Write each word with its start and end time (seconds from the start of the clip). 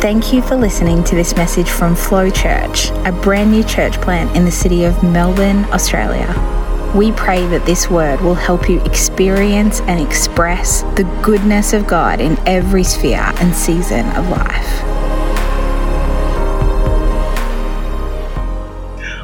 Thank 0.00 0.32
you 0.32 0.40
for 0.40 0.56
listening 0.56 1.04
to 1.04 1.14
this 1.14 1.36
message 1.36 1.68
from 1.68 1.94
Flow 1.94 2.30
Church, 2.30 2.88
a 3.04 3.12
brand 3.12 3.50
new 3.50 3.62
church 3.62 4.00
plant 4.00 4.34
in 4.34 4.46
the 4.46 4.50
city 4.50 4.84
of 4.84 5.02
Melbourne, 5.02 5.66
Australia. 5.66 6.26
We 6.96 7.12
pray 7.12 7.46
that 7.48 7.66
this 7.66 7.90
word 7.90 8.18
will 8.22 8.34
help 8.34 8.70
you 8.70 8.80
experience 8.84 9.82
and 9.82 10.00
express 10.00 10.84
the 10.96 11.04
goodness 11.22 11.74
of 11.74 11.86
God 11.86 12.18
in 12.18 12.38
every 12.48 12.82
sphere 12.82 13.20
and 13.20 13.54
season 13.54 14.06
of 14.16 14.26
life. 14.30 14.82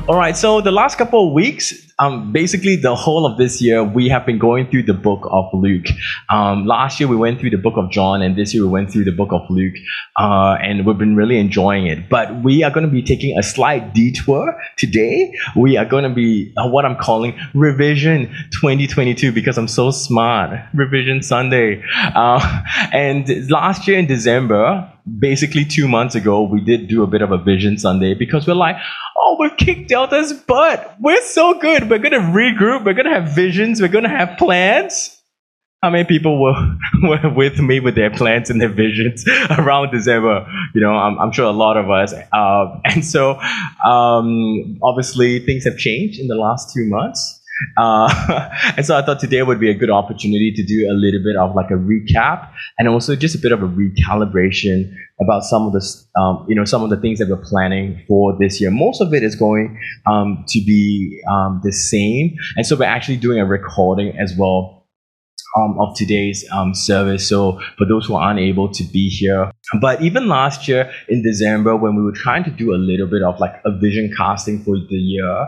All 0.07 0.17
right, 0.19 0.37
so 0.37 0.61
the 0.61 0.73
last 0.73 0.99
couple 0.99 1.29
of 1.29 1.33
weeks, 1.33 1.86
um, 1.99 2.31
basically 2.33 2.77
the 2.77 2.95
whole 2.95 3.25
of 3.25 3.39
this 3.39 3.63
year, 3.63 3.83
we 3.83 4.09
have 4.09 4.27
been 4.27 4.39
going 4.39 4.71
through 4.71 4.83
the 4.83 4.95
book 4.95 5.27
of 5.31 5.47
Luke. 5.55 5.87
Um, 6.29 6.67
last 6.67 7.01
year 7.01 7.09
we 7.09 7.17
went 7.17 7.41
through 7.41 7.51
the 7.51 7.59
book 7.59 7.75
of 7.77 7.91
John, 7.91 8.21
and 8.21 8.37
this 8.37 8.53
year 8.53 8.65
we 8.65 8.69
went 8.69 8.91
through 8.91 9.05
the 9.05 9.13
book 9.13 9.31
of 9.33 9.43
Luke, 9.49 9.75
uh, 10.17 10.57
and 10.61 10.85
we've 10.85 10.99
been 10.99 11.17
really 11.17 11.39
enjoying 11.39 11.87
it. 11.87 12.09
But 12.11 12.43
we 12.43 12.63
are 12.63 12.71
going 12.71 12.85
to 12.85 12.93
be 12.93 13.03
taking 13.03 13.39
a 13.39 13.43
slight 13.43 13.95
detour 13.95 14.61
today. 14.77 15.33
We 15.57 15.79
are 15.79 15.87
going 15.87 16.05
to 16.05 16.15
be 16.15 16.53
uh, 16.59 16.69
what 16.69 16.85
I'm 16.85 16.97
calling 16.97 17.39
Revision 17.55 18.27
2022 18.53 19.33
because 19.33 19.57
I'm 19.57 19.69
so 19.69 19.91
smart. 19.91 20.59
Revision 20.75 21.23
Sunday. 21.23 21.83
Uh, 22.15 22.63
and 22.93 23.51
last 23.51 23.89
year 23.89 23.99
in 23.99 24.07
December, 24.07 24.91
basically 25.19 25.65
two 25.65 25.89
months 25.89 26.15
ago, 26.15 26.43
we 26.43 26.61
did 26.61 26.89
do 26.89 27.03
a 27.03 27.07
bit 27.07 27.23
of 27.23 27.33
a 27.33 27.39
Vision 27.39 27.79
Sunday 27.79 28.13
because 28.13 28.47
we're 28.47 28.55
like, 28.55 28.77
oh, 29.37 29.43
we've 29.43 29.57
kicked 29.57 29.89
Delta's 29.89 30.33
butt. 30.33 30.97
We're 31.01 31.23
so 31.23 31.59
good. 31.59 31.89
We're 31.89 31.99
to 32.13 32.19
regroup. 32.19 32.85
We're 32.85 32.95
to 33.07 33.11
have 33.11 33.35
visions. 33.35 33.81
We're 33.81 33.89
to 34.05 34.11
have 34.11 34.39
plans. 34.39 35.13
How 35.83 35.91
many 35.91 36.05
people 36.05 36.43
were, 36.43 36.77
were 37.03 37.33
with 37.35 37.59
me 37.61 37.81
with 37.81 37.95
their 37.95 38.11
plans 38.11 38.51
and 38.51 38.61
their 38.61 38.71
visions 38.73 39.25
around 39.51 39.93
December? 39.93 40.47
You 40.75 40.81
know, 40.81 40.93
I'm, 40.93 41.19
I'm 41.19 41.33
sure 41.33 41.45
a 41.45 41.51
lot 41.51 41.77
of 41.77 41.91
us. 41.91 42.13
Uh, 42.33 42.81
and 42.85 43.05
so, 43.05 43.39
um, 43.85 44.79
obviously, 44.83 45.41
things 45.41 45.65
have 45.65 45.77
changed 45.77 46.19
in 46.19 46.29
the 46.29 46.35
last 46.35 46.73
two 46.75 46.87
months. 46.87 47.36
Uh, 47.77 48.51
and 48.77 48.85
so 48.85 48.97
I 48.97 49.03
thought 49.03 49.21
today 49.21 49.43
would 49.43 49.61
be 49.61 49.71
a 49.71 49.75
good 49.75 49.91
opportunity 49.91 50.53
to 50.53 50.63
do 50.63 50.89
a 50.91 50.95
little 50.95 51.23
bit 51.23 51.37
of 51.37 51.55
like 51.55 51.71
a 51.71 51.75
recap 51.75 52.51
and 52.79 52.89
also 52.89 53.17
just 53.17 53.35
a 53.35 53.39
bit 53.39 53.53
of 53.53 53.63
a 53.63 53.69
recalibration 53.69 54.93
about 55.21 55.45
some 55.45 55.67
of 55.67 55.73
the, 55.73 56.21
um, 56.21 56.45
you 56.49 56.55
know, 56.55 56.65
some 56.65 56.83
of 56.83 56.91
the 56.91 56.97
things 56.97 57.19
that 57.19 57.29
we're 57.29 57.37
planning 57.37 58.03
for 58.07 58.37
this 58.39 58.61
year. 58.61 58.71
Most 58.71 59.01
of 59.01 59.15
it 59.15 59.23
is 59.23 59.35
going 59.35 59.79
um, 60.07 60.45
to 60.49 60.61
be 60.61 61.21
um, 61.31 61.61
the 61.65 61.73
same. 61.73 62.35
And 62.57 62.67
so 62.67 62.77
we're 62.77 62.85
actually 62.85 63.17
doing 63.17 63.41
a 63.41 63.47
recording 63.47 64.17
as 64.19 64.35
well 64.37 64.77
um, 65.57 65.79
of 65.81 65.97
today's 65.97 66.45
um, 66.53 66.75
service. 66.75 67.27
So 67.27 67.61
for 67.79 67.87
those 67.87 68.07
who 68.07 68.15
are 68.15 68.31
unable 68.31 68.71
to 68.73 68.85
be 68.85 69.09
here, 69.09 69.51
but 69.81 70.03
even 70.03 70.29
last 70.29 70.69
year 70.69 70.91
in 71.09 71.23
December, 71.23 71.77
when 71.77 71.97
we 71.97 72.03
were 72.03 72.13
trying 72.13 72.45
to 72.45 72.51
do 72.51 72.75
a 72.75 72.77
little 72.77 73.07
bit 73.07 73.23
of 73.23 73.41
like 73.41 73.55
a 73.65 73.77
vision 73.79 74.13
casting 74.17 74.63
for 74.63 74.77
the 74.77 74.97
year, 74.97 75.47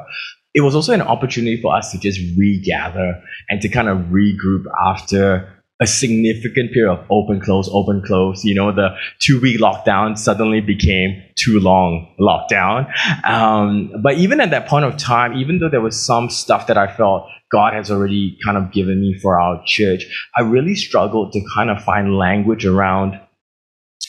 it 0.59 0.63
was 0.63 0.75
also 0.75 0.93
an 0.93 1.03
opportunity 1.03 1.63
for 1.63 1.73
us 1.77 1.93
to 1.93 1.99
just 1.99 2.19
regather 2.37 3.23
and 3.49 3.63
to 3.63 3.69
kind 3.69 3.89
of 3.89 3.99
regroup 4.09 4.65
after 4.85 5.55
a 5.81 5.87
significant 5.87 6.73
period 6.73 6.93
of 6.93 7.07
open 7.09 7.41
close 7.41 7.69
open 7.73 8.03
close. 8.05 8.45
You 8.45 8.57
know 8.57 8.73
the 8.73 8.89
two 9.21 9.41
week 9.41 9.61
lockdown 9.61 10.19
suddenly 10.19 10.61
became 10.61 11.23
too 11.37 11.61
long 11.61 12.13
lockdown. 12.19 12.91
Um, 13.25 13.93
but 14.03 14.15
even 14.15 14.41
at 14.41 14.51
that 14.51 14.67
point 14.67 14.85
of 14.85 14.97
time 14.97 15.35
even 15.35 15.61
though 15.61 15.69
there 15.69 15.81
was 15.81 15.97
some 16.05 16.29
stuff 16.29 16.67
that 16.67 16.77
i 16.77 16.93
felt 16.93 17.29
god 17.53 17.73
has 17.73 17.91
already 17.91 18.37
kind 18.45 18.57
of 18.57 18.73
given 18.73 19.01
me 19.01 19.15
for 19.23 19.41
our 19.41 19.63
church 19.65 20.05
i 20.37 20.41
really 20.41 20.75
struggled 20.75 21.33
to 21.33 21.41
kind 21.55 21.71
of 21.71 21.83
find 21.85 22.19
language 22.19 22.67
around 22.67 23.19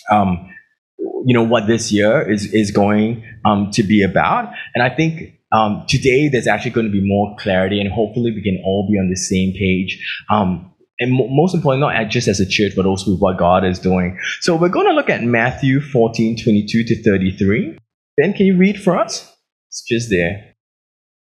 um, 0.10 0.50
you 0.98 1.34
know 1.34 1.44
what 1.44 1.68
this 1.68 1.92
year 1.92 2.28
is 2.30 2.52
is 2.54 2.72
going 2.72 3.24
um, 3.46 3.70
to 3.72 3.84
be 3.84 4.02
about. 4.02 4.52
And 4.74 4.84
i 4.84 4.90
think 4.90 5.39
um, 5.52 5.86
today 5.88 6.30
there's 6.30 6.48
actually 6.48 6.72
going 6.72 6.86
to 6.86 6.92
be 6.92 7.06
more 7.06 7.36
clarity 7.40 7.80
and 7.80 7.92
hopefully 7.92 8.32
we 8.32 8.42
can 8.42 8.62
all 8.64 8.88
be 8.90 8.98
on 8.98 9.10
the 9.10 9.16
same 9.16 9.54
page 9.54 10.00
um, 10.30 10.70
and 11.00 11.14
most 11.14 11.56
importantly, 11.56 11.88
not 11.88 12.10
just 12.10 12.28
as 12.28 12.42
a 12.42 12.46
church, 12.46 12.74
but 12.76 12.86
also 12.86 13.12
with 13.12 13.22
what 13.22 13.38
God 13.38 13.64
is 13.64 13.80
doing. 13.80 14.20
So 14.42 14.56
we're 14.56 14.68
going 14.68 14.88
to 14.88 14.94
look 14.94 15.10
at 15.10 15.24
Matthew 15.24 15.80
14, 15.80 16.38
22 16.44 16.84
to 16.84 17.04
33. 17.04 17.78
Ben, 18.18 18.34
can 18.34 18.46
you 18.46 18.58
read 18.58 18.82
for 18.82 18.98
us? 18.98 19.34
It's 19.70 19.82
just 19.82 20.10
there. 20.10 20.56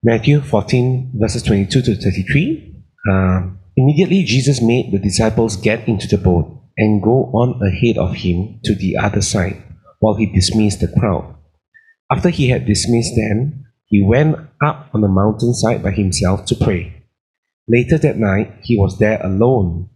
Matthew 0.03 0.41
14, 0.41 1.13
verses 1.15 1.45
22 1.45 1.83
to 1.83 1.95
33. 1.95 2.75
Um, 3.09 3.61
immediately, 3.77 4.25
Jesus 4.25 4.61
made 4.61 4.91
the 4.91 4.99
disciples 4.99 5.57
get 5.57 5.87
into 5.87 6.09
the 6.09 6.19
boat 6.19 6.61
and 6.77 7.03
go 7.03 7.31
on 7.33 7.61
ahead 7.65 7.99
of 7.99 8.15
him 8.15 8.61
to 8.65 8.75
the 8.75 8.97
other 8.97 9.23
side 9.23 9.63
while 10.01 10.15
he 10.15 10.27
dismissed 10.27 10.81
the 10.81 10.89
crowd. 10.99 11.37
After 12.11 12.31
he 12.31 12.49
had 12.49 12.67
dismissed 12.67 13.15
them, 13.15 13.65
he 13.89 14.05
went 14.05 14.37
up 14.63 14.91
on 14.93 15.01
the 15.01 15.09
mountainside 15.09 15.83
by 15.83 15.91
himself 15.91 16.45
to 16.47 16.55
pray. 16.55 17.05
Later 17.67 17.97
that 17.99 18.19
night, 18.19 18.61
he 18.63 18.77
was 18.77 18.99
there 18.99 19.21
alone, 19.25 19.89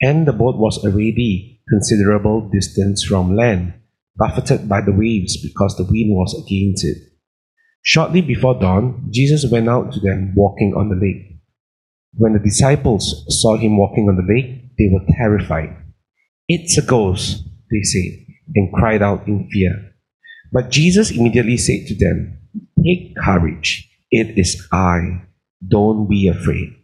and 0.00 0.26
the 0.26 0.32
boat 0.32 0.56
was 0.56 0.78
already 0.84 1.62
considerable 1.68 2.48
distance 2.50 3.02
from 3.02 3.34
land, 3.34 3.72
buffeted 4.16 4.68
by 4.68 4.82
the 4.82 4.92
waves 4.92 5.42
because 5.42 5.76
the 5.76 5.84
wind 5.84 6.14
was 6.14 6.34
against 6.34 6.84
it. 6.84 6.98
Shortly 7.82 8.20
before 8.20 8.58
dawn, 8.58 9.08
Jesus 9.10 9.50
went 9.50 9.68
out 9.68 9.92
to 9.92 10.00
them 10.00 10.34
walking 10.36 10.74
on 10.76 10.90
the 10.90 10.96
lake. 10.96 11.40
When 12.14 12.34
the 12.34 12.38
disciples 12.38 13.24
saw 13.40 13.56
him 13.56 13.78
walking 13.78 14.08
on 14.08 14.16
the 14.16 14.30
lake, 14.30 14.76
they 14.76 14.88
were 14.92 15.04
terrified. 15.16 15.74
It's 16.48 16.76
a 16.76 16.82
ghost, 16.82 17.44
they 17.70 17.82
said, 17.82 18.26
and 18.54 18.72
cried 18.72 19.02
out 19.02 19.26
in 19.26 19.48
fear. 19.50 19.92
But 20.52 20.70
Jesus 20.70 21.10
immediately 21.10 21.56
said 21.56 21.86
to 21.86 21.94
them, 21.94 22.37
Take 22.88 23.16
courage, 23.16 23.90
it 24.10 24.38
is 24.38 24.66
I. 24.72 25.22
Don't 25.66 26.08
be 26.08 26.28
afraid. 26.28 26.74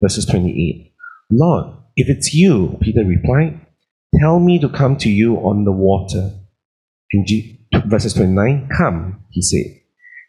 Verses 0.00 0.24
28. 0.26 0.92
Lord, 1.30 1.76
if 1.96 2.08
it's 2.08 2.32
you, 2.32 2.78
Peter 2.80 3.04
replied, 3.04 3.60
tell 4.20 4.38
me 4.38 4.60
to 4.60 4.68
come 4.68 4.96
to 4.98 5.10
you 5.10 5.36
on 5.38 5.64
the 5.64 5.72
water. 5.72 6.30
And 7.12 7.26
G- 7.26 7.66
verses 7.86 8.14
29, 8.14 8.68
come, 8.76 9.24
he 9.30 9.42
said. 9.42 9.80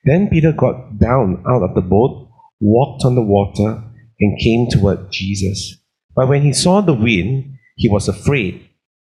Then 0.03 0.29
Peter 0.29 0.51
got 0.51 0.97
down 0.97 1.43
out 1.47 1.61
of 1.61 1.75
the 1.75 1.81
boat, 1.81 2.29
walked 2.59 3.05
on 3.05 3.13
the 3.13 3.21
water, 3.21 3.83
and 4.19 4.39
came 4.39 4.67
toward 4.67 5.11
Jesus. 5.11 5.77
But 6.15 6.27
when 6.27 6.41
he 6.41 6.53
saw 6.53 6.81
the 6.81 6.93
wind, 6.93 7.55
he 7.75 7.87
was 7.87 8.07
afraid, 8.07 8.67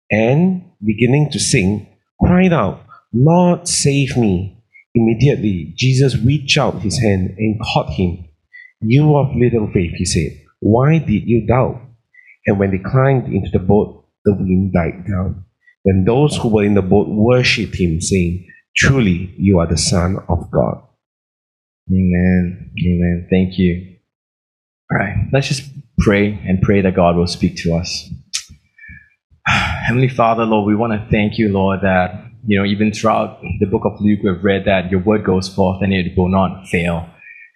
and 0.09 0.63
beginning 0.83 1.29
to 1.31 1.39
sink, 1.39 1.87
cried 2.19 2.53
out, 2.53 2.85
Lord, 3.13 3.67
save 3.67 4.17
me. 4.17 4.60
Immediately, 4.93 5.73
Jesus 5.75 6.17
reached 6.17 6.57
out 6.57 6.81
his 6.81 6.99
hand 6.99 7.35
and 7.37 7.59
caught 7.61 7.91
him. 7.91 8.25
You 8.81 9.15
of 9.15 9.35
little 9.35 9.69
faith, 9.71 9.93
he 9.95 10.05
said. 10.05 10.41
Why 10.59 10.97
did 10.97 11.27
you 11.27 11.47
doubt? 11.47 11.81
And 12.45 12.59
when 12.59 12.71
they 12.71 12.79
climbed 12.79 13.31
into 13.33 13.49
the 13.51 13.59
boat, 13.59 14.05
the 14.25 14.33
wind 14.33 14.73
died 14.73 15.05
down. 15.07 15.45
Then 15.85 16.03
those 16.05 16.37
who 16.37 16.49
were 16.49 16.63
in 16.63 16.73
the 16.73 16.81
boat 16.81 17.07
worshipped 17.07 17.75
him, 17.75 18.01
saying, 18.01 18.47
Truly, 18.75 19.33
you 19.37 19.59
are 19.59 19.67
the 19.67 19.77
Son 19.77 20.17
of 20.29 20.49
God. 20.51 20.83
Amen. 21.91 22.71
Amen. 22.79 23.27
Thank 23.29 23.57
you. 23.57 23.95
All 24.91 24.97
right, 24.97 25.29
let's 25.31 25.47
just 25.47 25.63
pray 25.99 26.39
and 26.45 26.61
pray 26.61 26.81
that 26.81 26.95
God 26.95 27.15
will 27.15 27.27
speak 27.27 27.55
to 27.57 27.75
us. 27.75 28.09
Heavenly 29.45 30.09
Father, 30.09 30.45
Lord, 30.45 30.67
we 30.67 30.75
want 30.75 30.93
to 30.93 31.07
thank 31.09 31.37
you, 31.37 31.49
Lord, 31.49 31.79
that, 31.81 32.25
you 32.45 32.57
know, 32.57 32.65
even 32.65 32.91
throughout 32.91 33.39
the 33.59 33.65
book 33.65 33.83
of 33.85 33.99
Luke, 34.01 34.19
we've 34.23 34.43
read 34.43 34.65
that 34.65 34.89
your 34.89 35.01
word 35.01 35.23
goes 35.23 35.47
forth 35.47 35.81
and 35.81 35.93
it 35.93 36.17
will 36.17 36.29
not 36.29 36.67
fail. 36.67 37.07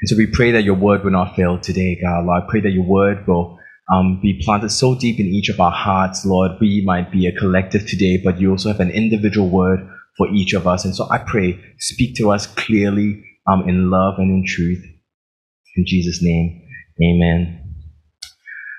And 0.02 0.10
so 0.10 0.16
we 0.16 0.28
pray 0.28 0.52
that 0.52 0.64
your 0.64 0.76
word 0.76 1.04
will 1.04 1.12
not 1.12 1.36
fail 1.36 1.58
today, 1.60 1.98
God. 2.02 2.26
Lord, 2.26 2.44
I 2.44 2.48
pray 2.50 2.62
that 2.62 2.72
your 2.72 2.84
word 2.84 3.26
will 3.28 3.58
um, 3.92 4.20
be 4.22 4.42
planted 4.44 4.70
so 4.70 4.96
deep 4.96 5.20
in 5.20 5.26
each 5.26 5.50
of 5.50 5.60
our 5.60 5.72
hearts, 5.72 6.26
Lord. 6.26 6.52
We 6.60 6.84
might 6.86 7.12
be 7.12 7.28
a 7.28 7.32
collective 7.32 7.88
today, 7.88 8.20
but 8.24 8.40
you 8.40 8.52
also 8.52 8.70
have 8.70 8.80
an 8.80 8.92
individual 8.92 9.50
word 9.50 9.80
for 10.18 10.28
each 10.30 10.54
of 10.54 10.68
us. 10.68 10.86
And 10.86 10.96
so 10.96 11.08
I 11.10 11.20
pray, 11.20 11.60
speak 11.80 12.16
to 12.18 12.32
us 12.32 12.48
clearly 12.48 13.24
um, 13.48 13.68
in 13.68 13.90
love 13.90 14.16
and 14.18 14.32
in 14.32 14.46
truth. 14.46 14.84
In 15.76 15.86
Jesus' 15.86 16.22
name, 16.22 16.62
amen. 17.02 17.65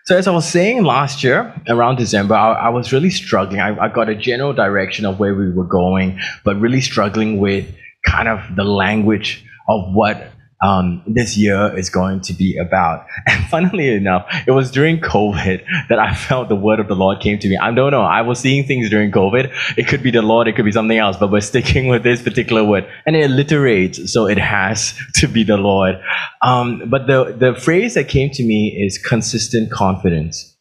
So, 0.07 0.17
as 0.17 0.29
I 0.29 0.31
was 0.31 0.49
saying 0.49 0.85
last 0.85 1.25
year, 1.25 1.53
around 1.69 1.97
December, 1.97 2.37
I, 2.37 2.53
I 2.53 2.69
was 2.69 2.93
really 2.93 3.11
struggling. 3.11 3.61
I, 3.61 3.77
I 3.77 3.89
got 3.89 4.09
a 4.09 4.15
general 4.15 4.53
direction 4.53 5.05
of 5.05 5.19
where 5.19 5.35
we 5.35 5.51
were 5.51 5.65
going, 5.65 6.21
but 6.45 6.61
really 6.61 6.81
struggling 6.81 7.41
with 7.41 7.67
kind 8.07 8.29
of 8.29 8.39
the 8.55 8.63
language 8.63 9.45
of 9.69 9.93
what 9.93 10.29
um, 10.63 11.03
this 11.07 11.37
year 11.37 11.77
is 11.77 11.91
going 11.91 12.21
to 12.23 12.33
be 12.33 12.57
about. 12.57 13.07
And 13.27 13.45
funnily 13.47 13.89
enough, 13.93 14.27
it 14.47 14.53
was 14.53 14.71
during 14.71 14.99
COVID 15.01 15.65
that 15.89 15.99
I 15.99 16.15
felt 16.15 16.49
the 16.49 16.57
word 16.57 16.81
of 16.81 16.89
the 16.89 16.95
Lord 16.95 17.21
came 17.21 17.39
to 17.39 17.49
me. 17.49 17.57
I 17.57 17.73
don't 17.73 17.91
know. 17.91 18.03
I 18.03 18.23
was 18.23 18.39
seeing 18.39 18.65
things 18.65 18.89
during 18.89 19.11
COVID. 19.11 19.53
It 19.77 19.89
could 19.89 20.03
be 20.03 20.11
the 20.11 20.23
Lord, 20.23 20.49
it 20.49 20.57
could 20.57 20.65
be 20.65 20.73
something 20.73 20.97
else, 20.97 21.17
but 21.17 21.31
we're 21.31 21.41
sticking 21.41 21.89
with 21.93 22.03
this 22.03 22.23
particular 22.23 22.65
word. 22.65 22.89
And 23.05 23.17
it 23.17 23.31
alliterates, 23.31 24.09
so 24.09 24.27
it 24.27 24.39
has 24.39 24.95
to 25.17 25.29
be 25.29 25.45
the 25.45 25.57
Lord. 25.57 25.97
Um, 26.43 26.85
but 26.89 27.07
the, 27.07 27.35
the 27.37 27.55
phrase 27.61 27.95
that 27.95 28.09
came 28.09 28.31
to 28.31 28.43
me 28.43 28.69
is 28.69 28.99
consistent 28.99 29.71
confidence. 29.71 30.57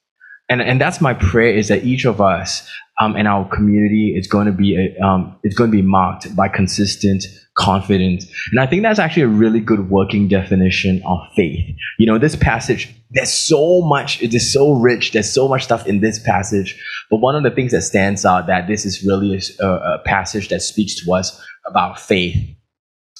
And, 0.50 0.62
and 0.62 0.80
that's 0.80 1.02
my 1.02 1.14
prayer 1.14 1.56
is 1.56 1.70
that 1.70 1.86
each 1.86 2.06
of 2.06 2.22
us 2.22 2.70
um, 3.00 3.16
and 3.16 3.28
our 3.28 3.48
community 3.50 4.16
is 4.18 4.28
going 4.28 4.46
to 4.46 4.54
be 4.54 4.76
a, 4.76 5.06
um, 5.06 5.38
it's 5.44 5.56
going 5.56 5.70
to 5.70 5.76
be 5.76 5.82
marked 5.82 6.34
by 6.36 6.48
consistent 6.48 7.24
confidence. 7.58 8.26
And 8.52 8.60
I 8.60 8.68
think 8.68 8.84
that's 8.84 9.00
actually 9.00 9.24
a 9.24 9.28
really 9.28 9.60
good 9.60 9.90
working 9.90 10.28
definition 10.28 11.02
of 11.06 11.20
faith. 11.36 11.76
You 11.98 12.06
know, 12.06 12.18
this 12.18 12.36
passage, 12.36 12.94
there's 13.12 13.34
so 13.34 13.82
much, 13.82 14.22
it 14.22 14.34
is 14.34 14.52
so 14.52 14.74
rich, 14.74 15.12
there's 15.12 15.32
so 15.32 15.48
much 15.48 15.64
stuff 15.64 15.88
in 15.88 16.02
this 16.02 16.20
passage. 16.20 16.82
But 17.10 17.18
one 17.18 17.36
of 17.36 17.44
the 17.44 17.52
things 17.52 17.72
that 17.72 17.82
stands 17.82 18.26
out 18.26 18.48
that 18.48 18.68
this 18.68 18.86
is 18.86 19.06
really 19.06 19.40
a, 19.60 19.68
a 19.68 20.02
passage 20.06 20.50
that 20.50 20.62
speaks 20.62 20.96
to 21.04 21.14
us 21.14 21.42
about 21.66 22.00
faith. 22.00 22.36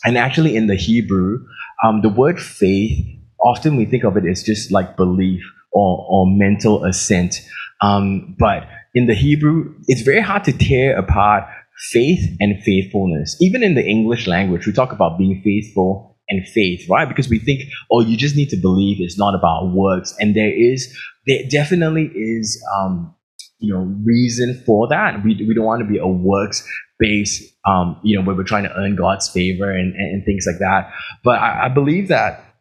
And 0.04 0.18
actually, 0.18 0.56
in 0.56 0.68
the 0.68 0.76
Hebrew, 0.76 1.46
um, 1.84 2.02
the 2.02 2.10
word 2.10 2.40
faith, 2.40 3.06
often 3.40 3.76
we 3.76 3.86
think 3.86 4.04
of 4.04 4.18
it 4.18 4.26
as 4.26 4.44
just 4.44 4.72
like 4.72 4.96
belief 4.96 5.42
or, 5.72 6.06
or 6.10 6.28
mental 6.28 6.84
assent. 6.86 7.42
Um, 7.82 8.36
but 8.38 8.68
in 8.96 9.08
the 9.08 9.14
Hebrew, 9.14 9.76
it's 9.88 10.02
very 10.02 10.22
hard 10.22 10.46
to 10.46 10.54
tear 10.54 10.98
apart 10.98 11.44
faith 11.92 12.26
and 12.40 12.64
faithfulness. 12.64 13.36
Even 13.42 13.62
in 13.62 13.76
the 13.76 13.86
English 13.86 14.26
language, 14.26 14.66
we 14.66 14.72
talk 14.72 14.94
about 14.94 15.18
being 15.18 15.42
faithful 15.44 16.18
and 16.30 16.48
faith, 16.48 16.90
right? 16.90 17.08
Because 17.08 17.30
we 17.30 17.38
think, 17.38 17.62
oh, 17.92 18.00
you 18.00 18.16
just 18.18 18.36
need 18.36 18.50
to 18.50 18.58
believe 18.58 18.98
it's 19.00 19.20
not 19.20 19.36
about 19.36 19.74
works. 19.74 20.16
And 20.20 20.34
there 20.34 20.52
is, 20.52 20.98
there 21.28 21.42
definitely 21.50 22.10
is, 22.16 22.66
um, 22.74 23.14
you 23.60 23.74
know, 23.74 23.82
reason 24.04 24.64
for 24.66 24.88
that. 24.88 25.24
We, 25.24 25.36
we 25.46 25.54
don't 25.54 25.66
want 25.66 25.82
to 25.82 25.88
be 25.88 26.00
a 26.00 26.08
works 26.08 26.68
based, 26.98 27.44
um, 27.68 28.00
you 28.02 28.18
know, 28.18 28.26
where 28.26 28.36
we're 28.36 28.44
trying 28.44 28.64
to 28.64 28.74
earn 28.78 28.96
God's 28.96 29.30
favor 29.30 29.70
and, 29.70 29.94
and, 29.94 30.14
and 30.14 30.26
things 30.26 30.46
like 30.48 30.60
that. 30.60 30.92
But 31.22 31.40
I, 31.40 31.66
I 31.66 31.70
believe 31.70 32.08
that, 32.08 32.56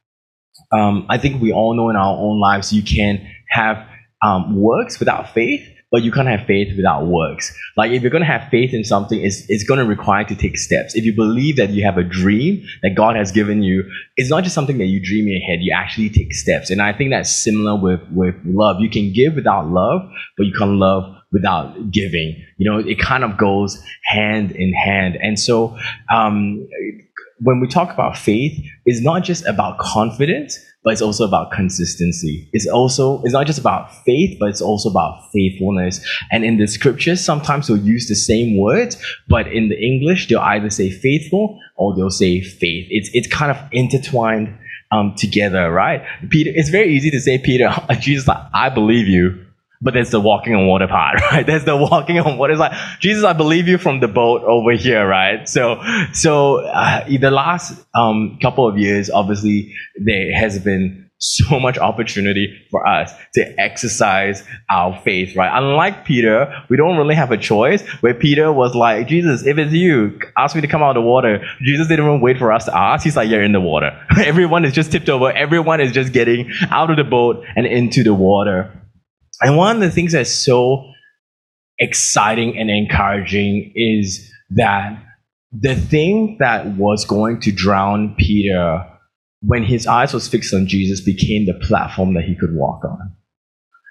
um, 0.72 1.06
I 1.08 1.18
think 1.18 1.40
we 1.40 1.52
all 1.52 1.74
know 1.74 1.90
in 1.90 1.96
our 1.96 2.16
own 2.16 2.40
lives, 2.40 2.72
you 2.72 2.82
can 2.82 3.24
have 3.48 3.86
um, 4.22 4.60
works 4.60 4.98
without 4.98 5.32
faith 5.32 5.64
but 5.94 6.02
you 6.02 6.10
can't 6.10 6.26
have 6.26 6.44
faith 6.44 6.76
without 6.76 7.06
works. 7.06 7.56
Like 7.76 7.92
if 7.92 8.02
you're 8.02 8.10
to 8.24 8.26
have 8.26 8.50
faith 8.50 8.74
in 8.74 8.82
something, 8.82 9.20
it's, 9.20 9.48
it's 9.48 9.62
to 9.78 9.84
require 9.84 10.24
to 10.24 10.34
take 10.34 10.58
steps. 10.58 10.96
If 10.96 11.04
you 11.04 11.14
believe 11.14 11.54
that 11.54 11.70
you 11.70 11.84
have 11.84 11.98
a 11.98 12.02
dream 12.02 12.66
that 12.82 12.96
God 12.96 13.14
has 13.14 13.30
given 13.30 13.62
you, 13.62 13.84
it's 14.16 14.28
not 14.28 14.42
just 14.42 14.56
something 14.56 14.78
that 14.78 14.86
you 14.86 14.98
dream 15.00 15.28
in 15.28 15.34
your 15.34 15.42
head. 15.42 15.60
You 15.60 15.72
actually 15.72 16.10
take 16.10 16.34
steps. 16.34 16.70
And 16.70 16.82
I 16.82 16.92
think 16.92 17.10
that's 17.10 17.30
similar 17.30 17.80
with, 17.80 18.00
with 18.10 18.34
love. 18.44 18.80
You 18.80 18.90
can 18.90 19.12
give 19.12 19.36
without 19.36 19.68
love, 19.68 20.10
but 20.36 20.46
you 20.46 20.52
can't 20.52 20.78
love 20.78 21.14
without 21.30 21.92
giving. 21.92 22.42
You 22.56 22.72
know, 22.72 22.78
it 22.80 22.98
kind 22.98 23.22
of 23.22 23.36
goes 23.38 23.80
hand 24.02 24.50
in 24.50 24.72
hand. 24.72 25.16
And 25.22 25.38
so, 25.38 25.78
um, 26.12 26.66
when 27.40 27.60
we 27.60 27.68
talk 27.68 27.92
about 27.92 28.16
faith, 28.16 28.52
it's 28.86 29.00
not 29.00 29.24
just 29.24 29.44
about 29.46 29.78
confidence, 29.78 30.58
but 30.84 30.92
it's 30.92 31.02
also 31.02 31.24
about 31.24 31.50
consistency. 31.50 32.48
It's 32.52 32.66
also, 32.66 33.22
it's 33.22 33.32
not 33.32 33.46
just 33.46 33.58
about 33.58 33.90
faith, 34.04 34.36
but 34.38 34.50
it's 34.50 34.60
also 34.60 34.90
about 34.90 35.30
faithfulness. 35.32 36.06
And 36.30 36.44
in 36.44 36.58
the 36.58 36.66
scriptures, 36.66 37.24
sometimes 37.24 37.66
they'll 37.66 37.78
use 37.78 38.06
the 38.06 38.14
same 38.14 38.58
words, 38.58 38.96
but 39.28 39.46
in 39.46 39.70
the 39.70 39.82
English, 39.82 40.28
they'll 40.28 40.40
either 40.40 40.70
say 40.70 40.90
faithful 40.90 41.58
or 41.76 41.96
they'll 41.96 42.10
say 42.10 42.42
faith. 42.42 42.86
It's, 42.90 43.10
it's 43.14 43.26
kind 43.26 43.50
of 43.50 43.58
intertwined 43.72 44.56
um, 44.92 45.14
together, 45.16 45.72
right? 45.72 46.04
Peter, 46.28 46.50
it's 46.54 46.68
very 46.68 46.94
easy 46.94 47.10
to 47.10 47.20
say, 47.20 47.38
Peter, 47.38 47.74
Jesus, 48.00 48.28
I 48.28 48.68
believe 48.68 49.08
you. 49.08 49.43
But 49.84 49.94
there's 49.94 50.10
the 50.10 50.20
walking 50.20 50.54
on 50.54 50.66
water 50.66 50.88
part, 50.88 51.20
right? 51.30 51.46
There's 51.46 51.64
the 51.64 51.76
walking 51.76 52.18
on 52.18 52.38
water. 52.38 52.54
It's 52.54 52.60
like, 52.60 52.72
Jesus, 53.00 53.22
I 53.22 53.34
believe 53.34 53.68
you 53.68 53.78
from 53.78 54.00
the 54.00 54.08
boat 54.08 54.42
over 54.42 54.72
here, 54.72 55.06
right? 55.06 55.48
So, 55.48 55.80
so 56.12 56.64
uh, 56.64 57.06
the 57.06 57.30
last 57.30 57.78
um, 57.94 58.38
couple 58.40 58.66
of 58.66 58.78
years, 58.78 59.10
obviously, 59.10 59.74
there 60.02 60.34
has 60.34 60.58
been 60.58 61.04
so 61.18 61.58
much 61.66 61.78
opportunity 61.78 62.48
for 62.70 62.86
us 62.86 63.12
to 63.34 63.60
exercise 63.60 64.44
our 64.70 65.00
faith, 65.02 65.36
right? 65.36 65.50
Unlike 65.52 66.04
Peter, 66.04 66.52
we 66.68 66.76
don't 66.76 66.96
really 66.96 67.14
have 67.14 67.30
a 67.30 67.36
choice. 67.36 67.82
Where 68.00 68.14
Peter 68.14 68.52
was 68.52 68.74
like, 68.74 69.08
Jesus, 69.08 69.46
if 69.46 69.58
it's 69.58 69.72
you, 69.72 70.18
ask 70.36 70.54
me 70.54 70.60
to 70.60 70.68
come 70.68 70.82
out 70.82 70.96
of 70.96 71.02
the 71.02 71.08
water. 71.08 71.44
Jesus 71.62 71.88
didn't 71.88 72.06
even 72.06 72.20
wait 72.20 72.38
for 72.38 72.52
us 72.52 72.64
to 72.66 72.76
ask. 72.76 73.04
He's 73.04 73.16
like, 73.16 73.28
you're 73.28 73.42
in 73.42 73.52
the 73.52 73.60
water. 73.60 73.98
Everyone 74.18 74.64
is 74.64 74.72
just 74.72 74.92
tipped 74.92 75.08
over. 75.08 75.30
Everyone 75.30 75.80
is 75.80 75.92
just 75.92 76.12
getting 76.12 76.50
out 76.70 76.90
of 76.90 76.96
the 76.96 77.04
boat 77.04 77.44
and 77.56 77.66
into 77.66 78.02
the 78.02 78.14
water. 78.14 78.80
And 79.40 79.56
one 79.56 79.76
of 79.76 79.82
the 79.82 79.90
things 79.90 80.12
that's 80.12 80.30
so 80.30 80.90
exciting 81.78 82.56
and 82.58 82.70
encouraging 82.70 83.72
is 83.74 84.30
that 84.50 85.02
the 85.52 85.74
thing 85.74 86.36
that 86.40 86.66
was 86.76 87.04
going 87.04 87.40
to 87.40 87.52
drown 87.52 88.14
Peter 88.16 88.84
when 89.42 89.62
his 89.62 89.86
eyes 89.86 90.12
was 90.14 90.26
fixed 90.26 90.54
on 90.54 90.66
Jesus 90.66 91.00
became 91.00 91.46
the 91.46 91.54
platform 91.54 92.14
that 92.14 92.24
he 92.24 92.34
could 92.34 92.54
walk 92.54 92.84
on. 92.84 93.14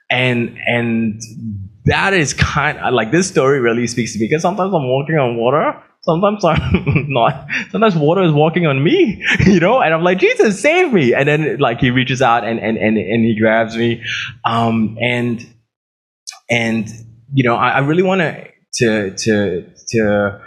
And 0.10 0.58
and 0.66 1.22
that 1.86 2.14
is 2.14 2.34
kind 2.34 2.78
of 2.80 2.94
like 2.94 3.12
this 3.12 3.28
story 3.28 3.60
really 3.60 3.88
speaks 3.88 4.14
to 4.14 4.20
me 4.20 4.28
because 4.28 4.42
sometimes 4.42 4.74
I'm 4.74 4.88
walking 4.88 5.18
on 5.18 5.38
water, 5.38 5.74
sometimes 6.04 6.44
I'm 6.44 7.06
not. 7.10 7.48
Sometimes 7.72 7.96
water 7.96 8.24
is 8.24 8.32
walking 8.32 8.66
on 8.68 8.84
me, 8.84 9.26
you 9.46 9.60
know, 9.60 9.82
and 9.82 9.94
I'm 9.94 10.04
like, 10.04 10.20
Jesus, 10.20 10.62
save 10.62 10.94
me. 10.94 11.14
And 11.14 11.28
then 11.28 11.58
like 11.60 11.80
he 11.80 11.90
reaches 11.90 12.22
out 12.22 12.44
and 12.44 12.60
and 12.60 12.78
and, 12.78 12.98
and 12.98 13.26
he 13.26 13.38
grabs 13.40 13.76
me. 13.76 14.04
Um 14.46 14.98
and 15.02 15.46
and 16.50 16.88
you 17.34 17.44
know, 17.44 17.56
I, 17.56 17.70
I 17.70 17.80
really 17.80 18.04
want 18.04 18.22
to 18.22 18.52
to 18.76 19.12
to 19.12 19.70
to 19.90 20.42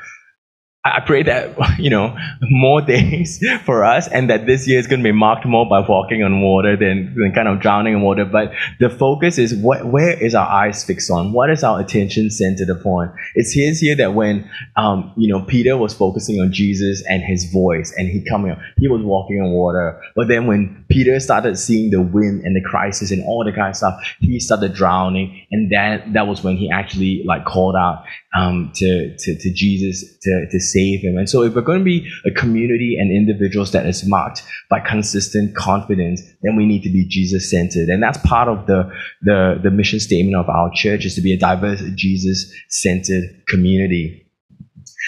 I 0.96 1.00
pray 1.00 1.22
that, 1.24 1.56
you 1.78 1.90
know, 1.90 2.16
more 2.42 2.80
days 2.80 3.42
for 3.64 3.84
us 3.84 4.08
and 4.08 4.30
that 4.30 4.46
this 4.46 4.66
year 4.66 4.78
is 4.78 4.86
going 4.86 5.00
to 5.00 5.04
be 5.04 5.12
marked 5.12 5.46
more 5.46 5.68
by 5.68 5.80
walking 5.80 6.22
on 6.22 6.40
water 6.40 6.76
than, 6.76 7.14
than 7.16 7.32
kind 7.34 7.48
of 7.48 7.60
drowning 7.60 7.94
in 7.94 8.02
water. 8.02 8.24
But 8.24 8.52
the 8.80 8.90
focus 8.90 9.38
is 9.38 9.54
what, 9.54 9.86
where 9.86 10.10
is 10.10 10.34
our 10.34 10.46
eyes 10.46 10.84
fixed 10.84 11.10
on? 11.10 11.32
What 11.32 11.50
is 11.50 11.64
our 11.64 11.80
attention 11.80 12.30
centered 12.30 12.70
upon? 12.70 13.12
It's 13.34 13.52
here, 13.52 13.72
here 13.74 13.96
that 13.96 14.14
when, 14.14 14.48
um, 14.76 15.12
you 15.16 15.32
know, 15.32 15.42
Peter 15.42 15.76
was 15.76 15.94
focusing 15.94 16.40
on 16.40 16.52
Jesus 16.52 17.02
and 17.08 17.22
his 17.22 17.50
voice 17.52 17.92
and 17.96 18.08
he 18.08 18.24
coming, 18.24 18.56
he 18.78 18.88
was 18.88 19.02
walking 19.02 19.40
on 19.40 19.50
water. 19.50 20.00
But 20.14 20.28
then 20.28 20.46
when 20.46 20.84
Peter 20.88 21.18
started 21.20 21.58
seeing 21.58 21.90
the 21.90 22.00
wind 22.00 22.42
and 22.44 22.56
the 22.56 22.62
crisis 22.62 23.10
and 23.10 23.24
all 23.24 23.44
the 23.44 23.52
kind 23.52 23.68
of 23.68 23.76
stuff, 23.76 23.94
he 24.20 24.40
started 24.40 24.74
drowning. 24.74 25.46
And 25.50 25.70
that, 25.72 26.12
that 26.12 26.26
was 26.26 26.42
when 26.42 26.56
he 26.56 26.70
actually 26.70 27.22
like 27.24 27.44
called 27.44 27.76
out, 27.76 28.04
um, 28.36 28.70
to, 28.74 29.16
to, 29.16 29.38
to 29.38 29.52
Jesus 29.52 30.18
to, 30.22 30.46
to 30.50 30.60
save 30.60 31.00
him. 31.00 31.16
And 31.16 31.28
so 31.28 31.42
if 31.42 31.54
we're 31.54 31.62
going 31.62 31.78
to 31.78 31.84
be 31.84 32.10
a 32.24 32.30
community 32.30 32.96
and 32.98 33.10
individuals 33.10 33.72
that 33.72 33.86
is 33.86 34.06
marked 34.06 34.42
by 34.68 34.80
consistent 34.80 35.56
confidence, 35.56 36.22
then 36.42 36.56
we 36.56 36.66
need 36.66 36.82
to 36.82 36.90
be 36.90 37.06
Jesus 37.06 37.50
centered. 37.50 37.88
And 37.88 38.02
that's 38.02 38.18
part 38.18 38.48
of 38.48 38.66
the, 38.66 38.90
the, 39.22 39.60
the 39.62 39.70
mission 39.70 40.00
statement 40.00 40.36
of 40.36 40.48
our 40.48 40.70
church 40.74 41.04
is 41.04 41.14
to 41.14 41.20
be 41.20 41.32
a 41.32 41.38
diverse 41.38 41.82
Jesus 41.94 42.52
centered 42.68 43.42
community. 43.48 44.22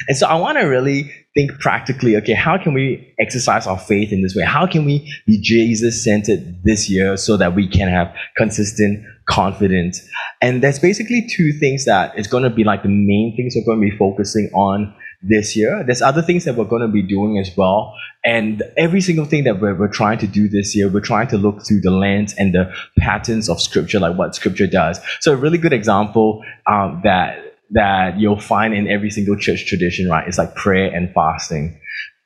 And 0.06 0.16
so 0.16 0.26
I 0.26 0.34
want 0.36 0.58
to 0.58 0.66
really 0.66 1.10
think 1.34 1.58
practically, 1.60 2.16
okay, 2.16 2.34
how 2.34 2.56
can 2.56 2.72
we 2.72 3.14
exercise 3.18 3.66
our 3.66 3.78
faith 3.78 4.12
in 4.12 4.22
this 4.22 4.34
way? 4.34 4.44
How 4.44 4.66
can 4.66 4.84
we 4.84 5.12
be 5.26 5.40
Jesus 5.40 6.02
centered 6.04 6.62
this 6.62 6.88
year 6.88 7.16
so 7.16 7.36
that 7.36 7.54
we 7.54 7.68
can 7.68 7.88
have 7.88 8.14
consistent 8.36 9.04
confidence? 9.28 10.06
And 10.40 10.62
there's 10.62 10.78
basically 10.78 11.28
two 11.28 11.52
things 11.52 11.84
that 11.84 12.18
is 12.18 12.26
going 12.26 12.44
to 12.44 12.50
be 12.50 12.64
like 12.64 12.82
the 12.82 12.88
main 12.88 13.34
things 13.36 13.54
we're 13.54 13.64
going 13.64 13.80
to 13.80 13.90
be 13.90 13.96
focusing 13.96 14.50
on 14.54 14.94
this 15.22 15.56
year. 15.56 15.82
There's 15.84 16.02
other 16.02 16.22
things 16.22 16.44
that 16.44 16.54
we're 16.54 16.64
going 16.64 16.82
to 16.82 16.88
be 16.88 17.02
doing 17.02 17.38
as 17.38 17.56
well. 17.56 17.94
And 18.24 18.62
every 18.76 19.00
single 19.00 19.24
thing 19.24 19.44
that 19.44 19.60
we're, 19.60 19.74
we're 19.74 19.88
trying 19.88 20.18
to 20.18 20.26
do 20.26 20.48
this 20.48 20.76
year, 20.76 20.88
we're 20.88 21.00
trying 21.00 21.28
to 21.28 21.38
look 21.38 21.66
through 21.66 21.80
the 21.80 21.90
lens 21.90 22.34
and 22.38 22.54
the 22.54 22.72
patterns 22.98 23.48
of 23.48 23.60
scripture, 23.60 24.00
like 24.00 24.16
what 24.16 24.34
scripture 24.34 24.66
does. 24.66 25.00
So 25.20 25.32
a 25.32 25.36
really 25.36 25.58
good 25.58 25.72
example 25.72 26.44
um, 26.66 27.00
that 27.04 27.44
that 27.70 28.18
you'll 28.18 28.40
find 28.40 28.72
in 28.72 28.88
every 28.88 29.10
single 29.10 29.36
church 29.36 29.66
tradition, 29.66 30.08
right? 30.08 30.26
It's 30.26 30.38
like 30.38 30.54
prayer 30.54 30.90
and 30.90 31.12
fasting. 31.12 31.78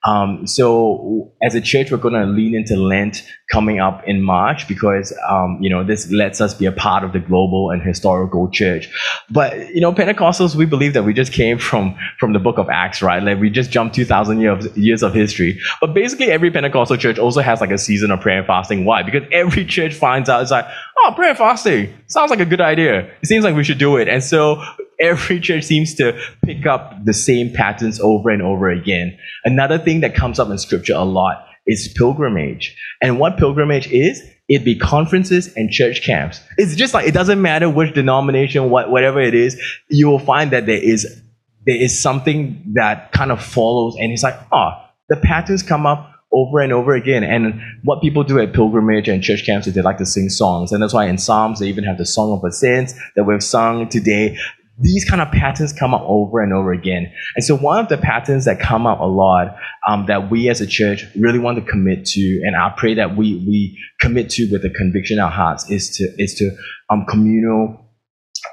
Um, 0.05 0.47
so 0.47 1.33
as 1.43 1.55
a 1.55 1.61
church, 1.61 1.91
we're 1.91 1.99
going 1.99 2.15
to 2.15 2.27
lean 2.27 2.55
into 2.55 2.77
Lent 2.77 3.25
coming 3.51 3.81
up 3.81 4.03
in 4.07 4.23
March 4.23 4.67
because, 4.67 5.17
um, 5.29 5.59
you 5.61 5.71
know, 5.71 5.85
this 5.85 6.11
lets 6.11 6.41
us 6.41 6.55
be 6.55 6.67
a 6.67 6.73
part 6.73 7.05
of 7.05 7.13
the 7.13 7.21
global 7.21 7.71
and 7.71 7.83
historical 7.83 8.51
church. 8.51 8.89
But, 9.31 9.75
you 9.75 9.81
know, 9.81 9.93
Pentecostals, 9.93 10.55
we 10.55 10.65
believe 10.65 10.95
that 10.95 11.05
we 11.05 11.15
just 11.15 11.33
came 11.33 11.59
from, 11.59 11.97
from 12.19 12.33
the 12.33 12.39
book 12.39 12.59
of 12.59 12.69
Acts, 12.69 13.03
right? 13.03 13.23
Like 13.23 13.39
we 13.39 13.51
just 13.51 13.71
jumped 13.71 13.95
2,000 13.95 14.41
years, 14.41 14.77
years 14.77 15.03
of 15.03 15.15
history. 15.15 15.61
But 15.81 15.95
basically 15.95 16.31
every 16.31 16.51
Pentecostal 16.51 16.97
church 16.97 17.19
also 17.19 17.41
has 17.41 17.61
like 17.61 17.71
a 17.71 17.79
season 17.79 18.11
of 18.11 18.21
prayer 18.21 18.39
and 18.39 18.47
fasting. 18.47 18.85
Why? 18.85 19.03
Because 19.03 19.23
every 19.31 19.65
church 19.65 19.95
finds 19.95 20.29
out 20.29 20.43
it's 20.43 20.51
like, 20.51 20.67
oh, 20.99 21.13
prayer 21.15 21.31
and 21.31 21.39
fasting 21.39 21.95
sounds 22.07 22.31
like 22.31 22.41
a 22.41 22.47
good 22.47 22.61
idea. 22.61 23.11
It 23.23 23.27
seems 23.27 23.45
like 23.45 23.55
we 23.55 23.65
should 23.65 23.79
do 23.79 23.97
it. 23.97 24.09
And 24.09 24.23
so 24.23 24.63
every 25.01 25.41
church 25.41 25.65
seems 25.65 25.95
to 25.95 26.19
pick 26.45 26.67
up 26.67 27.05
the 27.05 27.15
same 27.15 27.53
patterns 27.53 28.01
over 28.01 28.31
and 28.31 28.43
over 28.43 28.71
again. 28.71 29.17
Another 29.45 29.79
thing 29.79 30.01
that 30.01 30.15
comes 30.15 30.39
up 30.39 30.49
in 30.49 30.59
scripture 30.59 30.95
a 30.95 31.05
lot 31.05 31.47
is 31.67 31.93
pilgrimage. 31.97 32.77
And 33.01 33.19
what 33.19 33.37
pilgrimage 33.37 33.89
is, 33.89 34.23
it'd 34.49 34.65
be 34.65 34.77
conferences 34.77 35.53
and 35.55 35.71
church 35.71 36.03
camps. 36.03 36.41
It's 36.59 36.75
just 36.75 36.95
like, 36.95 37.07
it 37.07 37.15
doesn't 37.15 37.41
matter 37.41 37.71
which 37.71 37.95
denomination, 37.95 38.71
what, 38.71 38.91
whatever 38.91 39.21
it 39.21 39.35
is, 39.35 39.61
you 39.89 40.09
will 40.09 40.19
find 40.19 40.51
that 40.51 40.67
there 40.67 40.83
is, 40.83 41.23
there 41.67 41.77
is 41.77 42.01
something 42.01 42.73
that 42.75 43.13
kind 43.13 43.31
of 43.31 43.43
follows 43.43 43.97
and 43.99 44.13
it's 44.13 44.23
like, 44.23 44.39
oh, 44.51 44.73
the 45.09 45.17
patterns 45.17 45.63
come 45.63 45.87
up 45.87 46.09
over 46.33 46.61
and 46.61 46.73
over 46.73 46.95
again. 46.95 47.23
And 47.23 47.61
what 47.85 48.01
people 48.01 48.25
do 48.25 48.39
at 48.41 48.53
pilgrimage 48.53 49.09
and 49.09 49.23
church 49.23 49.45
camps 49.45 49.67
is 49.67 49.75
they 49.75 49.83
like 49.83 49.99
to 49.99 50.07
sing 50.07 50.31
songs. 50.31 50.73
And 50.73 50.83
that's 50.83 50.95
why 50.95 51.07
in 51.07 51.19
Psalms, 51.19 51.61
they 51.61 51.67
even 51.67 51.85
have 51.85 51.99
the 51.99 52.07
Song 52.07 52.33
of 52.33 52.45
Ascents 52.45 52.95
that 53.17 53.25
we've 53.25 53.43
sung 53.43 53.89
today 53.89 54.39
these 54.79 55.05
kind 55.05 55.21
of 55.21 55.31
patterns 55.31 55.73
come 55.73 55.95
up 55.95 56.03
over 56.03 56.41
and 56.41 56.53
over 56.53 56.73
again. 56.73 57.13
And 57.37 57.45
so 57.45 57.57
one 57.57 57.79
of 57.79 57.89
the 57.89 57.99
patterns 57.99 58.47
that 58.47 58.59
come 58.59 58.87
up 58.87 59.01
a 59.01 59.05
lot 59.05 59.55
um, 59.87 60.07
that 60.07 60.31
we 60.31 60.49
as 60.49 60.61
a 60.61 60.67
church 60.67 61.05
really 61.17 61.39
want 61.39 61.59
to 61.59 61.71
commit 61.71 62.05
to, 62.07 62.43
and 62.45 62.57
I 62.57 62.73
pray 62.77 62.95
that 62.95 63.17
we 63.17 63.37
we 63.47 63.79
commit 64.01 64.31
to 64.31 64.51
with 64.51 64.65
a 64.65 64.71
conviction 64.71 65.19
in 65.19 65.25
our 65.25 65.31
hearts, 65.31 65.71
is 65.71 65.97
to 65.97 66.05
is 66.19 66.35
to 66.37 66.51
um, 66.91 67.05
communal, 67.07 67.85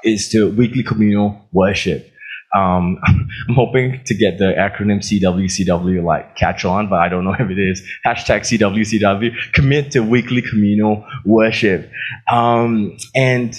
is 0.04 0.28
to 0.30 0.50
weekly 0.50 0.82
communal 0.82 1.48
worship. 1.52 2.06
Um, 2.54 2.98
I'm 3.06 3.54
hoping 3.54 4.02
to 4.04 4.14
get 4.14 4.38
the 4.38 4.52
acronym 4.58 5.00
CWCW 5.00 6.04
like 6.04 6.36
catch 6.36 6.64
on, 6.64 6.88
but 6.88 6.98
I 6.98 7.08
don't 7.08 7.24
know 7.24 7.34
if 7.38 7.50
it 7.50 7.58
is. 7.58 7.82
Hashtag 8.04 8.40
CWCW. 8.40 9.52
Commit 9.52 9.92
to 9.92 10.00
weekly 10.00 10.42
communal 10.42 11.04
worship. 11.24 11.90
Um, 12.30 12.96
and 13.14 13.54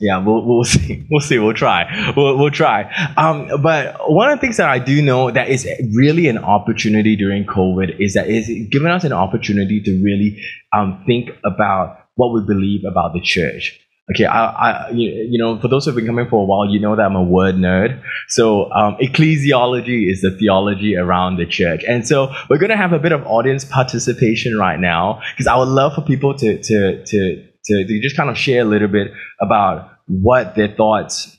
yeah, 0.00 0.24
we'll, 0.24 0.44
we'll 0.44 0.64
see. 0.76 1.06
We'll 1.10 1.20
see. 1.20 1.38
We'll 1.38 1.54
try. 1.54 2.12
We'll, 2.16 2.38
we'll 2.38 2.50
try. 2.50 2.92
Um, 3.16 3.62
but 3.62 4.10
one 4.10 4.30
of 4.30 4.38
the 4.38 4.40
things 4.40 4.56
that 4.58 4.68
I 4.68 4.78
do 4.78 5.02
know 5.02 5.30
that 5.30 5.48
is 5.48 5.68
really 5.94 6.28
an 6.28 6.38
opportunity 6.38 7.16
during 7.16 7.44
COVID 7.44 8.00
is 8.00 8.14
that 8.14 8.28
it's 8.28 8.48
given 8.70 8.90
us 8.90 9.04
an 9.04 9.12
opportunity 9.12 9.80
to 9.82 10.02
really 10.02 10.42
um, 10.72 11.02
think 11.06 11.30
about 11.44 12.04
what 12.14 12.32
we 12.32 12.42
believe 12.44 12.84
about 12.84 13.12
the 13.12 13.20
church. 13.20 13.80
Okay, 14.10 14.24
I, 14.24 14.46
I, 14.46 14.90
you 14.90 15.36
know, 15.36 15.58
for 15.60 15.68
those 15.68 15.84
who've 15.84 15.94
been 15.94 16.06
coming 16.06 16.26
for 16.30 16.40
a 16.40 16.44
while, 16.44 16.66
you 16.66 16.80
know 16.80 16.96
that 16.96 17.02
I'm 17.02 17.14
a 17.14 17.22
word 17.22 17.56
nerd. 17.56 18.02
So, 18.28 18.72
um, 18.72 18.96
ecclesiology 19.02 20.10
is 20.10 20.22
the 20.22 20.30
theology 20.30 20.96
around 20.96 21.36
the 21.36 21.44
church, 21.44 21.84
and 21.86 22.08
so 22.08 22.32
we're 22.48 22.56
going 22.56 22.70
to 22.70 22.76
have 22.76 22.94
a 22.94 22.98
bit 22.98 23.12
of 23.12 23.26
audience 23.26 23.66
participation 23.66 24.56
right 24.56 24.80
now 24.80 25.20
because 25.34 25.46
I 25.46 25.58
would 25.58 25.68
love 25.68 25.94
for 25.94 26.00
people 26.00 26.34
to 26.38 26.56
to 26.56 27.04
to 27.04 27.47
to, 27.68 27.86
to 27.86 28.00
just 28.00 28.16
kind 28.16 28.30
of 28.30 28.36
share 28.36 28.62
a 28.62 28.64
little 28.64 28.88
bit 28.88 29.12
about 29.40 29.90
what 30.06 30.54
their 30.56 30.68
thoughts 30.68 31.38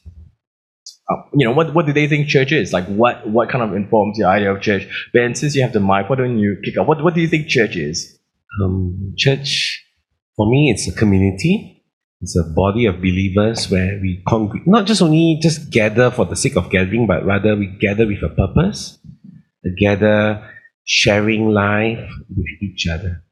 uh, 1.10 1.16
you 1.34 1.46
know, 1.46 1.52
what, 1.52 1.74
what 1.74 1.88
do 1.88 1.94
they 1.94 2.08
think 2.08 2.28
church 2.28 2.52
is? 2.52 2.72
Like, 2.72 2.86
what, 2.86 3.28
what 3.28 3.50
kind 3.50 3.64
of 3.64 3.76
informs 3.76 4.20
your 4.20 4.30
idea 4.30 4.54
of 4.54 4.62
church? 4.62 4.88
Ben, 5.12 5.34
since 5.34 5.56
you 5.56 5.64
have 5.64 5.74
the 5.74 5.80
mic, 5.80 6.08
why 6.08 6.16
don't 6.16 6.38
you 6.38 6.58
kick 6.64 6.78
off? 6.78 6.88
What, 6.88 7.04
what 7.04 7.16
do 7.16 7.22
you 7.22 7.28
think 7.28 7.48
church 7.48 7.76
is? 7.76 8.20
Um, 8.62 9.14
church, 9.18 9.84
for 10.36 10.48
me, 10.48 10.70
it's 10.70 10.88
a 10.88 10.96
community. 10.96 11.84
It's 12.22 12.38
a 12.38 12.44
body 12.54 12.86
of 12.86 12.98
believers 12.98 13.72
where 13.72 13.98
we 14.02 14.22
congregate, 14.28 14.68
not 14.68 14.86
just 14.86 15.02
only 15.02 15.40
just 15.42 15.72
gather 15.72 16.12
for 16.12 16.26
the 16.26 16.36
sake 16.36 16.58
of 16.58 16.70
gathering, 16.70 17.08
but 17.08 17.26
rather 17.26 17.56
we 17.56 17.68
gather 17.80 18.06
with 18.06 18.22
a 18.22 18.30
purpose, 18.30 19.00
gather 19.80 20.48
sharing 20.84 21.50
life 21.50 22.12
with 22.30 22.62
each 22.62 22.88
other. 22.88 23.24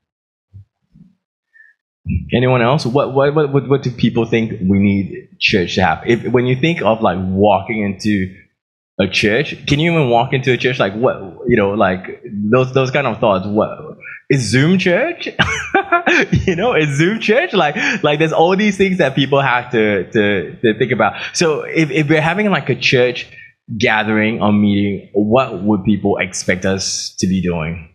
Anyone 2.33 2.61
else? 2.61 2.85
What, 2.85 3.13
what, 3.13 3.33
what, 3.33 3.67
what, 3.67 3.83
do 3.83 3.91
people 3.91 4.25
think 4.25 4.51
we 4.61 4.79
need 4.79 5.29
church 5.39 5.75
to 5.75 5.83
have? 5.83 6.03
If, 6.05 6.25
when 6.31 6.45
you 6.45 6.55
think 6.55 6.81
of 6.81 7.01
like 7.01 7.17
walking 7.19 7.81
into 7.81 8.35
a 8.99 9.07
church, 9.07 9.65
can 9.67 9.79
you 9.79 9.91
even 9.91 10.09
walk 10.09 10.33
into 10.33 10.51
a 10.53 10.57
church? 10.57 10.79
Like 10.79 10.93
what, 10.93 11.17
you 11.47 11.55
know, 11.55 11.71
like 11.71 12.23
those, 12.51 12.73
those 12.73 12.91
kind 12.91 13.07
of 13.07 13.19
thoughts. 13.19 13.45
What 13.45 13.97
is 14.29 14.41
Zoom 14.41 14.77
church? 14.77 15.27
you 16.47 16.55
know, 16.55 16.73
is 16.73 16.97
Zoom 16.97 17.19
church? 17.19 17.53
Like, 17.53 17.75
like 18.03 18.19
there's 18.19 18.33
all 18.33 18.55
these 18.55 18.77
things 18.77 18.97
that 18.97 19.15
people 19.15 19.41
have 19.41 19.71
to, 19.71 20.09
to, 20.11 20.55
to 20.61 20.77
think 20.77 20.91
about. 20.91 21.21
So 21.33 21.61
if, 21.61 21.91
if 21.91 22.09
we're 22.09 22.21
having 22.21 22.49
like 22.49 22.69
a 22.69 22.75
church 22.75 23.27
gathering 23.77 24.41
or 24.41 24.53
meeting, 24.53 25.09
what 25.13 25.61
would 25.63 25.83
people 25.83 26.17
expect 26.17 26.65
us 26.65 27.15
to 27.19 27.27
be 27.27 27.41
doing? 27.41 27.93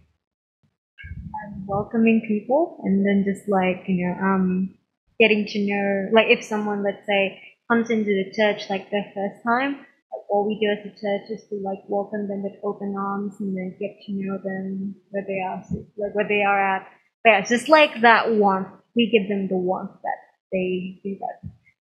Welcoming 1.73 2.23
people 2.29 2.81
and 2.85 3.05
then 3.07 3.25
just 3.25 3.49
like 3.49 3.85
you 3.89 3.97
know 4.05 4.15
um 4.29 4.75
getting 5.19 5.47
to 5.47 5.59
know 5.69 6.09
like 6.13 6.29
if 6.29 6.45
someone 6.45 6.83
let's 6.83 7.07
say 7.07 7.41
comes 7.71 7.91
into 7.91 8.13
the 8.21 8.29
church 8.37 8.69
like 8.69 8.91
their 8.91 9.07
first 9.15 9.43
time 9.47 9.73
like 10.13 10.25
all 10.29 10.47
we 10.47 10.59
do 10.61 10.69
as 10.71 10.85
a 10.85 10.95
church 11.01 11.31
is 11.31 11.49
to 11.49 11.57
like 11.65 11.79
welcome 11.89 12.29
them 12.29 12.43
with 12.43 12.53
open 12.63 12.95
arms 12.99 13.35
and 13.41 13.57
then 13.57 13.75
get 13.81 13.97
to 14.05 14.13
know 14.13 14.39
them 14.45 14.95
where 15.11 15.25
they 15.27 15.41
are 15.41 15.63
like 15.97 16.15
where 16.15 16.29
they 16.29 16.43
are 16.43 16.77
at. 16.77 16.87
But 17.25 17.31
yeah, 17.31 17.41
just 17.43 17.69
like 17.69 18.01
that 18.03 18.33
warmth. 18.33 18.69
We 18.95 19.11
give 19.11 19.29
them 19.29 19.49
the 19.49 19.57
warmth 19.57 19.93
that 20.03 20.21
they 20.53 21.01
do 21.03 21.17
that 21.21 21.51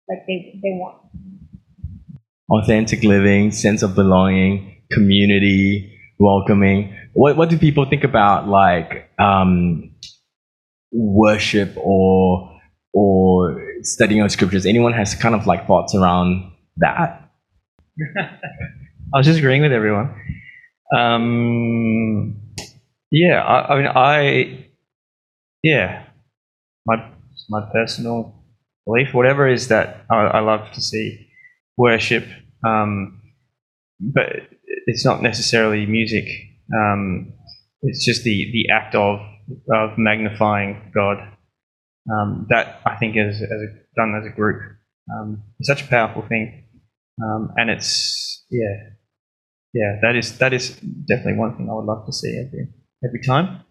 like 0.08 0.26
they 0.28 0.60
they 0.64 0.72
want. 0.80 1.02
Authentic 2.50 3.04
living 3.04 3.52
sense 3.52 3.82
of 3.84 3.96
belonging 3.96 4.84
community 4.92 5.95
welcoming. 6.20 6.96
What 7.14 7.38
what 7.38 7.50
do 7.50 7.58
people 7.58 7.86
think 7.86 8.04
about 8.04 8.48
like 8.48 9.10
um, 9.20 9.92
worship 10.92 11.76
or 11.78 12.52
or 12.94 13.62
studying 13.82 14.22
of 14.22 14.32
scriptures? 14.32 14.66
Anyone 14.66 14.94
has 14.94 15.16
kind 15.16 15.36
of 15.36 15.48
like 15.48 15.68
thoughts 15.68 15.96
around 15.96 16.52
that? 16.78 17.30
I 18.18 19.18
was 19.18 19.26
just 19.26 19.40
agreeing 19.40 19.62
with 19.62 19.72
everyone. 19.72 20.14
Um, 20.96 22.36
yeah, 23.12 23.42
I, 23.42 23.74
I 23.74 23.78
mean, 23.78 23.88
I 23.88 24.68
yeah, 25.64 26.06
my 26.86 27.12
my 27.50 27.62
personal 27.72 28.44
belief, 28.86 29.14
whatever 29.14 29.48
is 29.48 29.68
that 29.70 30.06
I, 30.10 30.16
I 30.16 30.40
love 30.40 30.72
to 30.74 30.82
see 30.82 31.28
worship, 31.78 32.26
um, 32.66 33.22
but 34.00 34.48
it's 34.86 35.06
not 35.06 35.22
necessarily 35.22 35.86
music. 35.86 36.28
Um, 36.74 37.34
it's 37.82 38.04
just 38.04 38.24
the, 38.24 38.52
the 38.52 38.74
act 38.74 38.96
of, 38.96 39.20
of 39.74 39.98
magnifying 39.98 40.92
God. 40.94 41.18
Um, 42.12 42.46
that 42.50 42.82
I 42.86 42.96
think 42.98 43.16
is, 43.18 43.42
a, 43.42 43.48
done 43.96 44.16
as 44.20 44.32
a 44.32 44.36
group. 44.36 44.62
Um, 45.12 45.44
it's 45.60 45.68
such 45.68 45.84
a 45.84 45.88
powerful 45.88 46.24
thing. 46.28 46.66
Um, 47.24 47.52
and 47.56 47.70
it's, 47.70 48.46
yeah, 48.50 48.76
yeah, 49.74 50.00
that 50.02 50.16
is, 50.16 50.38
that 50.38 50.54
is 50.54 50.76
definitely 51.08 51.40
one 51.40 51.58
thing 51.58 51.70
I 51.70 51.74
would 51.74 51.86
love 51.86 52.06
to 52.06 52.14
see 52.14 52.44
every, 52.46 52.68
every 53.04 53.22
time. 53.22 53.62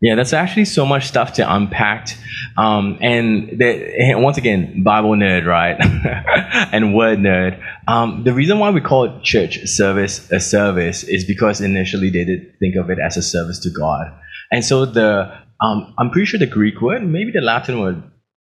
Yeah, 0.00 0.14
that's 0.14 0.32
actually 0.32 0.64
so 0.64 0.86
much 0.86 1.06
stuff 1.06 1.34
to 1.34 1.54
unpack. 1.54 2.08
Um, 2.56 2.96
and 3.02 3.58
the, 3.58 4.14
once 4.16 4.38
again, 4.38 4.82
Bible 4.82 5.10
nerd, 5.10 5.44
right? 5.44 5.76
and 6.72 6.94
word 6.94 7.18
nerd. 7.18 7.62
Um, 7.86 8.24
the 8.24 8.32
reason 8.32 8.58
why 8.58 8.70
we 8.70 8.80
call 8.80 9.04
it 9.04 9.22
church 9.22 9.66
service 9.66 10.30
a 10.32 10.40
service 10.40 11.04
is 11.04 11.24
because 11.26 11.60
initially 11.60 12.08
they 12.08 12.24
did 12.24 12.58
think 12.60 12.76
of 12.76 12.88
it 12.88 12.98
as 12.98 13.18
a 13.18 13.22
service 13.22 13.58
to 13.60 13.70
God. 13.70 14.06
And 14.50 14.64
so 14.64 14.86
the, 14.86 15.38
um, 15.60 15.94
I'm 15.98 16.10
pretty 16.10 16.24
sure 16.24 16.40
the 16.40 16.46
Greek 16.46 16.80
word, 16.80 17.06
maybe 17.06 17.30
the 17.32 17.42
Latin 17.42 17.80
word, 17.80 18.02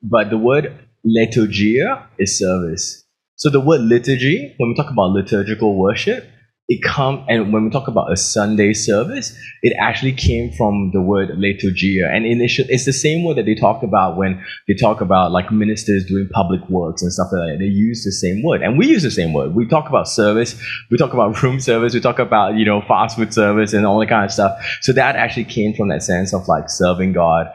but 0.01 0.31
the 0.31 0.39
word 0.39 0.73
liturgia 1.05 2.07
is 2.17 2.39
service. 2.39 3.05
So 3.35 3.51
the 3.51 3.59
word 3.59 3.81
liturgy, 3.81 4.55
when 4.57 4.69
we 4.69 4.75
talk 4.75 4.89
about 4.89 5.11
liturgical 5.11 5.75
worship, 5.75 6.27
it 6.67 6.81
come 6.83 7.23
and 7.29 7.53
when 7.53 7.63
we 7.63 7.69
talk 7.69 7.87
about 7.87 8.11
a 8.11 8.17
Sunday 8.17 8.73
service, 8.73 9.37
it 9.61 9.75
actually 9.79 10.13
came 10.13 10.51
from 10.51 10.89
the 10.93 11.01
word 11.01 11.29
liturgia. 11.29 12.11
And 12.11 12.25
initially, 12.25 12.67
it's 12.71 12.85
the 12.85 12.93
same 12.93 13.23
word 13.23 13.37
that 13.37 13.45
they 13.45 13.53
talk 13.53 13.83
about 13.83 14.17
when 14.17 14.43
they 14.67 14.73
talk 14.73 14.99
about 14.99 15.31
like 15.31 15.51
ministers 15.51 16.05
doing 16.05 16.27
public 16.31 16.67
works 16.67 17.03
and 17.03 17.13
stuff 17.13 17.27
like 17.31 17.51
that. 17.51 17.57
They 17.59 17.65
use 17.65 18.03
the 18.03 18.11
same 18.11 18.41
word, 18.41 18.63
and 18.63 18.79
we 18.79 18.87
use 18.87 19.03
the 19.03 19.11
same 19.11 19.31
word. 19.31 19.53
We 19.53 19.67
talk 19.67 19.89
about 19.89 20.07
service, 20.07 20.59
we 20.89 20.97
talk 20.97 21.13
about 21.13 21.41
room 21.43 21.59
service, 21.59 21.93
we 21.93 21.99
talk 21.99 22.17
about 22.17 22.55
you 22.55 22.65
know 22.65 22.81
fast 22.81 23.15
food 23.15 23.31
service 23.31 23.73
and 23.73 23.85
all 23.85 23.99
that 23.99 24.09
kind 24.09 24.25
of 24.25 24.31
stuff. 24.31 24.57
So 24.81 24.91
that 24.93 25.15
actually 25.15 25.45
came 25.45 25.75
from 25.75 25.89
that 25.89 26.01
sense 26.01 26.33
of 26.33 26.47
like 26.47 26.69
serving 26.69 27.13
God 27.13 27.47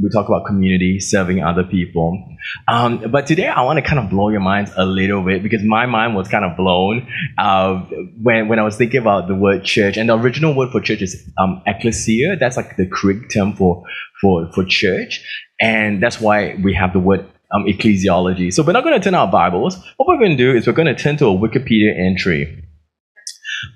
we 0.00 0.08
talk 0.10 0.28
about 0.28 0.46
community, 0.46 1.00
serving 1.00 1.42
other 1.42 1.64
people. 1.64 2.24
Um, 2.68 3.10
but 3.10 3.26
today 3.26 3.48
I 3.48 3.62
want 3.62 3.78
to 3.78 3.82
kind 3.82 3.98
of 3.98 4.10
blow 4.10 4.28
your 4.28 4.40
minds 4.40 4.70
a 4.76 4.86
little 4.86 5.24
bit 5.24 5.42
because 5.42 5.62
my 5.64 5.86
mind 5.86 6.14
was 6.14 6.28
kind 6.28 6.44
of 6.44 6.56
blown 6.56 7.08
uh, 7.36 7.80
when, 8.22 8.48
when 8.48 8.58
I 8.58 8.62
was 8.62 8.76
thinking 8.76 9.00
about 9.00 9.28
the 9.28 9.34
word 9.34 9.64
church. 9.64 9.96
And 9.96 10.08
the 10.08 10.16
original 10.16 10.54
word 10.54 10.70
for 10.70 10.80
church 10.80 11.02
is 11.02 11.28
um, 11.38 11.62
ecclesia. 11.66 12.36
That's 12.36 12.56
like 12.56 12.76
the 12.76 12.86
Greek 12.86 13.30
term 13.32 13.54
for, 13.54 13.84
for, 14.20 14.50
for 14.52 14.64
church. 14.64 15.24
And 15.60 16.02
that's 16.02 16.20
why 16.20 16.56
we 16.62 16.74
have 16.74 16.92
the 16.92 17.00
word 17.00 17.26
um, 17.52 17.64
ecclesiology. 17.64 18.52
So 18.52 18.62
we're 18.62 18.72
not 18.72 18.84
going 18.84 18.98
to 18.98 19.02
turn 19.02 19.14
our 19.14 19.30
Bibles. 19.30 19.76
What 19.96 20.06
we're 20.08 20.18
going 20.18 20.36
to 20.36 20.36
do 20.36 20.54
is 20.54 20.66
we're 20.66 20.74
going 20.74 20.94
to 20.94 20.94
turn 20.94 21.16
to 21.16 21.26
a 21.26 21.36
Wikipedia 21.36 21.98
entry. 21.98 22.64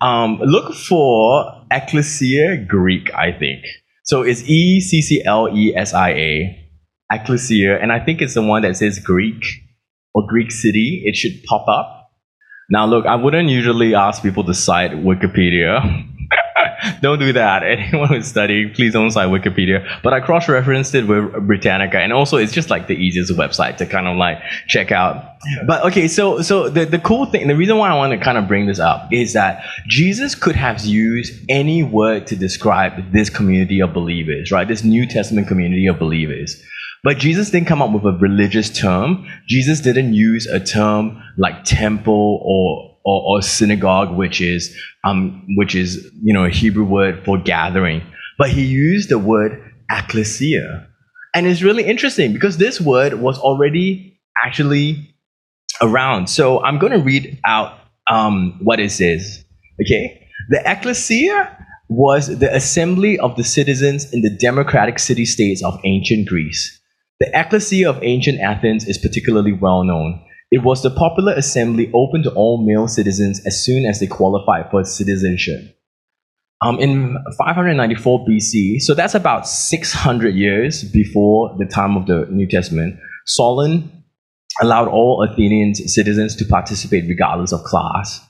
Um, 0.00 0.38
look 0.38 0.74
for 0.74 1.64
ecclesia 1.70 2.56
Greek, 2.56 3.12
I 3.14 3.32
think. 3.32 3.64
So 4.04 4.22
it's 4.22 4.42
E 4.48 4.80
C 4.80 5.00
C 5.00 5.22
L 5.24 5.48
E 5.54 5.74
S 5.76 5.94
I 5.94 6.10
A, 6.10 6.68
Ecclesia, 7.12 7.78
and 7.80 7.92
I 7.92 8.00
think 8.04 8.20
it's 8.20 8.34
the 8.34 8.42
one 8.42 8.62
that 8.62 8.76
says 8.76 8.98
Greek 8.98 9.42
or 10.14 10.26
Greek 10.26 10.50
city. 10.50 11.02
It 11.04 11.16
should 11.16 11.42
pop 11.44 11.68
up. 11.68 12.10
Now, 12.68 12.86
look, 12.86 13.06
I 13.06 13.16
wouldn't 13.16 13.48
usually 13.48 13.94
ask 13.94 14.22
people 14.22 14.44
to 14.44 14.54
cite 14.54 14.92
Wikipedia 14.92 16.08
don't 17.02 17.18
do 17.18 17.32
that. 17.32 17.62
Anyone 17.72 18.08
who's 18.08 18.28
studying, 18.28 18.72
please 18.72 18.92
don't 18.92 19.10
cite 19.10 19.28
Wikipedia. 19.28 19.86
But 20.02 20.12
I 20.12 20.20
cross-referenced 20.20 20.94
it 20.94 21.06
with 21.06 21.46
Britannica, 21.46 21.98
and 21.98 22.12
also 22.12 22.36
it's 22.36 22.52
just 22.52 22.70
like 22.70 22.86
the 22.86 22.94
easiest 22.94 23.32
website 23.32 23.76
to 23.78 23.86
kind 23.86 24.06
of 24.06 24.16
like 24.16 24.38
check 24.66 24.92
out. 24.92 25.36
But 25.66 25.84
okay, 25.86 26.08
so 26.08 26.42
so 26.42 26.68
the, 26.68 26.84
the 26.84 26.98
cool 26.98 27.26
thing, 27.26 27.48
the 27.48 27.56
reason 27.56 27.76
why 27.78 27.90
I 27.90 27.94
want 27.94 28.12
to 28.12 28.18
kind 28.18 28.38
of 28.38 28.46
bring 28.46 28.66
this 28.66 28.78
up 28.78 29.12
is 29.12 29.32
that 29.32 29.64
Jesus 29.88 30.34
could 30.34 30.56
have 30.56 30.84
used 30.84 31.32
any 31.48 31.82
word 31.82 32.26
to 32.28 32.36
describe 32.36 33.12
this 33.12 33.28
community 33.28 33.80
of 33.80 33.92
believers, 33.92 34.52
right? 34.52 34.66
This 34.66 34.84
New 34.84 35.06
Testament 35.06 35.48
community 35.48 35.86
of 35.86 35.98
believers. 35.98 36.62
But 37.04 37.18
Jesus 37.18 37.50
didn't 37.50 37.66
come 37.66 37.82
up 37.82 37.90
with 37.90 38.04
a 38.04 38.16
religious 38.16 38.70
term. 38.70 39.26
Jesus 39.48 39.80
didn't 39.80 40.14
use 40.14 40.46
a 40.46 40.60
term 40.60 41.20
like 41.36 41.64
temple 41.64 42.40
or, 42.44 42.91
or, 43.04 43.22
or 43.22 43.42
synagogue, 43.42 44.16
which 44.16 44.40
is, 44.40 44.76
um, 45.04 45.44
which 45.56 45.74
is, 45.74 46.10
you 46.22 46.32
know, 46.32 46.44
a 46.44 46.50
Hebrew 46.50 46.84
word 46.84 47.24
for 47.24 47.38
gathering. 47.38 48.02
But 48.38 48.50
he 48.50 48.64
used 48.64 49.08
the 49.08 49.18
word 49.18 49.72
ecclesia. 49.90 50.88
And 51.34 51.46
it's 51.46 51.62
really 51.62 51.84
interesting 51.84 52.32
because 52.32 52.58
this 52.58 52.80
word 52.80 53.14
was 53.14 53.38
already 53.38 54.20
actually 54.44 55.14
around. 55.80 56.28
So 56.28 56.62
I'm 56.62 56.78
going 56.78 56.92
to 56.92 56.98
read 56.98 57.38
out 57.44 57.78
um, 58.10 58.58
what 58.62 58.80
it 58.80 58.90
says. 58.90 59.44
Okay? 59.80 60.28
The 60.50 60.62
ecclesia 60.64 61.56
was 61.88 62.38
the 62.38 62.54
assembly 62.54 63.18
of 63.18 63.36
the 63.36 63.44
citizens 63.44 64.12
in 64.12 64.22
the 64.22 64.30
democratic 64.30 64.98
city 64.98 65.24
states 65.24 65.62
of 65.62 65.78
ancient 65.84 66.28
Greece. 66.28 66.80
The 67.20 67.30
ecclesia 67.38 67.88
of 67.88 68.02
ancient 68.02 68.40
Athens 68.40 68.86
is 68.88 68.98
particularly 68.98 69.52
well 69.52 69.84
known. 69.84 70.24
It 70.52 70.62
was 70.62 70.82
the 70.82 70.90
popular 70.90 71.32
assembly 71.32 71.90
open 71.94 72.22
to 72.24 72.30
all 72.32 72.62
male 72.62 72.86
citizens 72.86 73.40
as 73.46 73.64
soon 73.64 73.86
as 73.86 74.00
they 74.00 74.06
qualified 74.06 74.70
for 74.70 74.84
citizenship. 74.84 75.78
Um, 76.60 76.78
in 76.78 77.16
594 77.38 78.26
BC, 78.26 78.82
so 78.82 78.92
that's 78.92 79.14
about 79.14 79.48
600 79.48 80.34
years 80.34 80.84
before 80.84 81.56
the 81.58 81.64
time 81.64 81.96
of 81.96 82.06
the 82.06 82.26
New 82.30 82.46
Testament, 82.46 82.98
Solon 83.24 84.04
allowed 84.60 84.88
all 84.88 85.26
Athenian 85.26 85.74
citizens 85.74 86.36
to 86.36 86.44
participate 86.44 87.08
regardless 87.08 87.54
of 87.54 87.64
class. 87.64 88.20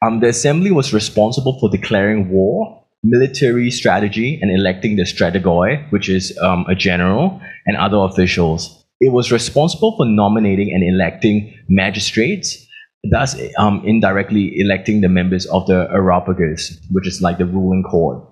Um, 0.00 0.20
the 0.20 0.28
assembly 0.28 0.70
was 0.70 0.94
responsible 0.94 1.60
for 1.60 1.68
declaring 1.68 2.30
war, 2.30 2.82
military 3.02 3.70
strategy, 3.70 4.38
and 4.40 4.50
electing 4.50 4.96
the 4.96 5.02
strategoi, 5.02 5.92
which 5.92 6.08
is 6.08 6.36
um, 6.38 6.64
a 6.70 6.74
general, 6.74 7.38
and 7.66 7.76
other 7.76 7.98
officials. 7.98 8.85
It 9.00 9.12
was 9.12 9.30
responsible 9.30 9.96
for 9.96 10.06
nominating 10.06 10.72
and 10.72 10.82
electing 10.82 11.54
magistrates, 11.68 12.66
thus 13.10 13.36
um, 13.58 13.82
indirectly 13.84 14.58
electing 14.58 15.00
the 15.00 15.08
members 15.08 15.46
of 15.46 15.66
the 15.66 15.88
Areopagus, 15.92 16.80
which 16.90 17.06
is 17.06 17.20
like 17.20 17.38
the 17.38 17.44
ruling 17.44 17.82
court. 17.82 18.24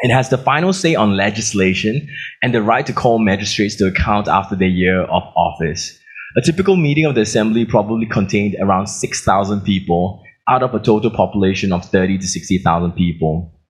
It 0.00 0.10
has 0.10 0.28
the 0.28 0.38
final 0.38 0.72
say 0.72 0.96
on 0.96 1.16
legislation 1.16 2.08
and 2.42 2.52
the 2.52 2.62
right 2.62 2.84
to 2.86 2.92
call 2.92 3.20
magistrates 3.20 3.76
to 3.76 3.86
account 3.86 4.26
after 4.26 4.56
their 4.56 4.68
year 4.68 5.02
of 5.02 5.22
office. 5.36 5.98
A 6.36 6.40
typical 6.40 6.76
meeting 6.76 7.04
of 7.04 7.14
the 7.14 7.20
assembly 7.20 7.64
probably 7.64 8.06
contained 8.06 8.56
around 8.60 8.88
6,000 8.88 9.60
people 9.60 10.22
out 10.48 10.64
of 10.64 10.74
a 10.74 10.80
total 10.80 11.10
population 11.10 11.72
of 11.72 11.84
30 11.84 12.18
to 12.18 12.26
60,000 12.26 12.92
people. 12.92 13.60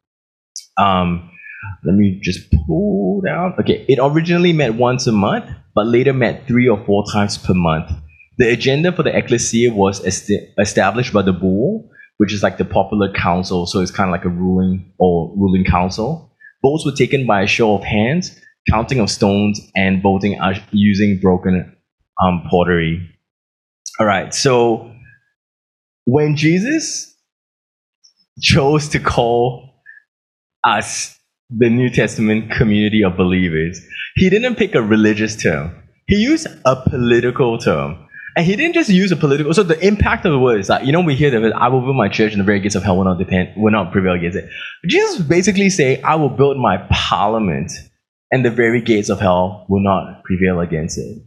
Um, 0.79 1.31
let 1.85 1.95
me 1.95 2.19
just 2.23 2.51
pull 2.67 3.21
down. 3.21 3.55
Okay, 3.61 3.85
it 3.87 3.99
originally 4.01 4.55
met 4.55 4.75
once 4.75 5.07
a 5.07 5.13
month, 5.13 5.51
but 5.75 5.87
later 5.87 6.13
met 6.13 6.47
three 6.47 6.69
or 6.69 6.83
four 6.85 7.05
times 7.13 7.39
per 7.39 7.55
month. 7.55 7.91
The 8.39 8.51
agenda 8.51 8.93
for 8.93 9.03
the 9.03 9.17
ecclesia 9.17 9.73
was 9.73 10.05
esti- 10.05 10.53
established 10.59 11.13
by 11.13 11.23
the 11.23 11.33
boule, 11.33 11.89
which 12.19 12.33
is 12.33 12.43
like 12.43 12.59
the 12.59 12.65
popular 12.65 13.13
council, 13.13 13.67
so 13.67 13.81
it's 13.81 13.91
kind 13.91 14.09
of 14.09 14.13
like 14.13 14.25
a 14.25 14.29
ruling 14.29 14.93
or 14.99 15.35
ruling 15.37 15.65
council. 15.65 16.33
Votes 16.63 16.85
were 16.85 16.93
taken 16.93 17.27
by 17.27 17.43
a 17.43 17.47
show 17.47 17.75
of 17.75 17.85
hands, 17.85 18.41
counting 18.71 19.01
of 19.01 19.11
stones, 19.11 19.61
and 19.77 20.03
voting 20.03 20.39
using 20.71 21.19
broken 21.21 21.77
um, 22.23 22.43
pottery. 22.51 23.11
All 24.01 24.07
right, 24.07 24.35
so 24.35 24.91
when 26.07 26.37
Jesus 26.37 27.15
chose 28.41 28.89
to 28.89 28.99
call 28.99 29.71
us 30.65 31.14
the 31.51 31.69
New 31.69 31.91
Testament 31.91 32.51
community 32.51 33.03
of 33.03 33.17
believers, 33.17 33.81
he 34.15 34.31
didn't 34.31 34.57
pick 34.57 34.75
a 34.75 34.83
religious 34.83 35.37
term. 35.37 35.75
He 36.07 36.17
used 36.17 36.47
a 36.65 36.77
political 36.77 37.59
term. 37.59 37.99
And 38.37 38.45
he 38.45 38.57
didn't 38.57 38.75
just 38.75 38.91
use 38.91 39.13
a 39.13 39.17
political. 39.17 39.55
So 39.55 39.63
the 39.63 39.79
impact 39.87 40.27
of 40.27 40.33
the 40.33 40.41
word 40.41 40.59
is 40.59 40.67
that 40.67 40.85
you 40.85 40.93
know 40.93 41.01
we 41.01 41.15
hear 41.15 41.31
that 41.31 41.53
I 41.55 41.69
will 41.69 41.83
build 41.83 41.95
my 41.95 42.09
church 42.09 42.33
and 42.33 42.41
the 42.41 42.45
very 42.45 42.59
gates 42.59 42.75
of 42.75 42.83
hell 42.83 42.97
will 42.97 43.05
not 43.05 43.19
depend, 43.19 43.51
will 43.57 43.71
not 43.71 43.93
prevail 43.93 44.15
against 44.15 44.37
it. 44.37 44.51
Jesus 44.87 45.21
basically 45.21 45.71
say, 45.71 46.03
I 46.03 46.17
will 46.17 46.31
build 46.31 46.59
my 46.59 46.79
parliament, 46.91 47.71
and 48.33 48.45
the 48.45 48.51
very 48.51 48.81
gates 48.81 49.09
of 49.09 49.21
hell 49.21 49.67
will 49.69 49.83
not 49.83 50.25
prevail 50.25 50.59
against 50.59 50.99
it. 50.99 51.23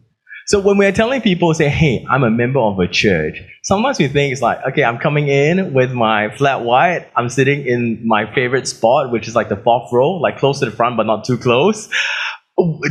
So 0.47 0.61
when 0.61 0.77
we're 0.77 0.93
telling 0.93 1.19
people, 1.19 1.53
say, 1.53 1.67
hey, 1.67 2.05
I'm 2.09 2.23
a 2.23 2.29
member 2.29 2.59
of 2.59 2.79
a 2.79 2.87
church, 2.87 3.41
sometimes 3.63 3.99
we 3.99 4.07
think 4.07 4.31
it's 4.31 4.41
like, 4.41 4.59
okay, 4.69 4.81
I'm 4.81 4.97
coming 4.97 5.27
in 5.27 5.73
with 5.73 5.91
my 5.91 6.33
flat 6.37 6.61
white, 6.61 7.09
I'm 7.17 7.27
sitting 7.27 7.67
in 7.67 8.07
my 8.07 8.33
favorite 8.33 8.65
spot, 8.65 9.11
which 9.11 9.27
is 9.27 9.35
like 9.35 9.49
the 9.49 9.57
fourth 9.57 9.91
row, 9.91 10.11
like 10.11 10.37
close 10.37 10.59
to 10.59 10.65
the 10.65 10.71
front, 10.71 10.95
but 10.95 11.05
not 11.05 11.25
too 11.25 11.37
close. 11.37 11.89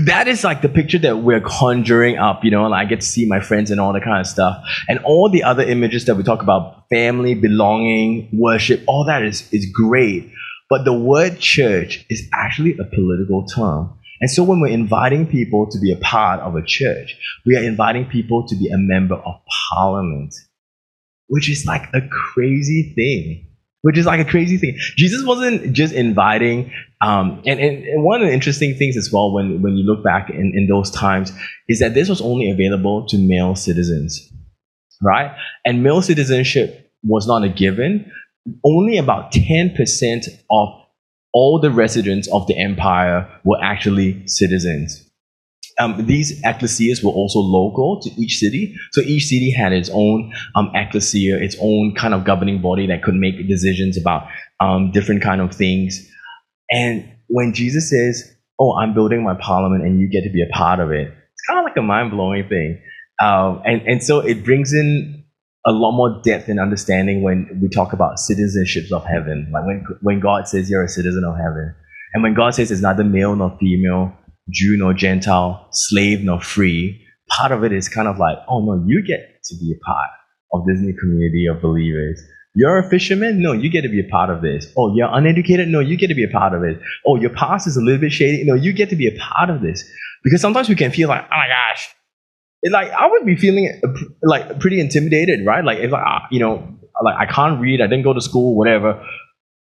That 0.05 0.29
is 0.29 0.45
like 0.45 0.61
the 0.61 0.69
picture 0.69 0.99
that 0.99 1.17
we're 1.21 1.41
conjuring 1.41 2.19
up, 2.19 2.45
you 2.45 2.51
know, 2.51 2.71
I 2.71 2.85
get 2.85 3.01
to 3.01 3.07
see 3.07 3.25
my 3.25 3.41
friends 3.41 3.71
and 3.71 3.81
all 3.81 3.95
that 3.95 4.05
kind 4.05 4.21
of 4.21 4.27
stuff. 4.27 4.63
And 4.87 4.99
all 4.99 5.31
the 5.31 5.43
other 5.43 5.63
images 5.63 6.05
that 6.05 6.17
we 6.17 6.25
talk 6.25 6.43
about, 6.43 6.87
family, 6.91 7.35
belonging, 7.35 8.29
worship, 8.35 8.83
all 8.87 9.07
that 9.07 9.23
is, 9.23 9.51
is 9.51 9.65
great. 9.73 10.31
But 10.69 10.85
the 10.85 10.93
word 10.93 11.39
church 11.39 12.05
is 12.11 12.29
actually 12.35 12.77
a 12.79 12.85
political 12.85 13.47
term. 13.47 13.99
And 14.21 14.31
so 14.31 14.43
when 14.43 14.61
we're 14.61 14.69
inviting 14.69 15.27
people 15.27 15.69
to 15.71 15.79
be 15.79 15.93
a 15.93 15.97
part 15.97 16.41
of 16.41 16.57
a 16.57 16.63
church, 16.63 17.17
we 17.45 17.57
are 17.57 17.63
inviting 17.63 18.07
people 18.07 18.47
to 18.47 18.57
be 18.57 18.69
a 18.69 18.79
member 18.79 19.17
of 19.17 19.35
parliament, 19.73 20.35
which 21.29 21.49
is 21.49 21.67
like 21.67 21.89
a 21.95 22.01
crazy 22.09 22.93
thing. 22.95 23.43
Which 23.83 23.99
is 23.99 24.07
like 24.07 24.19
a 24.19 24.29
crazy 24.29 24.57
thing. 24.57 24.77
Jesus 24.97 25.25
wasn't 25.25 25.73
just 25.73 25.95
inviting, 25.95 26.73
um, 27.03 27.41
and, 27.47 27.61
and, 27.61 27.85
and, 27.85 28.03
one 28.03 28.21
of 28.21 28.27
the 28.27 28.35
interesting 28.35 28.75
things 28.75 28.97
as 28.97 29.13
well 29.13 29.33
when, 29.33 29.63
when 29.63 29.77
you 29.77 29.85
look 29.85 30.03
back 30.03 30.29
in, 30.29 30.53
in 30.57 30.67
those 30.67 30.91
times 30.91 31.31
is 31.69 31.79
that 31.79 31.95
this 31.95 32.09
was 32.09 32.21
only 32.21 32.51
available 32.51 33.07
to 33.07 33.17
male 33.17 33.55
citizens, 33.55 34.33
right? 35.01 35.37
And 35.65 35.85
male 35.85 36.03
citizenship 36.03 36.91
was 37.05 37.29
not 37.29 37.45
a 37.45 37.49
given. 37.49 38.11
Only 38.65 38.99
about 38.99 39.31
10% 39.31 40.27
of 40.51 40.86
all 41.37 41.61
the 41.61 41.71
residents 41.71 42.27
of 42.33 42.47
the 42.47 42.57
empire 42.57 43.29
were 43.45 43.59
actually 43.63 44.27
citizens. 44.27 45.07
Um, 45.79 46.07
these 46.07 46.43
ecclesias 46.43 47.05
were 47.05 47.11
also 47.11 47.41
local 47.41 48.01
to 48.01 48.11
each 48.19 48.39
city. 48.39 48.75
So 48.93 49.03
each 49.03 49.27
city 49.27 49.51
had 49.51 49.75
its 49.75 49.91
own 49.93 50.33
um, 50.55 50.71
ecclesia, 50.75 51.37
its 51.37 51.55
own 51.61 51.95
kind 51.95 52.15
of 52.15 52.25
governing 52.25 52.63
body 52.63 52.87
that 52.87 53.03
could 53.03 53.17
make 53.17 53.47
decisions 53.47 53.99
about 53.99 54.27
um, 54.61 54.91
different 54.93 55.23
kind 55.23 55.43
of 55.43 55.55
things. 55.55 56.11
And 56.71 57.07
when 57.29 57.53
Jesus 57.53 57.91
says, 57.91 58.35
"Oh, 58.59 58.75
I'm 58.79 58.95
building 58.95 59.23
my 59.23 59.35
parliament, 59.35 59.85
and 59.85 60.01
you 60.01 60.09
get 60.09 60.23
to 60.23 60.31
be 60.31 60.43
a 60.43 60.51
part 60.57 60.81
of 60.81 60.91
it," 60.91 61.09
it's 61.09 61.43
kind 61.47 61.59
of 61.59 61.65
like 61.65 61.77
a 61.77 61.83
mind 61.83 62.13
blowing 62.13 62.49
thing. 62.49 62.81
Um, 63.21 63.61
and 63.67 63.83
and 63.83 64.03
so 64.03 64.21
it 64.21 64.43
brings 64.43 64.73
in 64.73 65.16
a 65.67 65.73
lot 65.73 65.93
more 65.93 66.21
depth 66.23 66.49
and 66.49 66.61
understanding 66.61 67.23
when 67.23 67.59
we 67.61 67.69
talk 67.69 67.93
about 67.93 68.19
citizenships 68.19 68.93
of 68.93 69.05
heaven. 69.05 69.49
Like 69.53 69.67
when, 69.67 69.85
when 70.01 70.21
God 70.21 70.47
says 70.47 70.71
you're 70.71 70.85
a 70.85 70.89
citizen 70.89 71.25
of 71.25 71.37
heaven. 71.37 71.75
And 72.15 72.23
when 72.23 72.35
God 72.35 72.55
says 72.55 72.71
it's 72.71 72.81
neither 72.81 73.05
male 73.05 73.35
nor 73.35 73.57
female, 73.59 74.13
Jew 74.49 74.77
nor 74.77 74.95
Gentile, 74.95 75.67
slave 75.73 76.23
nor 76.23 76.41
free, 76.41 77.05
part 77.29 77.51
of 77.51 77.65
it 77.65 77.73
is 77.73 77.89
kind 77.89 78.07
of 78.07 78.19
like, 78.19 78.39
oh 78.49 78.61
no, 78.61 78.83
you 78.87 79.05
get 79.05 79.43
to 79.45 79.57
be 79.57 79.73
a 79.73 79.85
part 79.85 80.11
of 80.53 80.65
this 80.67 80.79
new 80.79 80.95
community 80.95 81.47
of 81.47 81.61
believers. 81.61 82.23
You're 82.55 82.79
a 82.79 82.89
fisherman? 82.89 83.43
No, 83.43 83.53
you 83.53 83.69
get 83.69 83.83
to 83.83 83.89
be 83.89 84.01
a 84.01 84.09
part 84.11 84.31
of 84.31 84.41
this. 84.41 84.73
Oh, 84.79 84.95
you're 84.95 85.11
uneducated? 85.13 85.69
No, 85.69 85.81
you 85.81 85.97
get 85.97 86.07
to 86.07 86.15
be 86.15 86.25
a 86.25 86.29
part 86.29 86.55
of 86.55 86.63
it. 86.63 86.81
Oh, 87.07 87.17
your 87.17 87.31
past 87.31 87.67
is 87.67 87.77
a 87.77 87.83
little 87.83 88.01
bit 88.01 88.13
shady? 88.13 88.45
No, 88.45 88.55
you 88.55 88.73
get 88.73 88.89
to 88.91 88.97
be 88.97 89.09
a 89.09 89.19
part 89.19 89.51
of 89.51 89.61
this. 89.61 89.85
Because 90.25 90.41
sometimes 90.41 90.69
we 90.69 90.75
can 90.75 90.91
feel 90.91 91.09
like, 91.09 91.23
oh 91.23 91.37
my 91.37 91.49
gosh, 91.49 91.89
it, 92.63 92.73
like 92.73 92.91
I 92.91 93.07
would 93.09 93.27
be 93.27 93.37
feeling 93.37 93.81
like 94.23 94.61
pretty 94.61 94.81
intimidated, 94.81 95.45
right? 95.47 95.65
Like 95.65 95.79
if 95.79 95.93
I, 95.93 96.27
you 96.31 96.41
know, 96.41 96.77
like 97.03 97.17
I 97.19 97.27
can't 97.27 97.61
read, 97.61 97.81
I 97.81 97.87
didn't 97.87 98.05
go 98.05 98.13
to 98.13 98.21
school, 98.21 98.57
whatever. 98.57 99.05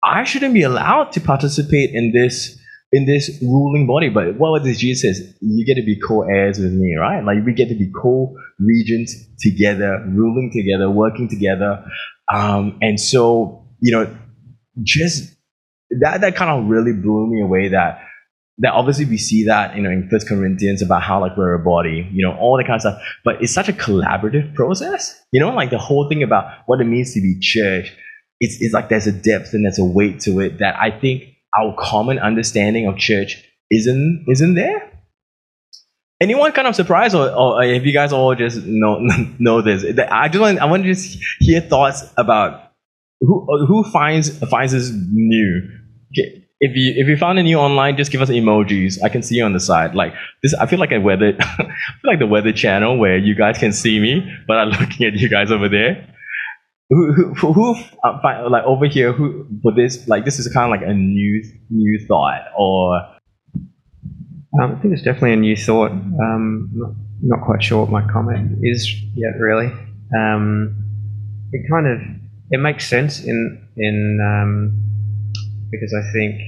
I 0.04 0.24
shouldn't 0.24 0.54
be 0.54 0.64
allowed 0.64 1.12
to 1.14 1.22
participate 1.22 1.92
in 1.94 2.12
this 2.12 2.58
in 2.92 3.06
this 3.06 3.30
ruling 3.42 3.86
body. 3.86 4.10
But 4.10 4.38
what 4.38 4.64
does 4.64 4.78
Jesus? 4.78 5.20
You 5.42 5.66
get 5.66 5.76
to 5.76 5.84
be 5.84 6.00
co-heirs 6.00 6.60
with 6.60 6.72
me, 6.72 6.96
right? 6.96 7.24
Like 7.24 7.46
we 7.46 7.54
get 7.54 7.70
to 7.70 7.76
be 7.76 7.92
co-regents 7.92 9.14
together, 9.40 10.04
ruling 10.08 10.52
together, 10.54 10.90
working 10.90 11.28
together. 11.28 11.84
Um, 12.34 12.78
and 12.82 13.00
so, 13.00 13.66
you 13.80 13.92
know, 13.92 14.16
just 14.82 15.36
that 16.02 16.22
that 16.22 16.36
kind 16.36 16.52
of 16.52 16.70
really 16.70 16.94
blew 16.94 17.28
me 17.28 17.42
away 17.42 17.70
that 17.70 18.02
that 18.60 18.74
obviously 18.74 19.06
we 19.06 19.18
see 19.18 19.46
that 19.46 19.76
you 19.76 19.82
know 19.82 19.90
in 19.90 20.10
First 20.10 20.28
Corinthians 20.28 20.82
about 20.82 21.04
how 21.04 21.20
like 21.22 21.38
we're 21.38 21.54
a 21.54 21.60
body, 21.60 22.10
you 22.12 22.26
know, 22.26 22.36
all 22.38 22.58
that 22.58 22.64
kind 22.64 22.76
of 22.76 22.82
stuff. 22.82 23.02
But 23.24 23.42
it's 23.42 23.54
such 23.54 23.70
a 23.70 23.74
collaborative 23.74 24.56
process, 24.56 25.20
you 25.32 25.40
know, 25.40 25.54
like 25.54 25.70
the 25.70 25.78
whole 25.78 26.10
thing 26.10 26.24
about 26.24 26.52
what 26.66 26.82
it 26.82 26.86
means 26.86 27.14
to 27.14 27.22
be 27.22 27.40
church. 27.40 27.96
It's 28.40 28.62
it's 28.62 28.74
like 28.74 28.90
there's 28.90 29.08
a 29.08 29.12
depth 29.12 29.54
and 29.54 29.66
there's 29.66 29.80
a 29.80 29.86
weight 29.86 30.20
to 30.22 30.40
it 30.40 30.60
that 30.60 30.76
I 30.80 30.92
think 30.92 31.24
our 31.58 31.76
common 31.78 32.20
understanding 32.20 32.88
of 32.88 32.98
church 32.98 33.44
isn't 33.70 34.26
isn't 34.28 34.56
there. 34.56 34.92
Anyone 36.20 36.52
kind 36.52 36.68
of 36.68 36.76
surprised, 36.76 37.14
or, 37.14 37.30
or 37.30 37.64
if 37.64 37.86
you 37.86 37.94
guys 37.94 38.12
all 38.12 38.34
just 38.34 38.64
know 38.64 39.00
know 39.40 39.62
this? 39.62 39.86
I 40.10 40.30
just 40.30 40.42
want 40.42 40.60
I 40.60 40.66
want 40.66 40.84
to 40.84 40.94
just 40.94 41.20
hear 41.40 41.62
thoughts 41.62 42.04
about 42.18 42.72
who 43.22 43.46
who 43.68 43.84
finds 43.84 44.36
finds 44.50 44.72
this 44.72 44.92
new. 44.92 45.70
Okay 46.12 46.47
if 46.60 46.76
you 46.76 46.94
if 46.96 47.08
you 47.08 47.18
found 47.18 47.40
a 47.40 47.44
new 47.44 47.58
online, 47.58 47.98
just 47.98 48.12
give 48.12 48.22
us 48.22 48.30
emojis. 48.30 48.98
I 49.04 49.10
can 49.10 49.22
see 49.22 49.36
you 49.36 49.46
on 49.46 49.54
the 49.54 49.60
side. 49.60 49.94
Like 49.96 50.14
this, 50.42 50.54
I 50.56 50.66
feel 50.66 50.80
like 50.80 50.92
a 50.92 51.00
weather, 51.00 51.36
I 51.40 51.56
feel 51.56 51.68
like 52.06 52.20
the 52.20 52.28
weather 52.28 52.52
channel 52.52 52.98
where 52.98 53.18
you 53.18 53.36
guys 53.36 53.58
can 53.58 53.72
see 53.74 54.00
me, 54.00 54.28
but 54.48 54.58
I'm 54.58 54.70
looking 54.82 55.06
at 55.06 55.14
you 55.14 55.30
guys 55.30 55.52
over 55.52 55.70
there. 55.70 56.08
Who 56.90 57.14
who, 57.36 57.54
who 57.54 57.76
uh, 58.04 58.50
like 58.50 58.64
over 58.64 58.88
here? 58.88 59.12
Who 59.12 59.46
for 59.62 59.74
this? 59.74 60.08
Like 60.08 60.26
this 60.26 60.40
is 60.40 60.52
kind 60.54 60.72
of 60.74 60.80
like 60.80 60.88
a 60.88 60.94
new 60.94 61.44
new 61.70 62.00
thought 62.08 62.42
or 62.58 63.02
Um, 64.62 64.76
I 64.76 64.82
think 64.82 64.94
it's 64.94 65.04
definitely 65.04 65.34
a 65.34 65.38
new 65.38 65.56
thought. 65.56 65.92
Um, 65.92 66.70
not, 66.74 66.92
not 67.22 67.46
quite 67.46 67.62
sure 67.62 67.82
what 67.86 67.92
my 67.92 68.12
comment 68.12 68.60
is 68.64 68.90
yet, 69.14 69.38
really. 69.40 69.68
Um, 70.18 70.76
it 71.52 71.70
kind 71.70 71.88
of 71.88 72.00
it 72.50 72.60
makes 72.60 72.88
sense 72.88 73.24
in 73.24 73.68
in 73.76 74.20
um, 74.22 74.88
because 75.72 75.94
I 75.94 76.12
think 76.12 76.42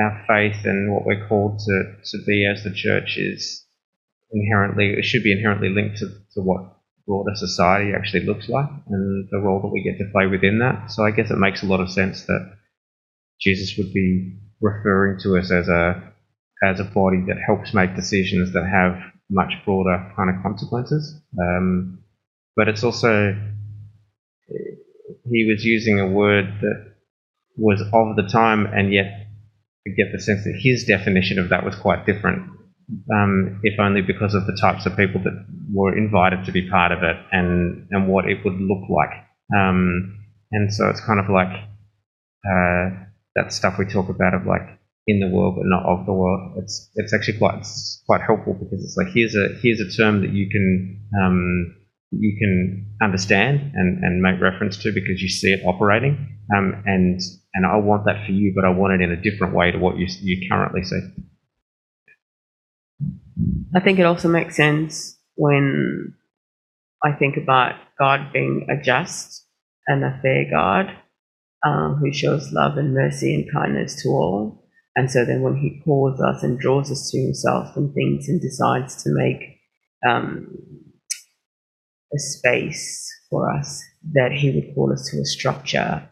our 0.00 0.24
faith 0.28 0.64
and 0.64 0.92
what 0.92 1.04
we're 1.04 1.26
called 1.26 1.58
to, 1.58 1.94
to 2.04 2.24
be 2.26 2.46
as 2.46 2.62
the 2.62 2.72
church 2.72 3.16
is 3.16 3.64
inherently 4.32 4.94
it 4.96 5.04
should 5.04 5.24
be 5.24 5.32
inherently 5.32 5.68
linked 5.68 5.98
to, 5.98 6.06
to 6.34 6.40
what 6.40 6.76
broader 7.06 7.34
society 7.34 7.92
actually 7.92 8.24
looks 8.24 8.48
like 8.48 8.68
and 8.88 9.28
the 9.30 9.38
role 9.38 9.60
that 9.60 9.68
we 9.68 9.82
get 9.82 9.98
to 9.98 10.10
play 10.12 10.26
within 10.26 10.60
that. 10.60 10.90
So 10.90 11.04
I 11.04 11.10
guess 11.10 11.30
it 11.30 11.38
makes 11.38 11.62
a 11.62 11.66
lot 11.66 11.80
of 11.80 11.90
sense 11.90 12.26
that 12.26 12.56
Jesus 13.40 13.76
would 13.78 13.92
be 13.92 14.38
referring 14.60 15.18
to 15.20 15.36
us 15.38 15.50
as 15.50 15.68
a 15.68 16.12
as 16.62 16.78
a 16.78 16.84
body 16.84 17.24
that 17.26 17.38
helps 17.44 17.72
make 17.72 17.96
decisions 17.96 18.52
that 18.52 18.66
have 18.66 19.00
much 19.30 19.54
broader 19.64 20.12
kind 20.14 20.28
of 20.28 20.42
consequences. 20.42 21.18
Um, 21.40 22.04
but 22.54 22.68
it's 22.68 22.84
also 22.84 23.34
he 25.30 25.46
was 25.50 25.64
using 25.64 25.98
a 25.98 26.06
word 26.06 26.46
that 26.60 26.89
was 27.56 27.80
of 27.92 28.16
the 28.16 28.28
time, 28.30 28.66
and 28.66 28.92
yet 28.92 29.06
I 29.86 29.90
get 29.96 30.12
the 30.12 30.20
sense 30.20 30.44
that 30.44 30.58
his 30.58 30.84
definition 30.84 31.38
of 31.38 31.48
that 31.50 31.64
was 31.64 31.76
quite 31.76 32.06
different. 32.06 32.48
Um, 33.12 33.60
if 33.62 33.78
only 33.78 34.02
because 34.02 34.34
of 34.34 34.46
the 34.46 34.58
types 34.60 34.84
of 34.84 34.96
people 34.96 35.22
that 35.22 35.46
were 35.72 35.96
invited 35.96 36.44
to 36.44 36.52
be 36.52 36.68
part 36.68 36.90
of 36.90 37.04
it 37.04 37.16
and 37.30 37.86
and 37.90 38.08
what 38.08 38.28
it 38.28 38.44
would 38.44 38.60
look 38.60 38.88
like. 38.90 39.10
Um, 39.56 40.18
and 40.50 40.72
so 40.72 40.88
it's 40.88 41.00
kind 41.00 41.20
of 41.20 41.30
like 41.30 41.52
uh, 42.44 42.90
that 43.36 43.52
stuff 43.52 43.74
we 43.78 43.84
talk 43.86 44.08
about 44.08 44.34
of 44.34 44.44
like 44.46 44.80
in 45.06 45.20
the 45.20 45.28
world 45.28 45.54
but 45.56 45.66
not 45.66 45.84
of 45.86 46.06
the 46.06 46.12
world. 46.12 46.58
It's 46.58 46.90
it's 46.96 47.14
actually 47.14 47.38
quite 47.38 47.58
it's 47.58 48.02
quite 48.06 48.22
helpful 48.22 48.54
because 48.54 48.84
it's 48.84 48.96
like 48.96 49.14
here's 49.14 49.36
a 49.36 49.56
here's 49.62 49.80
a 49.80 49.96
term 49.96 50.22
that 50.22 50.32
you 50.32 50.50
can 50.50 51.06
um, 51.22 51.76
you 52.10 52.36
can 52.38 52.96
understand 53.00 53.72
and, 53.74 54.02
and 54.02 54.20
make 54.20 54.40
reference 54.40 54.76
to 54.78 54.92
because 54.92 55.22
you 55.22 55.28
see 55.28 55.52
it 55.52 55.64
operating. 55.64 56.38
Um, 56.56 56.82
and 56.86 57.20
and 57.54 57.66
I 57.66 57.76
want 57.76 58.04
that 58.06 58.24
for 58.26 58.32
you, 58.32 58.52
but 58.54 58.64
I 58.64 58.70
want 58.70 58.94
it 58.94 59.00
in 59.00 59.10
a 59.10 59.20
different 59.20 59.54
way 59.54 59.70
to 59.70 59.78
what 59.78 59.96
you 59.96 60.06
you 60.20 60.48
currently 60.48 60.84
see. 60.84 61.00
I 63.74 63.80
think 63.80 63.98
it 63.98 64.06
also 64.06 64.28
makes 64.28 64.56
sense 64.56 65.18
when 65.36 66.14
I 67.02 67.12
think 67.12 67.36
about 67.36 67.76
God 67.98 68.32
being 68.32 68.66
a 68.70 68.82
just 68.82 69.46
and 69.86 70.04
a 70.04 70.18
fair 70.22 70.44
God 70.50 70.94
um, 71.64 71.96
who 71.96 72.12
shows 72.12 72.52
love 72.52 72.76
and 72.76 72.94
mercy 72.94 73.34
and 73.34 73.50
kindness 73.52 74.02
to 74.02 74.08
all. 74.10 74.64
And 74.96 75.10
so 75.10 75.24
then 75.24 75.42
when 75.42 75.56
he 75.56 75.80
calls 75.84 76.20
us 76.20 76.42
and 76.42 76.58
draws 76.58 76.90
us 76.90 77.10
to 77.10 77.18
himself 77.18 77.76
and 77.76 77.94
thinks 77.94 78.28
and 78.28 78.40
decides 78.40 79.02
to 79.04 79.10
make 79.10 79.58
um, 80.06 80.48
a 82.12 82.18
space 82.18 83.08
for 83.30 83.50
us, 83.50 83.82
that 84.12 84.32
he 84.32 84.50
would 84.50 84.74
call 84.74 84.92
us 84.92 85.08
to 85.10 85.20
a 85.20 85.24
structure 85.24 86.09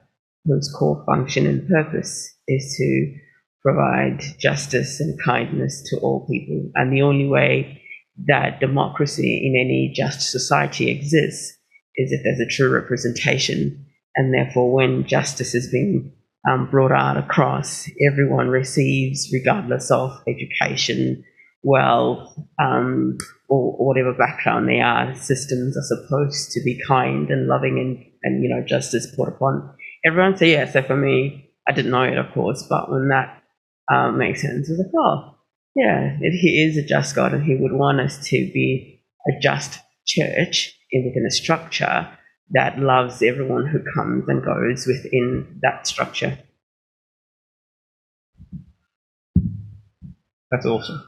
whose 0.48 0.74
core 0.78 1.04
function 1.06 1.46
and 1.46 1.68
purpose 1.68 2.34
is 2.46 2.74
to 2.78 3.14
provide 3.62 4.22
justice 4.38 5.00
and 5.00 5.18
kindness 5.22 5.82
to 5.90 5.98
all 5.98 6.26
people. 6.26 6.70
And 6.74 6.92
the 6.92 7.02
only 7.02 7.28
way 7.28 7.82
that 8.26 8.60
democracy 8.60 9.46
in 9.46 9.54
any 9.54 9.92
just 9.94 10.30
society 10.30 10.90
exists 10.90 11.56
is 11.96 12.12
if 12.12 12.22
there's 12.24 12.40
a 12.40 12.50
true 12.50 12.70
representation. 12.70 13.86
And 14.16 14.34
therefore, 14.34 14.72
when 14.72 15.06
justice 15.06 15.54
is 15.54 15.70
being 15.70 16.12
um, 16.48 16.70
brought 16.70 16.92
out 16.92 17.16
across, 17.16 17.88
everyone 18.10 18.48
receives, 18.48 19.30
regardless 19.32 19.90
of 19.90 20.10
education, 20.26 21.24
wealth, 21.62 22.36
um, 22.60 23.18
or, 23.48 23.72
whatever 23.78 24.12
background 24.12 24.68
they 24.68 24.80
are. 24.80 25.14
Systems 25.14 25.76
are 25.76 25.82
supposed 25.82 26.50
to 26.52 26.60
be 26.64 26.80
kind 26.86 27.30
and 27.30 27.48
loving 27.48 27.78
and, 27.78 28.04
and 28.22 28.42
you 28.42 28.48
know, 28.48 28.64
justice 28.66 29.14
put 29.16 29.28
upon 29.28 29.74
everyone. 30.08 30.36
So, 30.36 30.44
yeah, 30.44 30.70
so 30.70 30.82
for 30.82 30.96
me, 30.96 31.50
I 31.68 31.72
didn't 31.72 31.90
know 31.90 32.02
it, 32.02 32.18
of 32.18 32.32
course, 32.32 32.66
but 32.68 32.90
when 32.90 33.08
that 33.08 33.42
um, 33.92 34.18
makes 34.18 34.42
sense, 34.42 34.68
I 34.68 34.72
was 34.72 34.78
like, 34.78 34.94
oh, 34.96 35.34
yeah, 35.76 36.18
he 36.20 36.62
is 36.62 36.76
a 36.76 36.82
just 36.82 37.14
God 37.14 37.32
and 37.32 37.44
he 37.44 37.54
would 37.54 37.72
want 37.72 38.00
us 38.00 38.18
to 38.28 38.50
be 38.52 39.04
a 39.28 39.38
just 39.40 39.78
church 40.06 40.74
in- 40.90 41.04
within 41.04 41.26
a 41.26 41.30
structure 41.30 42.08
that 42.50 42.78
loves 42.78 43.22
everyone 43.22 43.66
who 43.66 43.78
comes 43.94 44.24
and 44.28 44.42
goes 44.42 44.86
within 44.86 45.60
that 45.62 45.86
structure. 45.86 46.38
That's 50.50 50.64
awesome. 50.64 51.04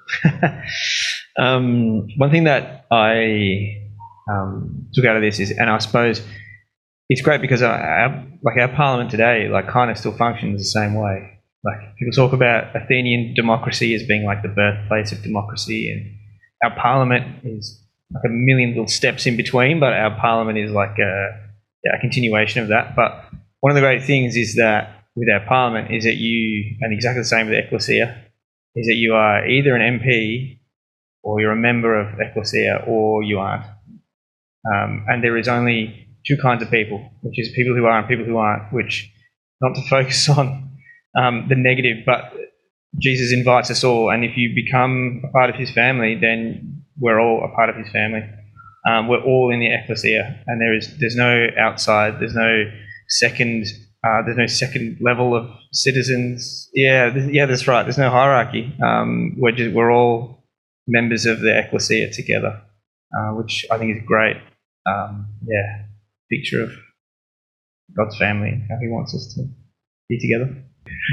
um, 1.38 2.06
one 2.18 2.30
thing 2.30 2.44
that 2.44 2.84
I 2.90 3.88
um, 4.30 4.86
took 4.92 5.06
out 5.06 5.16
of 5.16 5.22
this 5.22 5.40
is, 5.40 5.50
and 5.50 5.70
I 5.70 5.78
suppose 5.78 6.22
it's 7.10 7.22
great 7.22 7.40
because 7.40 7.60
our, 7.60 8.24
like 8.42 8.56
our 8.56 8.68
parliament 8.68 9.10
today, 9.10 9.48
like 9.48 9.68
kind 9.68 9.90
of 9.90 9.98
still 9.98 10.16
functions 10.16 10.60
the 10.60 10.64
same 10.64 10.94
way. 10.94 11.40
Like 11.64 11.96
people 11.98 12.12
talk 12.12 12.32
about 12.32 12.74
Athenian 12.74 13.34
democracy 13.34 13.94
as 13.96 14.04
being 14.04 14.24
like 14.24 14.42
the 14.42 14.48
birthplace 14.48 15.10
of 15.10 15.20
democracy, 15.22 15.90
and 15.92 16.16
our 16.62 16.80
parliament 16.80 17.44
is 17.44 17.84
like 18.14 18.22
a 18.24 18.28
million 18.28 18.70
little 18.70 18.86
steps 18.86 19.26
in 19.26 19.36
between, 19.36 19.80
but 19.80 19.92
our 19.92 20.16
parliament 20.20 20.56
is 20.56 20.70
like 20.70 20.98
a, 21.00 21.50
yeah, 21.84 21.96
a 21.96 22.00
continuation 22.00 22.62
of 22.62 22.68
that. 22.68 22.94
But 22.94 23.24
one 23.58 23.72
of 23.72 23.74
the 23.74 23.80
great 23.80 24.04
things 24.04 24.36
is 24.36 24.54
that 24.54 25.04
with 25.16 25.28
our 25.28 25.44
parliament 25.46 25.92
is 25.92 26.04
that 26.04 26.14
you, 26.14 26.76
and 26.80 26.92
exactly 26.92 27.22
the 27.22 27.28
same 27.28 27.48
with 27.48 27.58
Ecclesia, 27.58 28.24
is 28.76 28.86
that 28.86 28.94
you 28.94 29.14
are 29.14 29.46
either 29.48 29.74
an 29.74 29.98
MP 29.98 30.60
or 31.24 31.40
you're 31.40 31.52
a 31.52 31.56
member 31.56 31.98
of 31.98 32.20
Ecclesia 32.20 32.84
or 32.86 33.24
you 33.24 33.40
aren't. 33.40 33.66
Um, 34.72 35.04
and 35.08 35.24
there 35.24 35.36
is 35.36 35.48
only 35.48 36.09
two 36.26 36.36
kinds 36.36 36.62
of 36.62 36.70
people, 36.70 37.10
which 37.22 37.38
is 37.38 37.50
people 37.54 37.74
who 37.74 37.86
are 37.86 37.98
and 37.98 38.08
people 38.08 38.24
who 38.24 38.36
aren't, 38.36 38.72
which 38.72 39.10
not 39.60 39.74
to 39.74 39.82
focus 39.88 40.28
on 40.28 40.70
um, 41.16 41.46
the 41.48 41.56
negative, 41.56 41.98
but 42.06 42.32
Jesus 42.98 43.32
invites 43.32 43.70
us 43.70 43.84
all. 43.84 44.10
And 44.10 44.24
if 44.24 44.36
you 44.36 44.54
become 44.54 45.22
a 45.24 45.28
part 45.32 45.50
of 45.50 45.56
his 45.56 45.70
family, 45.72 46.16
then 46.20 46.84
we're 46.98 47.20
all 47.20 47.44
a 47.44 47.54
part 47.54 47.70
of 47.70 47.76
his 47.76 47.90
family. 47.90 48.22
Um, 48.88 49.08
we're 49.08 49.22
all 49.22 49.52
in 49.52 49.60
the 49.60 49.72
ecclesia, 49.72 50.42
and 50.46 50.60
there 50.60 50.74
is 50.74 50.98
there's 50.98 51.16
no 51.16 51.46
outside, 51.58 52.18
there's 52.18 52.34
no 52.34 52.64
second, 53.08 53.66
uh, 54.06 54.22
there's 54.24 54.38
no 54.38 54.46
second 54.46 54.96
level 55.02 55.36
of 55.36 55.50
citizens. 55.72 56.70
Yeah, 56.72 57.10
th- 57.10 57.30
yeah, 57.30 57.44
that's 57.44 57.68
right. 57.68 57.82
There's 57.82 57.98
no 57.98 58.10
hierarchy. 58.10 58.74
Um, 58.82 59.34
we're 59.36 59.52
just, 59.52 59.74
we're 59.74 59.92
all 59.92 60.46
members 60.86 61.26
of 61.26 61.40
the 61.40 61.58
ecclesia 61.58 62.10
together, 62.10 62.62
uh, 63.14 63.32
which 63.32 63.66
I 63.70 63.76
think 63.76 63.98
is 63.98 64.02
great. 64.06 64.36
Um, 64.86 65.26
yeah, 65.46 65.84
picture 66.30 66.62
of 66.62 66.70
God's 67.96 68.16
family 68.18 68.50
and 68.50 68.62
how 68.68 68.76
He 68.80 68.88
wants 68.88 69.14
us 69.14 69.34
to 69.34 69.48
be 70.08 70.18
together. 70.18 70.64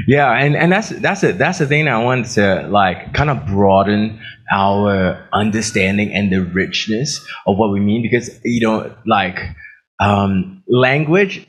Yeah, 0.06 0.32
and, 0.32 0.56
and 0.56 0.72
that's 0.72 0.88
that's 0.88 1.22
it. 1.22 1.38
That's 1.38 1.58
the 1.58 1.66
thing 1.66 1.88
I 1.88 2.02
wanted 2.02 2.26
to 2.32 2.66
like 2.68 3.12
kind 3.12 3.30
of 3.30 3.46
broaden 3.46 4.20
our 4.50 5.28
understanding 5.32 6.12
and 6.12 6.32
the 6.32 6.42
richness 6.42 7.24
of 7.46 7.58
what 7.58 7.70
we 7.70 7.80
mean 7.80 8.02
because 8.02 8.40
you 8.44 8.60
know 8.60 8.94
like 9.06 9.38
um, 10.00 10.62
language 10.68 11.46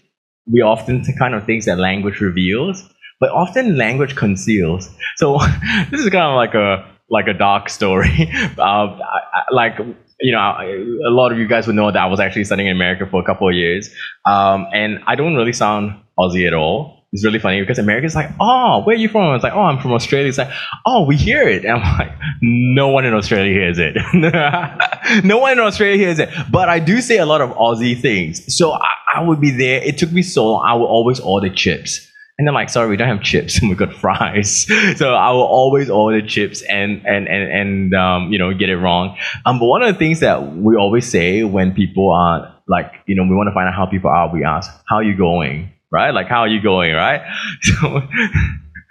we 0.52 0.62
often 0.62 1.04
kind 1.18 1.36
of 1.36 1.46
things 1.46 1.66
that 1.66 1.78
language 1.78 2.22
reveals, 2.22 2.88
but 3.20 3.30
often 3.30 3.78
language 3.78 4.16
conceals. 4.16 4.90
So 5.18 5.38
this 5.92 6.02
is 6.02 6.10
kind 6.10 6.26
of 6.26 6.36
like 6.36 6.54
a 6.56 6.86
like 7.10 7.28
a 7.28 7.34
dark 7.34 7.70
story. 7.70 8.30
uh, 8.58 8.62
I, 8.62 9.20
I, 9.34 9.44
like 9.52 9.80
you 10.22 10.34
know, 10.34 10.40
a 10.40 11.12
lot 11.12 11.32
of 11.32 11.38
you 11.38 11.48
guys 11.48 11.66
would 11.68 11.76
know 11.76 11.92
that 11.92 12.02
I 12.02 12.08
was 12.08 12.20
actually 12.20 12.44
studying 12.44 12.68
in 12.68 12.76
America 12.76 13.08
for 13.10 13.22
a 13.22 13.26
couple 13.26 13.48
of 13.48 13.56
years, 13.56 13.90
um, 14.26 14.68
and 14.74 15.00
I 15.08 15.16
don't 15.16 15.36
really 15.36 15.54
sound 15.54 15.94
Aussie 16.20 16.46
at 16.46 16.54
all. 16.54 17.00
It's 17.12 17.26
really 17.26 17.40
funny 17.40 17.60
because 17.60 17.80
Americans 17.80 18.14
like, 18.14 18.30
oh, 18.40 18.84
where 18.84 18.96
are 18.96 19.00
you 19.00 19.10
from? 19.10 19.34
It's 19.34 19.44
like, 19.44 19.54
oh, 19.54 19.62
I'm 19.62 19.80
from 19.80 19.94
Australia. 19.94 20.30
It's 20.30 20.38
like, 20.38 20.52
oh, 20.86 21.06
we 21.06 21.16
hear 21.16 21.42
it. 21.42 21.66
And 21.66 21.82
I'm 21.82 21.98
like, 21.98 22.12
no 22.44 22.90
one 22.90 23.04
in 23.04 23.16
Australia 23.16 23.52
hears 23.52 23.80
it. 23.80 23.96
no 25.24 25.40
one 25.40 25.54
in 25.54 25.60
Australia 25.60 25.98
hears 25.98 26.20
it. 26.20 26.30
But 26.52 26.70
I 26.70 26.78
do 26.78 27.02
say 27.02 27.18
a 27.18 27.26
lot 27.26 27.42
of 27.42 27.50
Aussie 27.52 28.00
things. 28.00 28.56
So 28.56 28.74
I, 28.74 28.94
I 29.16 29.24
would 29.24 29.42
be 29.42 29.50
there. 29.50 29.82
It 29.82 29.98
took 29.98 30.12
me 30.12 30.22
so 30.22 30.52
long. 30.52 30.64
I 30.64 30.76
would 30.76 30.86
always 30.86 31.20
order 31.20 31.50
chips. 31.50 32.12
And 32.40 32.48
I'm 32.48 32.56
like, 32.56 32.70
sorry, 32.70 32.88
we 32.88 32.96
don't 32.96 33.10
have 33.10 33.22
chips. 33.22 33.60
And 33.60 33.70
we 33.70 33.76
got 33.76 33.94
fries. 33.94 34.66
So 34.96 35.14
I 35.14 35.32
will 35.32 35.44
always 35.44 35.90
order 35.90 36.26
chips 36.26 36.62
and, 36.64 37.06
and, 37.06 37.28
and, 37.28 37.52
and 37.52 37.94
um, 37.94 38.32
you 38.32 38.40
know, 38.40 38.54
get 38.54 38.70
it 38.70 38.78
wrong. 38.78 39.18
Um, 39.46 39.60
but 39.60 39.66
one 39.66 39.84
of 39.84 39.94
the 39.94 40.00
things 40.00 40.22
that 40.22 40.56
we 40.56 40.76
always 40.76 41.06
say 41.06 41.44
when 41.44 41.74
people 41.74 42.12
are 42.12 42.56
like, 42.68 42.94
you 43.08 43.16
know, 43.16 43.24
we 43.24 43.36
want 43.36 43.48
to 43.48 43.54
find 43.54 43.68
out 43.68 43.76
how 43.76 43.86
people 43.86 44.10
are, 44.10 44.34
we 44.34 44.44
ask, 44.46 44.72
how 44.88 44.96
are 44.98 45.04
you 45.04 45.18
going? 45.18 45.72
Right? 45.92 46.12
Like, 46.12 46.28
how 46.28 46.40
are 46.40 46.48
you 46.48 46.62
going? 46.62 46.94
Right? 46.94 47.22
So, 47.62 48.02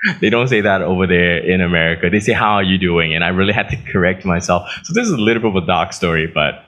they 0.20 0.30
don't 0.30 0.48
say 0.48 0.60
that 0.60 0.82
over 0.82 1.06
there 1.06 1.38
in 1.38 1.60
America. 1.60 2.08
They 2.10 2.20
say, 2.20 2.32
How 2.32 2.54
are 2.54 2.62
you 2.62 2.78
doing? 2.78 3.14
And 3.14 3.24
I 3.24 3.28
really 3.28 3.52
had 3.52 3.68
to 3.70 3.76
correct 3.76 4.24
myself. 4.24 4.68
So 4.84 4.92
this 4.92 5.06
is 5.06 5.12
a 5.12 5.16
little 5.16 5.42
bit 5.42 5.56
of 5.56 5.64
a 5.64 5.66
dark 5.66 5.92
story, 5.92 6.26
but 6.26 6.64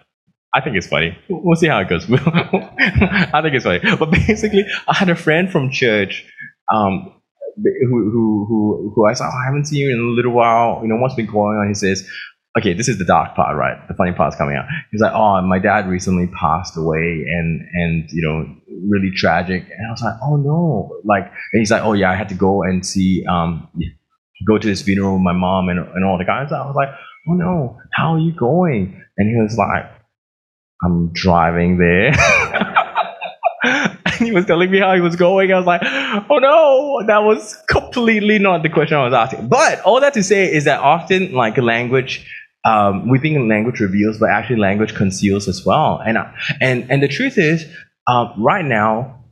I 0.52 0.60
think 0.60 0.76
it's 0.76 0.88
funny. 0.88 1.16
We'll 1.28 1.54
see 1.54 1.68
how 1.68 1.78
it 1.78 1.88
goes. 1.88 2.10
I 2.10 3.40
think 3.40 3.54
it's 3.54 3.64
funny. 3.64 3.80
But 3.96 4.10
basically, 4.10 4.64
I 4.88 4.96
had 4.96 5.08
a 5.08 5.14
friend 5.14 5.50
from 5.50 5.70
church 5.70 6.24
um, 6.72 7.12
who, 7.56 8.10
who, 8.10 8.46
who, 8.48 8.92
who 8.94 9.06
I 9.06 9.12
said, 9.12 9.26
oh, 9.26 9.36
I 9.36 9.46
haven't 9.46 9.66
seen 9.66 9.80
you 9.80 9.90
in 9.90 9.98
a 10.00 10.10
little 10.16 10.32
while. 10.32 10.80
You 10.82 10.88
know, 10.88 10.96
what's 10.96 11.14
been 11.14 11.26
going 11.26 11.58
on? 11.58 11.68
He 11.68 11.74
says, 11.74 12.08
okay, 12.58 12.72
this 12.72 12.88
is 12.88 12.98
the 12.98 13.04
dark 13.04 13.34
part, 13.34 13.56
right? 13.56 13.76
The 13.88 13.94
funny 13.94 14.12
part's 14.12 14.36
coming 14.36 14.56
out. 14.56 14.64
He's 14.90 15.00
like, 15.00 15.12
oh, 15.12 15.40
my 15.42 15.58
dad 15.58 15.88
recently 15.88 16.26
passed 16.28 16.76
away 16.76 17.24
and, 17.26 17.66
and, 17.74 18.10
you 18.10 18.22
know, 18.22 18.56
really 18.88 19.10
tragic. 19.14 19.62
And 19.62 19.86
I 19.86 19.90
was 19.90 20.02
like, 20.02 20.14
oh 20.22 20.36
no. 20.36 21.00
Like, 21.04 21.24
and 21.52 21.60
he's 21.60 21.70
like, 21.70 21.82
oh 21.82 21.92
yeah, 21.92 22.10
I 22.10 22.16
had 22.16 22.28
to 22.30 22.34
go 22.34 22.62
and 22.62 22.84
see, 22.84 23.24
um, 23.26 23.68
go 24.46 24.58
to 24.58 24.68
his 24.68 24.82
funeral 24.82 25.14
with 25.14 25.22
my 25.22 25.32
mom 25.32 25.68
and, 25.68 25.78
and 25.78 26.04
all 26.04 26.18
the 26.18 26.24
guys. 26.24 26.50
I 26.52 26.66
was 26.66 26.76
like, 26.76 26.88
oh 27.28 27.34
no, 27.34 27.78
how 27.92 28.14
are 28.14 28.18
you 28.18 28.32
going? 28.32 29.00
And 29.16 29.28
he 29.28 29.40
was 29.40 29.56
like, 29.56 29.84
I'm 30.82 31.12
driving 31.12 31.78
there. 31.78 32.12
he 34.24 34.32
was 34.32 34.44
telling 34.44 34.70
me 34.70 34.78
how 34.78 34.94
he 34.94 35.00
was 35.00 35.16
going. 35.16 35.52
I 35.52 35.56
was 35.56 35.66
like, 35.66 35.80
oh 35.82 36.38
no, 36.38 37.06
that 37.06 37.22
was 37.24 37.56
completely 37.68 38.38
not 38.38 38.62
the 38.62 38.68
question 38.68 38.96
I 38.96 39.04
was 39.04 39.14
asking. 39.14 39.48
But 39.48 39.80
all 39.80 40.00
that 40.00 40.14
to 40.14 40.22
say 40.22 40.52
is 40.52 40.64
that 40.64 40.80
often, 40.80 41.32
like 41.32 41.56
language, 41.56 42.26
um, 42.64 43.08
we 43.08 43.18
think 43.18 43.48
language 43.48 43.80
reveals, 43.80 44.18
but 44.18 44.30
actually 44.30 44.56
language 44.56 44.94
conceals 44.94 45.48
as 45.48 45.64
well. 45.64 46.00
And 46.04 46.18
and 46.60 46.90
and 46.90 47.02
the 47.02 47.08
truth 47.08 47.38
is, 47.38 47.64
um, 48.06 48.34
right 48.38 48.64
now, 48.64 49.24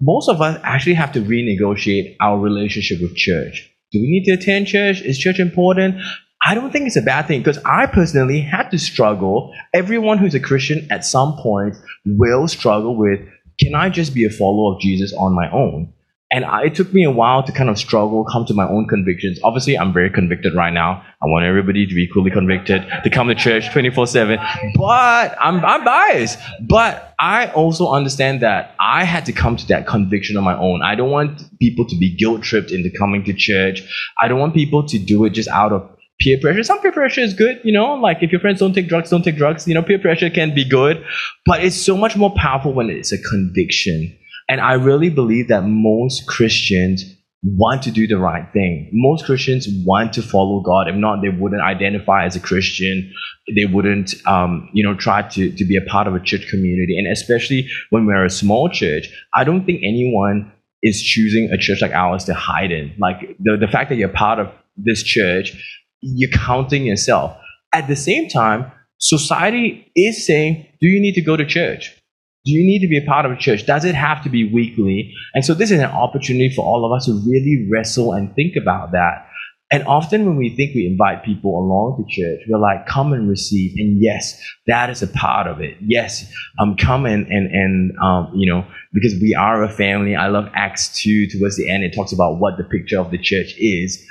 most 0.00 0.28
of 0.28 0.40
us 0.40 0.60
actually 0.62 0.94
have 0.94 1.12
to 1.12 1.20
renegotiate 1.20 2.16
our 2.20 2.38
relationship 2.38 3.00
with 3.00 3.16
church. 3.16 3.70
Do 3.92 4.00
we 4.00 4.08
need 4.08 4.24
to 4.24 4.32
attend 4.32 4.66
church? 4.66 5.00
Is 5.00 5.18
church 5.18 5.40
important? 5.40 5.96
I 6.44 6.54
don't 6.54 6.72
think 6.72 6.86
it's 6.86 6.96
a 6.96 7.02
bad 7.02 7.26
thing 7.26 7.40
because 7.40 7.58
I 7.66 7.86
personally 7.86 8.40
had 8.40 8.70
to 8.70 8.78
struggle. 8.78 9.52
Everyone 9.74 10.16
who's 10.16 10.34
a 10.34 10.40
Christian 10.40 10.86
at 10.90 11.04
some 11.04 11.36
point 11.36 11.76
will 12.06 12.48
struggle 12.48 12.96
with 12.96 13.20
can 13.60 13.74
I 13.74 13.90
just 13.90 14.14
be 14.14 14.24
a 14.24 14.30
follower 14.30 14.74
of 14.74 14.80
Jesus 14.80 15.12
on 15.12 15.34
my 15.34 15.50
own? 15.50 15.92
And 16.32 16.44
I, 16.44 16.66
it 16.66 16.76
took 16.76 16.94
me 16.94 17.02
a 17.02 17.10
while 17.10 17.42
to 17.42 17.50
kind 17.50 17.68
of 17.68 17.76
struggle, 17.76 18.24
come 18.24 18.46
to 18.46 18.54
my 18.54 18.68
own 18.68 18.86
convictions. 18.86 19.40
Obviously, 19.42 19.76
I'm 19.76 19.92
very 19.92 20.10
convicted 20.10 20.54
right 20.54 20.72
now. 20.72 21.04
I 21.20 21.26
want 21.26 21.44
everybody 21.44 21.86
to 21.86 21.94
be 21.94 22.04
equally 22.04 22.30
convicted, 22.30 22.86
to 23.02 23.10
come 23.10 23.26
to 23.26 23.34
church 23.34 23.72
24 23.72 24.06
7. 24.06 24.38
But 24.76 25.36
I'm, 25.40 25.64
I'm 25.64 25.84
biased. 25.84 26.38
But 26.68 27.14
I 27.18 27.48
also 27.48 27.90
understand 27.90 28.42
that 28.42 28.76
I 28.78 29.02
had 29.02 29.26
to 29.26 29.32
come 29.32 29.56
to 29.56 29.66
that 29.68 29.88
conviction 29.88 30.36
on 30.36 30.44
my 30.44 30.56
own. 30.56 30.82
I 30.82 30.94
don't 30.94 31.10
want 31.10 31.58
people 31.58 31.84
to 31.86 31.96
be 31.96 32.14
guilt 32.14 32.42
tripped 32.42 32.70
into 32.70 32.90
coming 32.96 33.24
to 33.24 33.32
church. 33.32 33.82
I 34.20 34.28
don't 34.28 34.38
want 34.38 34.54
people 34.54 34.86
to 34.86 34.98
do 35.00 35.24
it 35.24 35.30
just 35.30 35.48
out 35.48 35.72
of 35.72 35.90
peer 36.20 36.38
pressure. 36.40 36.62
Some 36.62 36.80
peer 36.80 36.92
pressure 36.92 37.22
is 37.22 37.34
good, 37.34 37.60
you 37.64 37.72
know, 37.72 37.94
like 37.94 38.18
if 38.22 38.30
your 38.30 38.40
friends 38.40 38.60
don't 38.60 38.74
take 38.74 38.88
drugs, 38.88 39.10
don't 39.10 39.22
take 39.22 39.36
drugs. 39.36 39.66
You 39.66 39.74
know, 39.74 39.82
peer 39.82 39.98
pressure 39.98 40.30
can 40.30 40.54
be 40.54 40.64
good, 40.64 41.04
but 41.46 41.64
it's 41.64 41.76
so 41.76 41.96
much 41.96 42.16
more 42.16 42.32
powerful 42.34 42.72
when 42.72 42.90
it's 42.90 43.12
a 43.12 43.18
conviction. 43.18 44.16
And 44.48 44.60
I 44.60 44.74
really 44.74 45.10
believe 45.10 45.48
that 45.48 45.62
most 45.62 46.26
Christians 46.26 47.04
want 47.42 47.82
to 47.82 47.90
do 47.90 48.06
the 48.06 48.18
right 48.18 48.52
thing. 48.52 48.90
Most 48.92 49.24
Christians 49.24 49.66
want 49.86 50.12
to 50.14 50.22
follow 50.22 50.60
God. 50.60 50.88
If 50.88 50.96
not, 50.96 51.22
they 51.22 51.30
wouldn't 51.30 51.62
identify 51.62 52.26
as 52.26 52.36
a 52.36 52.40
Christian. 52.40 53.12
They 53.54 53.64
wouldn't, 53.64 54.14
um, 54.26 54.68
you 54.74 54.84
know, 54.84 54.94
try 54.94 55.22
to, 55.22 55.50
to 55.50 55.64
be 55.64 55.76
a 55.76 55.80
part 55.80 56.06
of 56.06 56.14
a 56.14 56.20
church 56.20 56.48
community. 56.50 56.98
And 56.98 57.10
especially 57.10 57.68
when 57.88 58.04
we're 58.04 58.24
a 58.24 58.30
small 58.30 58.68
church, 58.68 59.08
I 59.34 59.44
don't 59.44 59.64
think 59.64 59.80
anyone 59.82 60.52
is 60.82 61.02
choosing 61.02 61.50
a 61.50 61.56
church 61.56 61.80
like 61.80 61.92
ours 61.92 62.24
to 62.24 62.34
hide 62.34 62.72
in. 62.72 62.94
Like 62.98 63.36
the, 63.38 63.56
the 63.56 63.68
fact 63.68 63.88
that 63.88 63.96
you're 63.96 64.08
part 64.08 64.38
of 64.38 64.52
this 64.76 65.02
church 65.02 65.52
you're 66.00 66.30
counting 66.30 66.84
yourself. 66.84 67.36
At 67.72 67.88
the 67.88 67.96
same 67.96 68.28
time, 68.28 68.70
society 68.98 69.90
is 69.94 70.26
saying, 70.26 70.66
do 70.80 70.86
you 70.86 71.00
need 71.00 71.14
to 71.14 71.22
go 71.22 71.36
to 71.36 71.46
church? 71.46 71.96
Do 72.44 72.52
you 72.52 72.64
need 72.64 72.80
to 72.80 72.88
be 72.88 72.96
a 72.96 73.06
part 73.06 73.26
of 73.26 73.32
a 73.32 73.36
church? 73.36 73.66
Does 73.66 73.84
it 73.84 73.94
have 73.94 74.22
to 74.24 74.30
be 74.30 74.50
weekly? 74.50 75.12
And 75.34 75.44
so 75.44 75.52
this 75.52 75.70
is 75.70 75.78
an 75.78 75.90
opportunity 75.90 76.54
for 76.54 76.64
all 76.64 76.86
of 76.86 76.92
us 76.96 77.06
to 77.06 77.12
really 77.12 77.68
wrestle 77.70 78.12
and 78.12 78.34
think 78.34 78.56
about 78.56 78.92
that. 78.92 79.26
And 79.72 79.86
often 79.86 80.26
when 80.26 80.36
we 80.36 80.56
think 80.56 80.74
we 80.74 80.86
invite 80.86 81.22
people 81.24 81.56
along 81.56 82.02
to 82.02 82.12
church, 82.12 82.40
we're 82.48 82.58
like, 82.58 82.86
come 82.86 83.12
and 83.12 83.28
receive. 83.28 83.78
And 83.78 84.02
yes, 84.02 84.40
that 84.66 84.90
is 84.90 85.00
a 85.00 85.06
part 85.06 85.46
of 85.46 85.60
it. 85.60 85.76
Yes, 85.80 86.32
um, 86.58 86.76
come 86.76 87.06
and, 87.06 87.26
and, 87.28 87.46
and, 87.54 87.92
um, 88.02 88.32
you 88.34 88.50
know, 88.50 88.66
because 88.92 89.14
we 89.20 89.34
are 89.34 89.62
a 89.62 89.70
family. 89.70 90.16
I 90.16 90.26
love 90.26 90.48
Acts 90.54 91.00
2 91.00 91.28
towards 91.28 91.56
the 91.56 91.70
end. 91.70 91.84
It 91.84 91.94
talks 91.94 92.12
about 92.12 92.40
what 92.40 92.56
the 92.56 92.64
picture 92.64 92.98
of 92.98 93.12
the 93.12 93.18
church 93.18 93.54
is. 93.58 94.04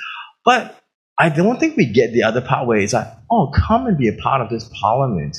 But 0.46 0.79
I 1.20 1.28
don't 1.28 1.60
think 1.60 1.76
we 1.76 1.86
get 1.86 2.14
the 2.14 2.24
other 2.24 2.40
part 2.40 2.66
where 2.66 2.78
it's 2.78 2.94
like, 2.94 3.08
oh, 3.30 3.52
come 3.54 3.88
and 3.88 3.98
be 3.98 4.08
a 4.08 4.14
part 4.14 4.42
of 4.42 4.50
this 4.50 4.70
parliament. 4.80 5.38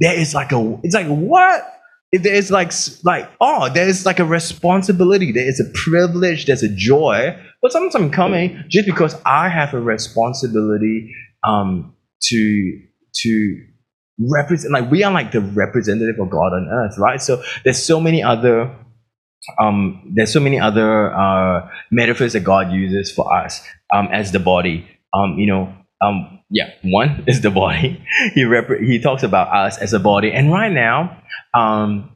There 0.00 0.16
is 0.16 0.34
like 0.34 0.52
a, 0.52 0.78
it's 0.82 0.94
like, 0.94 1.06
what? 1.06 1.64
There's 2.12 2.50
like, 2.50 2.72
like, 3.04 3.30
oh, 3.40 3.70
there's 3.72 4.04
like 4.04 4.18
a 4.18 4.24
responsibility. 4.24 5.32
There 5.32 5.48
is 5.48 5.60
a 5.60 5.70
privilege. 5.74 6.44
There's 6.44 6.62
a 6.62 6.68
joy. 6.68 7.36
But 7.62 7.72
sometimes 7.72 7.94
I'm 7.94 8.10
coming 8.10 8.62
just 8.68 8.86
because 8.86 9.16
I 9.24 9.48
have 9.48 9.72
a 9.72 9.80
responsibility 9.80 11.14
um, 11.42 11.94
to, 12.24 12.80
to 13.22 13.64
represent, 14.18 14.72
like, 14.74 14.90
we 14.90 15.04
are 15.04 15.12
like 15.12 15.32
the 15.32 15.40
representative 15.40 16.20
of 16.20 16.28
God 16.28 16.52
on 16.52 16.68
earth, 16.70 16.98
right? 16.98 17.20
So 17.20 17.42
there's 17.64 17.82
so 17.82 17.98
many 17.98 18.22
other 18.22 18.74
um, 19.58 20.12
there's 20.14 20.32
so 20.32 20.40
many 20.40 20.60
other 20.60 21.14
uh, 21.14 21.70
metaphors 21.90 22.34
that 22.34 22.40
God 22.40 22.70
uses 22.72 23.10
for 23.10 23.32
us 23.32 23.62
um, 23.94 24.08
as 24.12 24.32
the 24.32 24.38
body 24.38 24.86
um, 25.12 25.38
you 25.38 25.46
know, 25.46 25.72
um, 26.00 26.40
yeah, 26.50 26.70
one 26.82 27.24
is 27.26 27.40
the 27.40 27.50
body. 27.50 28.02
he 28.34 28.44
rep- 28.44 28.80
he 28.80 29.00
talks 29.00 29.22
about 29.22 29.48
us 29.54 29.78
as 29.78 29.92
a 29.92 29.98
body, 29.98 30.32
and 30.32 30.50
right 30.50 30.72
now, 30.72 31.22
um, 31.54 32.10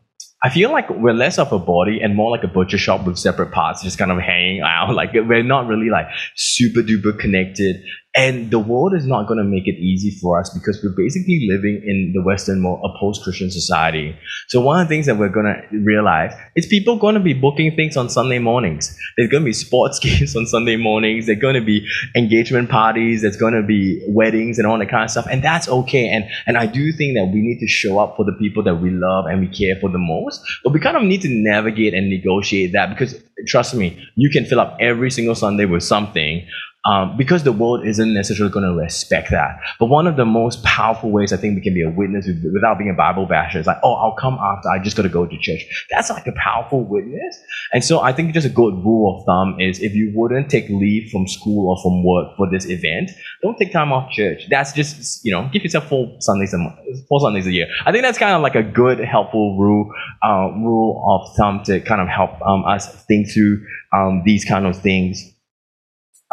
I 0.44 0.50
feel 0.50 0.72
like 0.72 0.90
we're 0.90 1.14
less 1.14 1.38
of 1.38 1.52
a 1.52 1.58
body 1.58 2.00
and 2.02 2.16
more 2.16 2.30
like 2.30 2.42
a 2.42 2.48
butcher 2.48 2.78
shop 2.78 3.06
with 3.06 3.16
separate 3.16 3.52
parts, 3.52 3.82
just 3.82 3.96
kind 3.96 4.10
of 4.10 4.18
hanging 4.18 4.60
out. 4.60 4.92
Like 4.94 5.12
we're 5.14 5.44
not 5.44 5.66
really 5.68 5.88
like 5.88 6.06
super 6.36 6.80
duper 6.80 7.16
connected. 7.18 7.76
And 8.14 8.50
the 8.50 8.58
world 8.58 8.92
is 8.94 9.06
not 9.06 9.26
going 9.26 9.38
to 9.38 9.44
make 9.44 9.66
it 9.66 9.76
easy 9.76 10.10
for 10.10 10.38
us 10.38 10.50
because 10.50 10.82
we're 10.84 10.94
basically 10.94 11.48
living 11.50 11.82
in 11.82 12.12
the 12.14 12.22
Western, 12.22 12.60
more 12.60 12.78
a 12.84 12.98
post-Christian 12.98 13.50
society. 13.50 14.14
So 14.48 14.60
one 14.60 14.78
of 14.78 14.86
the 14.86 14.94
things 14.94 15.06
that 15.06 15.16
we're 15.16 15.30
going 15.30 15.46
to 15.46 15.78
realize 15.78 16.34
is 16.54 16.66
people 16.66 16.98
going 16.98 17.14
to 17.14 17.20
be 17.20 17.32
booking 17.32 17.74
things 17.74 17.96
on 17.96 18.10
Sunday 18.10 18.38
mornings. 18.38 18.98
There's 19.16 19.30
going 19.30 19.44
to 19.44 19.46
be 19.46 19.54
sports 19.54 19.98
games 20.02 20.36
on 20.36 20.46
Sunday 20.46 20.76
mornings. 20.76 21.24
There's 21.24 21.40
going 21.40 21.54
to 21.54 21.64
be 21.64 21.88
engagement 22.14 22.68
parties. 22.68 23.22
There's 23.22 23.38
going 23.38 23.54
to 23.54 23.62
be 23.62 24.04
weddings 24.08 24.58
and 24.58 24.66
all 24.66 24.78
that 24.78 24.90
kind 24.90 25.04
of 25.04 25.10
stuff. 25.10 25.26
And 25.30 25.42
that's 25.42 25.66
okay. 25.68 26.08
And, 26.08 26.26
and 26.46 26.58
I 26.58 26.66
do 26.66 26.92
think 26.92 27.16
that 27.16 27.30
we 27.32 27.40
need 27.40 27.60
to 27.60 27.66
show 27.66 27.98
up 27.98 28.16
for 28.16 28.26
the 28.26 28.32
people 28.32 28.62
that 28.64 28.74
we 28.74 28.90
love 28.90 29.24
and 29.24 29.40
we 29.40 29.48
care 29.48 29.76
for 29.80 29.88
the 29.88 29.98
most. 29.98 30.44
But 30.62 30.74
we 30.74 30.80
kind 30.80 30.98
of 30.98 31.02
need 31.02 31.22
to 31.22 31.30
navigate 31.30 31.94
and 31.94 32.10
negotiate 32.10 32.72
that 32.72 32.90
because 32.90 33.18
trust 33.46 33.74
me, 33.74 34.06
you 34.16 34.28
can 34.28 34.44
fill 34.44 34.60
up 34.60 34.76
every 34.80 35.10
single 35.10 35.34
Sunday 35.34 35.64
with 35.64 35.82
something 35.82 36.46
um, 36.84 37.16
because 37.16 37.44
the 37.44 37.52
world 37.52 37.86
isn't 37.86 38.12
necessarily 38.12 38.52
going 38.52 38.66
to 38.66 38.74
respect 38.74 39.30
that. 39.30 39.58
But 39.78 39.86
one 39.86 40.06
of 40.06 40.16
the 40.16 40.24
most 40.24 40.62
powerful 40.64 41.10
ways 41.10 41.32
I 41.32 41.36
think 41.36 41.54
we 41.54 41.60
can 41.60 41.74
be 41.74 41.82
a 41.82 41.90
witness 41.90 42.26
without 42.26 42.78
being 42.78 42.90
a 42.90 42.94
Bible 42.94 43.26
basher 43.26 43.60
is 43.60 43.66
like, 43.66 43.78
oh, 43.84 43.94
I'll 43.94 44.16
come 44.16 44.34
after. 44.34 44.68
I 44.68 44.82
just 44.82 44.96
got 44.96 45.04
to 45.04 45.08
go 45.08 45.26
to 45.26 45.38
church. 45.38 45.64
That's 45.90 46.10
like 46.10 46.26
a 46.26 46.32
powerful 46.32 46.84
witness. 46.84 47.38
And 47.72 47.84
so 47.84 48.00
I 48.00 48.12
think 48.12 48.34
just 48.34 48.46
a 48.46 48.50
good 48.50 48.74
rule 48.74 49.18
of 49.18 49.26
thumb 49.26 49.60
is 49.60 49.80
if 49.80 49.94
you 49.94 50.12
wouldn't 50.14 50.50
take 50.50 50.68
leave 50.68 51.10
from 51.10 51.28
school 51.28 51.70
or 51.70 51.82
from 51.82 52.04
work 52.04 52.36
for 52.36 52.50
this 52.50 52.66
event, 52.66 53.12
don't 53.42 53.56
take 53.58 53.72
time 53.72 53.92
off 53.92 54.10
church. 54.10 54.46
That's 54.50 54.72
just, 54.72 55.24
you 55.24 55.32
know, 55.32 55.48
give 55.52 55.62
yourself 55.62 55.88
four 55.88 56.16
Sundays 56.18 56.52
a 56.52 56.58
month, 56.58 56.76
four 57.08 57.20
Sundays 57.20 57.46
a 57.46 57.52
year. 57.52 57.68
I 57.86 57.92
think 57.92 58.02
that's 58.02 58.18
kind 58.18 58.34
of 58.34 58.42
like 58.42 58.56
a 58.56 58.62
good, 58.62 58.98
helpful 58.98 59.56
rule, 59.58 59.92
uh, 60.22 60.50
rule 60.56 61.04
of 61.08 61.36
thumb 61.36 61.62
to 61.64 61.80
kind 61.80 62.00
of 62.00 62.08
help 62.08 62.40
um, 62.42 62.64
us 62.64 63.04
think 63.04 63.30
through 63.30 63.64
um, 63.92 64.22
these 64.24 64.44
kind 64.44 64.66
of 64.66 64.76
things. 64.76 65.31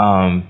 Um, 0.01 0.47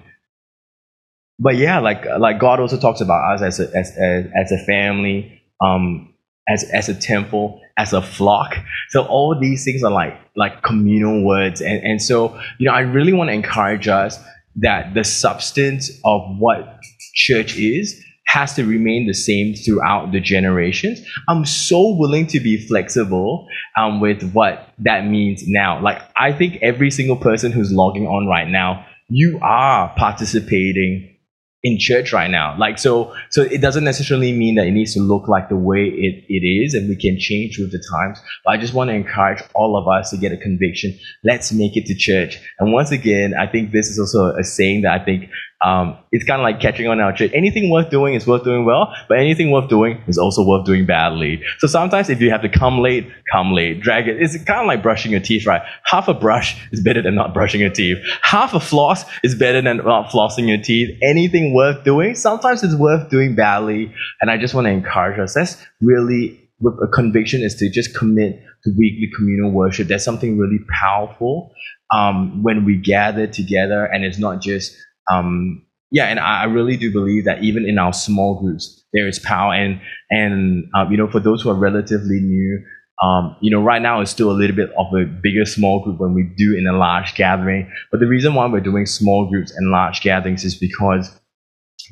but 1.39 1.55
yeah, 1.55 1.79
like 1.79 2.05
like 2.19 2.39
God 2.39 2.59
also 2.59 2.77
talks 2.77 3.01
about 3.01 3.33
us 3.33 3.41
as 3.41 3.59
a 3.59 3.77
as 3.77 3.95
as, 3.97 4.25
as 4.35 4.51
a 4.51 4.57
family, 4.65 5.41
um, 5.61 6.13
as 6.47 6.65
as 6.65 6.89
a 6.89 6.93
temple, 6.93 7.61
as 7.77 7.93
a 7.93 8.01
flock. 8.01 8.55
So 8.89 9.05
all 9.05 9.39
these 9.39 9.63
things 9.63 9.83
are 9.83 9.91
like 9.91 10.19
like 10.35 10.61
communal 10.63 11.25
words, 11.25 11.61
and 11.61 11.81
and 11.83 12.01
so 12.01 12.37
you 12.59 12.67
know 12.67 12.73
I 12.73 12.81
really 12.81 13.13
want 13.13 13.29
to 13.29 13.33
encourage 13.33 13.87
us 13.87 14.19
that 14.57 14.93
the 14.93 15.03
substance 15.05 15.89
of 16.03 16.21
what 16.37 16.79
church 17.13 17.57
is 17.57 18.03
has 18.27 18.53
to 18.53 18.63
remain 18.63 19.07
the 19.07 19.13
same 19.13 19.55
throughout 19.55 20.11
the 20.11 20.19
generations. 20.19 21.01
I'm 21.27 21.45
so 21.45 21.95
willing 21.95 22.27
to 22.27 22.39
be 22.39 22.57
flexible 22.67 23.47
um, 23.75 23.99
with 23.99 24.33
what 24.33 24.69
that 24.79 25.07
means 25.07 25.47
now. 25.47 25.81
Like 25.81 25.99
I 26.15 26.31
think 26.31 26.59
every 26.61 26.91
single 26.91 27.15
person 27.15 27.51
who's 27.51 27.71
logging 27.71 28.05
on 28.05 28.27
right 28.27 28.47
now 28.47 28.85
you 29.09 29.39
are 29.41 29.93
participating 29.97 31.15
in 31.61 31.77
church 31.77 32.13
right 32.13 32.31
now. 32.31 32.57
Like 32.57 32.79
so 32.79 33.13
so 33.29 33.41
it 33.41 33.59
doesn't 33.59 33.83
necessarily 33.83 34.31
mean 34.31 34.55
that 34.55 34.67
it 34.67 34.71
needs 34.71 34.93
to 34.93 35.01
look 35.01 35.27
like 35.27 35.49
the 35.49 35.57
way 35.57 35.85
it, 35.85 36.23
it 36.29 36.47
is 36.47 36.73
and 36.73 36.87
we 36.87 36.95
can 36.95 37.19
change 37.19 37.59
with 37.59 37.71
the 37.71 37.83
times. 37.91 38.19
But 38.45 38.51
I 38.51 38.57
just 38.57 38.73
want 38.73 38.89
to 38.89 38.93
encourage 38.93 39.43
all 39.53 39.75
of 39.75 39.87
us 39.87 40.09
to 40.11 40.17
get 40.17 40.31
a 40.31 40.37
conviction. 40.37 40.97
Let's 41.23 41.51
make 41.51 41.75
it 41.75 41.85
to 41.87 41.95
church. 41.95 42.37
And 42.59 42.71
once 42.71 42.91
again, 42.91 43.33
I 43.37 43.45
think 43.45 43.71
this 43.71 43.89
is 43.89 43.99
also 43.99 44.37
a 44.37 44.43
saying 44.43 44.83
that 44.83 45.01
I 45.01 45.03
think 45.03 45.29
um, 45.61 45.97
it's 46.11 46.23
kind 46.23 46.39
of 46.39 46.43
like 46.43 46.61
catching 46.61 46.87
on 46.87 46.99
our 46.99 47.11
church. 47.11 47.31
Anything 47.33 47.69
worth 47.69 47.89
doing 47.89 48.13
is 48.13 48.25
worth 48.25 48.43
doing 48.43 48.63
well, 48.63 48.93
but 49.09 49.19
anything 49.19 49.51
worth 49.51 49.69
doing 49.69 50.01
is 50.07 50.17
also 50.17 50.45
worth 50.45 50.65
doing 50.65 50.85
badly. 50.85 51.43
So 51.57 51.67
sometimes 51.67 52.09
if 52.09 52.21
you 52.21 52.29
have 52.31 52.41
to 52.43 52.49
come 52.49 52.79
late, 52.79 53.11
come 53.31 53.51
late, 53.51 53.81
drag 53.81 54.07
it. 54.07 54.21
It's 54.21 54.41
kind 54.43 54.61
of 54.61 54.67
like 54.67 54.81
brushing 54.81 55.11
your 55.11 55.19
teeth, 55.19 55.45
right? 55.45 55.61
Half 55.83 56.07
a 56.07 56.13
brush 56.13 56.55
is 56.71 56.81
better 56.81 57.01
than 57.01 57.15
not 57.15 57.33
brushing 57.33 57.59
your 57.59 57.71
teeth. 57.71 57.97
Half 58.21 58.53
a 58.53 58.59
floss 58.59 59.03
is 59.21 59.35
better 59.35 59.61
than 59.61 59.77
not 59.77 60.09
flossing 60.11 60.47
your 60.47 60.61
teeth. 60.61 60.97
Anything 61.01 61.53
worth 61.53 61.83
doing, 61.83 62.15
sometimes 62.15 62.63
it's 62.63 62.75
worth 62.75 63.09
doing 63.09 63.35
badly. 63.35 63.93
And 64.21 64.31
I 64.31 64.37
just 64.37 64.53
want 64.53 64.65
to 64.65 64.71
encourage 64.71 65.19
us. 65.19 65.33
That's 65.33 65.57
really 65.81 66.39
with 66.61 66.75
a 66.83 66.87
conviction 66.87 67.41
is 67.41 67.55
to 67.55 67.69
just 67.69 67.95
commit 67.95 68.41
to 68.63 68.71
weekly 68.77 69.09
communal 69.15 69.51
worship. 69.51 69.87
There's 69.87 70.03
something 70.03 70.37
really 70.37 70.59
powerful 70.69 71.53
um, 71.93 72.43
when 72.43 72.65
we 72.65 72.77
gather 72.77 73.27
together, 73.27 73.85
and 73.85 74.03
it's 74.03 74.19
not 74.19 74.41
just 74.41 74.75
um, 75.11 75.65
yeah, 75.91 76.05
and 76.05 76.19
I, 76.19 76.43
really 76.43 76.77
do 76.77 76.91
believe 76.91 77.25
that 77.25 77.43
even 77.43 77.67
in 77.67 77.79
our 77.79 77.93
small 77.93 78.39
groups, 78.39 78.83
there 78.93 79.07
is 79.07 79.17
power. 79.17 79.53
And 79.53 79.81
and 80.11 80.65
um, 80.75 80.91
you 80.91 80.97
know, 80.97 81.09
for 81.09 81.19
those 81.19 81.41
who 81.41 81.49
are 81.49 81.55
relatively 81.55 82.19
new, 82.19 82.63
um, 83.01 83.35
you 83.41 83.49
know, 83.49 83.61
right 83.61 83.81
now 83.81 84.01
it's 84.01 84.11
still 84.11 84.29
a 84.29 84.33
little 84.33 84.55
bit 84.55 84.69
of 84.77 84.93
a 84.93 85.05
bigger 85.05 85.45
small 85.45 85.83
group 85.83 85.99
when 85.99 86.13
we 86.13 86.31
do 86.37 86.55
in 86.55 86.67
a 86.67 86.77
large 86.77 87.15
gathering. 87.15 87.71
But 87.91 88.01
the 88.01 88.07
reason 88.07 88.35
why 88.35 88.45
we're 88.45 88.59
doing 88.59 88.85
small 88.85 89.27
groups 89.29 89.51
and 89.51 89.71
large 89.71 90.01
gatherings 90.01 90.43
is 90.43 90.55
because 90.55 91.19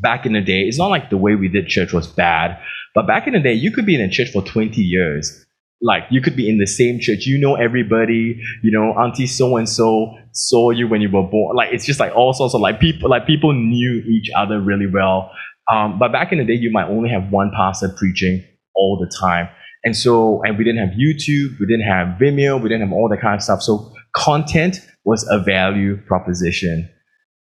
back 0.02 0.26
in 0.26 0.34
the 0.34 0.42
day, 0.42 0.62
it's 0.62 0.78
not 0.78 0.92
like 0.92 1.10
the 1.10 1.18
way 1.18 1.34
we 1.34 1.48
did 1.48 1.68
church 1.68 1.92
was 1.92 2.06
bad, 2.06 2.60
but 2.94 3.08
back 3.08 3.26
in 3.26 3.34
the 3.34 3.40
day, 3.40 3.54
you 3.54 3.72
could 3.72 3.86
be 3.86 3.96
in 3.96 4.02
a 4.02 4.10
church 4.10 4.30
for 4.32 4.44
20 4.44 4.80
years 4.82 5.46
like 5.82 6.04
you 6.10 6.22
could 6.22 6.36
be 6.36 6.50
in 6.50 6.58
the 6.58 6.68
same 6.68 7.00
church. 7.00 7.26
You 7.26 7.38
know 7.38 7.56
everybody. 7.56 8.42
You 8.64 8.72
know 8.72 8.94
auntie 8.94 9.28
so 9.28 9.58
and 9.58 9.70
so 9.70 10.16
saw 10.32 10.72
you 10.72 10.88
when 10.88 11.02
you 11.02 11.10
were 11.10 11.24
born. 11.24 11.56
Like 11.56 11.70
it's 11.72 11.86
just 11.86 12.00
like 12.00 12.16
all 12.16 12.34
sorts 12.34 12.56
of 12.56 12.62
like 12.62 12.80
people 12.80 13.10
like 13.10 13.28
people 13.28 13.54
knew 13.54 14.04
each 14.08 14.30
other 14.36 14.60
really 14.60 14.88
well. 14.88 15.32
Um, 15.72 16.00
but 16.00 16.12
back 16.12 16.32
in 16.32 16.40
the 16.40 16.46
day 16.46 16.54
you 16.54 16.72
might 16.72 16.88
only 16.88 17.10
have 17.10 17.32
one 17.32 17.52
pastor 17.56 17.90
preaching 17.98 18.44
all 18.76 18.98
the 19.00 19.12
time. 19.20 19.50
And 19.84 19.96
so 19.96 20.42
and 20.44 20.58
we 20.58 20.64
didn't 20.64 20.86
have 20.86 20.98
youtube 20.98 21.60
we 21.60 21.66
didn't 21.68 21.86
have 21.88 22.20
vimeo 22.20 22.62
we 22.62 22.68
didn't 22.68 22.82
have 22.82 22.94
all 22.94 23.08
that 23.10 23.22
kind 23.22 23.36
of 23.36 23.44
stuff. 23.44 23.62
So 23.62 23.94
content 24.16 24.78
was 25.06 25.28
a 25.30 25.40
value 25.40 25.98
proposition. 26.08 26.90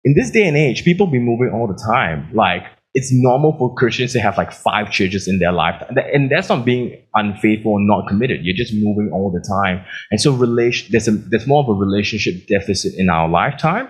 In 0.03 0.13
this 0.15 0.31
day 0.31 0.47
and 0.47 0.57
age 0.57 0.83
people 0.83 1.07
be 1.07 1.19
moving 1.19 1.51
all 1.53 1.67
the 1.67 1.79
time. 1.93 2.31
Like 2.33 2.63
it's 2.95 3.11
normal 3.11 3.57
for 3.57 3.75
Christians 3.75 4.13
to 4.13 4.21
have 4.21 4.37
like 4.37 4.53
five 4.53 4.89
churches 4.89 5.27
in 5.27 5.39
their 5.39 5.51
lifetime. 5.51 5.97
And 6.13 6.31
that's 6.31 6.47
not 6.47 6.63
being 6.63 6.97
unfaithful 7.13 7.73
or 7.73 7.81
not 7.81 8.07
committed. 8.07 8.45
You're 8.45 8.55
just 8.55 8.73
moving 8.73 9.11
all 9.11 9.29
the 9.29 9.45
time. 9.45 9.85
And 10.11 10.21
so 10.21 10.31
relation, 10.31 10.87
there's, 10.91 11.09
a, 11.09 11.11
there's 11.11 11.45
more 11.45 11.61
of 11.61 11.67
a 11.67 11.73
relationship 11.73 12.47
deficit 12.47 12.93
in 12.97 13.09
our 13.09 13.27
lifetime. 13.27 13.89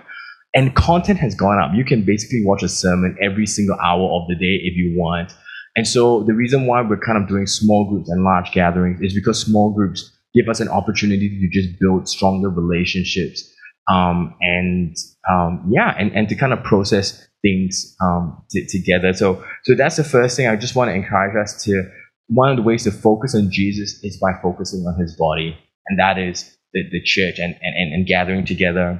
And 0.56 0.76
content 0.76 1.20
has 1.20 1.36
gone 1.36 1.60
up. 1.60 1.72
You 1.76 1.86
can 1.86 2.04
basically 2.04 2.44
watch 2.44 2.63
a 2.63 2.70
sermon 2.70 3.15
every 3.22 3.46
single 3.46 3.78
hour 3.80 4.10
of 4.10 4.28
the 4.28 4.36
day 4.36 4.60
if 4.63 4.76
you 4.76 4.96
want. 4.98 5.36
And 5.76 5.88
so 5.88 6.24
the 6.24 6.34
reason 6.34 6.65
why 6.65 6.82
we're 6.82 6.98
kind 6.98 7.22
of 7.22 7.30
doing 7.30 7.46
small 7.46 7.88
groups 7.88 8.10
and 8.10 8.24
large 8.24 8.52
gatherings 8.54 9.02
is 9.02 9.13
because 9.13 9.39
small 9.39 9.72
groups 9.72 10.12
give 10.34 10.50
us 10.50 10.60
an 10.60 10.70
opportunity 10.70 11.30
to 11.30 11.50
just 11.52 11.80
build 11.80 12.10
stronger 12.10 12.50
relationships. 12.50 13.48
Um, 13.88 14.34
and 14.41 14.96
um, 15.30 15.70
yeah, 15.70 15.94
and, 16.00 16.12
and 16.15 16.28
to 16.30 16.36
kind 16.36 16.54
of 16.54 16.63
process 16.63 17.28
things 17.45 17.95
um, 18.01 18.43
t- 18.49 18.67
together. 18.67 19.13
So, 19.13 19.43
so 19.63 19.75
that's 19.75 19.97
the 19.97 20.03
first 20.03 20.36
thing. 20.36 20.47
I 20.47 20.55
just 20.55 20.75
want 20.75 20.89
to 20.89 20.95
encourage 20.95 21.36
us 21.36 21.63
to. 21.65 21.84
One 22.27 22.49
of 22.49 22.58
the 22.58 22.63
ways 22.63 22.84
to 22.86 22.91
focus 22.91 23.36
on 23.36 23.51
Jesus 23.51 23.99
is 24.01 24.17
by 24.17 24.31
focusing 24.41 24.79
on 24.88 24.99
His 24.99 25.15
body, 25.15 25.55
and 25.88 25.99
that 25.99 26.17
is 26.17 26.58
the, 26.73 26.81
the 26.91 27.01
church 27.01 27.38
and, 27.38 27.55
and, 27.62 27.93
and 27.93 28.08
gathering 28.08 28.45
together. 28.45 28.99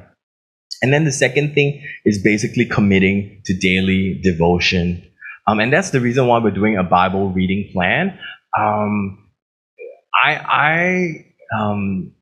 And 0.81 0.93
then 0.93 1.05
the 1.05 1.12
second 1.12 1.55
thing 1.55 1.84
is 2.05 2.21
basically 2.21 2.65
committing 2.65 3.41
to 3.45 3.58
daily 3.58 4.19
devotion. 4.21 5.03
Um, 5.47 5.60
and 5.60 5.73
that's 5.73 5.89
the 5.89 5.99
reason 5.99 6.27
why 6.27 6.39
we're 6.39 6.51
doing 6.51 6.77
a 6.77 6.84
Bible 6.84 7.29
reading 7.29 7.69
plan. 7.73 8.17
Um, 8.58 9.29
I, 10.23 10.36
I, 10.36 11.60
um, 11.60 12.13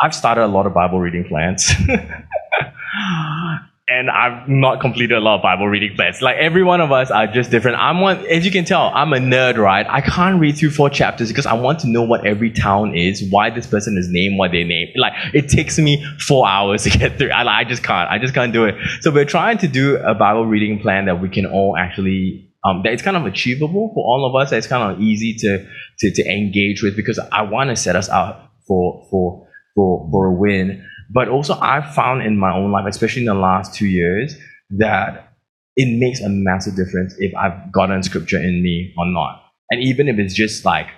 I've 0.00 0.14
started 0.14 0.44
a 0.44 0.48
lot 0.48 0.66
of 0.66 0.74
Bible 0.74 1.00
reading 1.00 1.24
plans. 1.28 1.72
and 3.90 4.08
I've 4.08 4.48
not 4.48 4.80
completed 4.80 5.16
a 5.16 5.20
lot 5.20 5.36
of 5.36 5.42
Bible 5.42 5.66
reading 5.66 5.96
plans. 5.96 6.22
Like 6.22 6.36
every 6.36 6.62
one 6.62 6.80
of 6.80 6.92
us 6.92 7.10
are 7.10 7.26
just 7.26 7.50
different. 7.50 7.76
I'm 7.78 8.00
one, 8.00 8.24
as 8.26 8.44
you 8.44 8.52
can 8.52 8.64
tell, 8.64 8.92
I'm 8.94 9.12
a 9.12 9.18
nerd, 9.18 9.58
right? 9.58 9.84
I 9.88 10.00
can't 10.00 10.40
read 10.40 10.56
through 10.56 10.70
four 10.70 10.88
chapters 10.88 11.28
because 11.28 11.44
I 11.44 11.54
want 11.54 11.80
to 11.80 11.88
know 11.88 12.02
what 12.02 12.24
every 12.24 12.52
town 12.52 12.94
is, 12.94 13.28
why 13.30 13.50
this 13.50 13.66
person 13.66 13.98
is 13.98 14.08
named, 14.08 14.38
what 14.38 14.52
they 14.52 14.62
name. 14.62 14.88
Like 14.94 15.12
it 15.34 15.48
takes 15.48 15.76
me 15.78 16.04
four 16.20 16.48
hours 16.48 16.82
to 16.84 16.90
get 16.90 17.18
through. 17.18 17.30
I, 17.30 17.60
I 17.60 17.64
just 17.64 17.82
can't. 17.82 18.08
I 18.08 18.18
just 18.18 18.32
can't 18.32 18.52
do 18.52 18.64
it. 18.64 18.76
So 19.00 19.10
we're 19.10 19.24
trying 19.24 19.58
to 19.58 19.68
do 19.68 19.96
a 19.96 20.14
Bible 20.14 20.46
reading 20.46 20.78
plan 20.78 21.06
that 21.06 21.20
we 21.20 21.28
can 21.28 21.44
all 21.46 21.76
actually 21.76 22.46
um, 22.64 22.82
that 22.84 22.92
it's 22.92 23.02
kind 23.02 23.16
of 23.16 23.26
achievable 23.26 23.90
for 23.94 24.04
all 24.04 24.24
of 24.28 24.40
us. 24.40 24.52
It's 24.52 24.66
kind 24.66 24.92
of 24.92 25.00
easy 25.00 25.34
to 25.34 25.66
to, 25.98 26.12
to 26.12 26.30
engage 26.30 26.82
with 26.82 26.96
because 26.96 27.18
I 27.18 27.42
want 27.42 27.70
to 27.70 27.76
set 27.76 27.96
us 27.96 28.08
up 28.08 28.52
for 28.68 29.06
for 29.10 29.48
for 29.74 30.08
for 30.10 30.26
a 30.26 30.32
win. 30.32 30.86
But 31.12 31.28
also, 31.28 31.58
I've 31.58 31.94
found 31.94 32.22
in 32.22 32.38
my 32.38 32.54
own 32.54 32.70
life, 32.70 32.86
especially 32.86 33.22
in 33.22 33.26
the 33.26 33.34
last 33.34 33.74
two 33.74 33.86
years, 33.86 34.36
that 34.70 35.34
it 35.76 35.98
makes 35.98 36.20
a 36.20 36.28
massive 36.28 36.76
difference 36.76 37.14
if 37.18 37.34
I've 37.34 37.72
gotten 37.72 38.02
scripture 38.02 38.38
in 38.38 38.62
me 38.62 38.94
or 38.96 39.06
not. 39.06 39.42
And 39.70 39.82
even 39.82 40.08
if 40.08 40.18
it's 40.18 40.34
just 40.34 40.64
like 40.64 40.88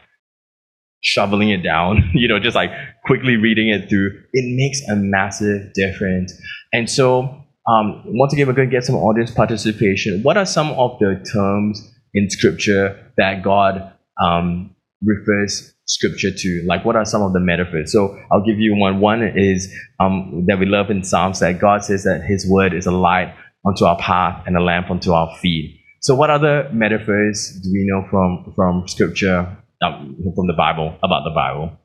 shoveling 1.01 1.51
it 1.51 1.63
down, 1.63 2.11
you 2.15 2.29
know, 2.29 2.39
just 2.39 2.55
like 2.55 2.71
quickly 3.05 3.37
reading 3.37 3.69
it 3.69 3.89
through, 3.89 4.23
it 4.33 4.45
makes 4.57 4.81
a 4.89 4.97
massive 4.97 5.73
difference. 5.75 6.33
And 6.73 6.91
so, 6.91 7.45
um, 7.67 8.03
once 8.07 8.33
again, 8.33 8.47
we're 8.47 8.55
going 8.55 8.69
to 8.69 8.75
get 8.75 8.85
some 8.85 8.97
audience 8.97 9.31
participation. 9.31 10.23
What 10.23 10.37
are 10.37 10.47
some 10.47 10.71
of 10.73 10.99
the 10.99 11.25
terms 11.33 11.91
in 12.15 12.29
scripture 12.29 13.13
that 13.17 13.43
God 13.43 13.93
um, 14.23 14.75
refers 15.03 15.72
scripture 15.87 16.31
to? 16.35 16.63
Like, 16.67 16.85
what 16.85 16.97
are 16.97 17.05
some 17.05 17.23
of 17.23 17.33
the 17.33 17.41
metaphors? 17.41 17.93
So, 17.93 18.19
I'll 18.31 18.45
give 18.45 18.59
you 18.59 18.75
one. 18.77 19.01
One 19.01 19.23
is 19.23 19.73
um, 20.01 20.45
that 20.47 20.59
we 20.59 20.67
love 20.67 20.91
in 20.91 21.05
Psalms 21.05 21.41
that 21.41 21.61
God 21.61 21.85
says 21.85 22.05
that 22.05 22.23
His 22.23 22.49
word 22.49 22.75
is 22.75 22.87
a 22.87 22.93
light 22.93 23.35
unto 23.67 23.85
our 23.85 23.99
path 23.99 24.43
and 24.47 24.57
a 24.57 24.61
lamp 24.61 24.91
unto 24.91 25.13
our 25.13 25.35
feet. 25.39 25.81
So, 26.01 26.15
what 26.15 26.31
other 26.31 26.69
metaphors 26.73 27.61
do 27.63 27.71
we 27.73 27.87
know 27.87 28.07
from 28.11 28.53
from 28.57 28.89
scripture, 28.89 29.57
um, 29.83 30.17
from 30.35 30.47
the 30.47 30.55
Bible, 30.57 30.97
about 31.03 31.25
the 31.25 31.31
Bible? 31.31 31.79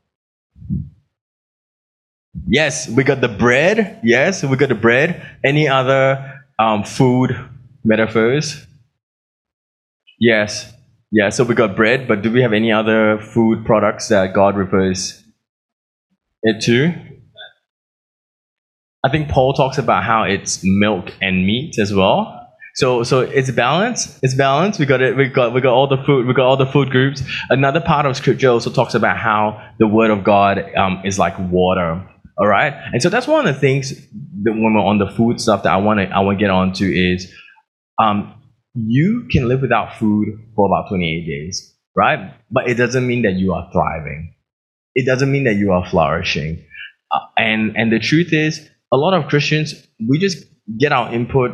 Yes, 2.48 2.88
we 2.90 3.04
got 3.04 3.22
the 3.22 3.28
bread. 3.28 4.00
Yes, 4.04 4.44
we 4.44 4.56
got 4.58 4.70
the 4.70 4.76
bread. 4.76 5.26
Any 5.44 5.68
other 5.68 6.44
um, 6.60 6.84
food 6.84 7.36
metaphors? 7.84 8.66
Yes. 10.20 10.74
Yeah, 11.12 11.30
so 11.30 11.46
we 11.46 11.56
got 11.56 11.76
bread, 11.76 12.08
but 12.08 12.22
do 12.22 12.32
we 12.32 12.42
have 12.42 12.52
any 12.52 12.72
other 12.72 13.18
food 13.20 13.66
products 13.66 14.10
that 14.10 14.34
God 14.34 14.58
refers 14.58 15.24
it 16.44 16.62
to? 16.64 16.94
I 19.06 19.10
think 19.10 19.30
Paul 19.30 19.54
talks 19.54 19.78
about 19.78 20.04
how 20.04 20.24
it's 20.24 20.62
milk 20.64 21.14
and 21.22 21.46
meat 21.46 21.80
as 21.80 21.94
well. 21.94 22.34
So, 22.76 23.04
so 23.04 23.22
it's 23.22 23.50
balanced. 23.52 24.20
It's 24.22 24.36
balanced. 24.36 24.80
We 24.80 24.86
got 24.86 25.02
it. 25.02 25.16
We 25.16 25.30
got 25.30 25.54
we 25.54 25.62
got 25.62 25.74
all 25.74 25.88
the 25.88 25.98
food. 25.98 26.28
We 26.28 26.34
got 26.34 26.46
all 26.46 26.58
the 26.58 26.66
food 26.68 26.92
groups. 26.92 27.24
Another 27.50 27.80
part 27.80 28.06
of 28.06 28.16
Scripture 28.18 28.50
also 28.50 28.70
talks 28.70 28.94
about 28.94 29.18
how 29.18 29.74
the 29.80 29.88
Word 29.88 30.12
of 30.12 30.24
God 30.24 30.64
um, 30.76 31.02
is 31.06 31.18
like 31.18 31.40
water. 31.40 32.06
All 32.38 32.48
right, 32.48 32.74
and 32.94 33.02
so 33.02 33.10
that's 33.10 33.26
one 33.26 33.48
of 33.48 33.56
the 33.56 33.60
things 33.60 33.96
that 34.44 34.52
when 34.52 34.76
we're 34.76 34.82
on 34.82 35.00
the 35.00 35.10
food 35.10 35.42
stuff 35.42 35.64
that 35.64 35.74
I 35.74 35.78
want 35.78 36.02
to 36.02 36.06
I 36.08 36.20
want 36.20 36.38
to 36.38 36.44
get 36.44 36.52
onto 36.52 36.86
is 36.86 37.34
um, 37.98 38.37
you 38.86 39.28
can 39.32 39.48
live 39.48 39.62
without 39.62 39.98
food 39.98 40.28
for 40.56 40.68
about 40.68 40.90
28 40.90 41.26
days, 41.26 41.76
right? 41.96 42.34
But 42.52 42.70
it 42.70 42.76
doesn't 42.76 43.08
mean 43.08 43.24
that 43.24 43.34
you 43.34 43.54
are 43.54 43.70
thriving. 43.72 44.36
It 44.94 45.06
doesn't 45.06 45.32
mean 45.32 45.46
that 45.46 45.56
you 45.56 45.72
are 45.72 45.88
flourishing. 45.90 46.64
Uh, 47.12 47.20
and 47.38 47.78
and 47.78 47.92
the 47.92 48.00
truth 48.00 48.34
is, 48.34 48.70
a 48.92 48.98
lot 48.98 49.14
of 49.14 49.28
Christians 49.28 49.74
we 50.08 50.20
just 50.20 50.46
get 50.78 50.92
our 50.92 51.14
input 51.14 51.52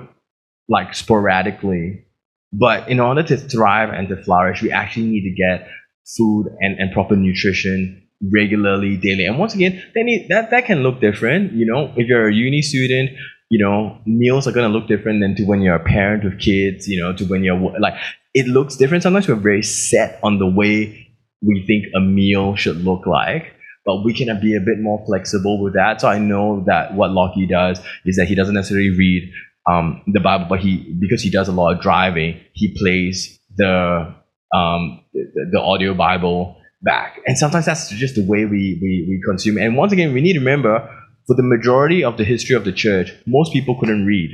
like 0.67 0.93
sporadically. 0.93 2.05
But 2.51 2.87
in 2.87 2.99
order 2.99 3.23
to 3.23 3.37
thrive 3.37 3.89
and 3.89 4.07
to 4.09 4.21
flourish, 4.23 4.61
we 4.61 4.71
actually 4.71 5.07
need 5.07 5.23
to 5.23 5.35
get 5.35 5.67
food 6.05 6.47
and, 6.59 6.77
and 6.79 6.91
proper 6.91 7.15
nutrition 7.15 8.07
regularly, 8.31 8.95
daily. 8.97 9.25
And 9.25 9.39
once 9.39 9.55
again, 9.55 9.83
then 9.95 10.07
that, 10.29 10.51
that 10.51 10.65
can 10.65 10.83
look 10.83 11.01
different. 11.01 11.53
You 11.53 11.65
know, 11.65 11.91
if 11.95 12.07
you're 12.07 12.27
a 12.27 12.33
uni 12.33 12.61
student, 12.61 13.11
you 13.53 13.59
know, 13.63 13.95
meals 14.07 14.47
are 14.47 14.51
going 14.51 14.67
to 14.67 14.75
look 14.75 14.87
different 14.87 15.21
than 15.21 15.35
to 15.35 15.43
when 15.43 15.61
you're 15.61 15.75
a 15.75 15.83
parent 15.83 16.23
with 16.23 16.39
kids, 16.39 16.87
you 16.87 16.99
know, 16.99 17.13
to 17.13 17.23
when 17.25 17.43
you're 17.43 17.59
like, 17.79 17.93
it 18.33 18.47
looks 18.47 18.75
different. 18.75 19.03
Sometimes 19.03 19.27
we're 19.27 19.35
very 19.35 19.61
set 19.61 20.19
on 20.23 20.39
the 20.39 20.47
way 20.47 21.07
we 21.43 21.63
think 21.67 21.85
a 21.95 21.99
meal 21.99 22.55
should 22.55 22.77
look 22.77 23.05
like, 23.05 23.53
but 23.85 24.03
we 24.03 24.11
can 24.11 24.27
be 24.41 24.55
a 24.55 24.59
bit 24.59 24.79
more 24.79 25.05
flexible 25.05 25.61
with 25.61 25.75
that. 25.75 26.01
So 26.01 26.07
I 26.07 26.17
know 26.17 26.63
that 26.65 26.95
what 26.95 27.11
Lockie 27.11 27.45
does 27.45 27.79
is 28.05 28.15
that 28.15 28.25
he 28.25 28.33
doesn't 28.33 28.55
necessarily 28.55 28.89
read 28.89 29.31
um, 29.69 30.01
the 30.07 30.19
Bible, 30.19 30.47
but 30.49 30.59
he 30.59 30.97
because 30.99 31.21
he 31.21 31.29
does 31.29 31.47
a 31.47 31.51
lot 31.51 31.75
of 31.75 31.79
driving, 31.79 32.41
he 32.53 32.75
plays 32.75 33.39
the 33.55 34.15
um, 34.51 35.03
the, 35.13 35.49
the 35.51 35.61
audio 35.61 35.93
Bible 35.93 36.57
back, 36.81 37.19
and 37.27 37.37
sometimes 37.37 37.67
that's 37.67 37.89
just 37.89 38.15
the 38.15 38.25
way 38.25 38.45
we, 38.45 38.79
we 38.81 39.05
we 39.07 39.21
consume. 39.23 39.59
And 39.59 39.77
once 39.77 39.93
again, 39.93 40.11
we 40.11 40.21
need 40.21 40.33
to 40.33 40.39
remember 40.39 40.89
for 41.27 41.35
the 41.35 41.43
majority 41.43 42.03
of 42.03 42.17
the 42.17 42.23
history 42.23 42.55
of 42.55 42.65
the 42.65 42.71
church, 42.71 43.11
most 43.25 43.53
people 43.53 43.77
couldn't 43.79 44.05
read. 44.05 44.31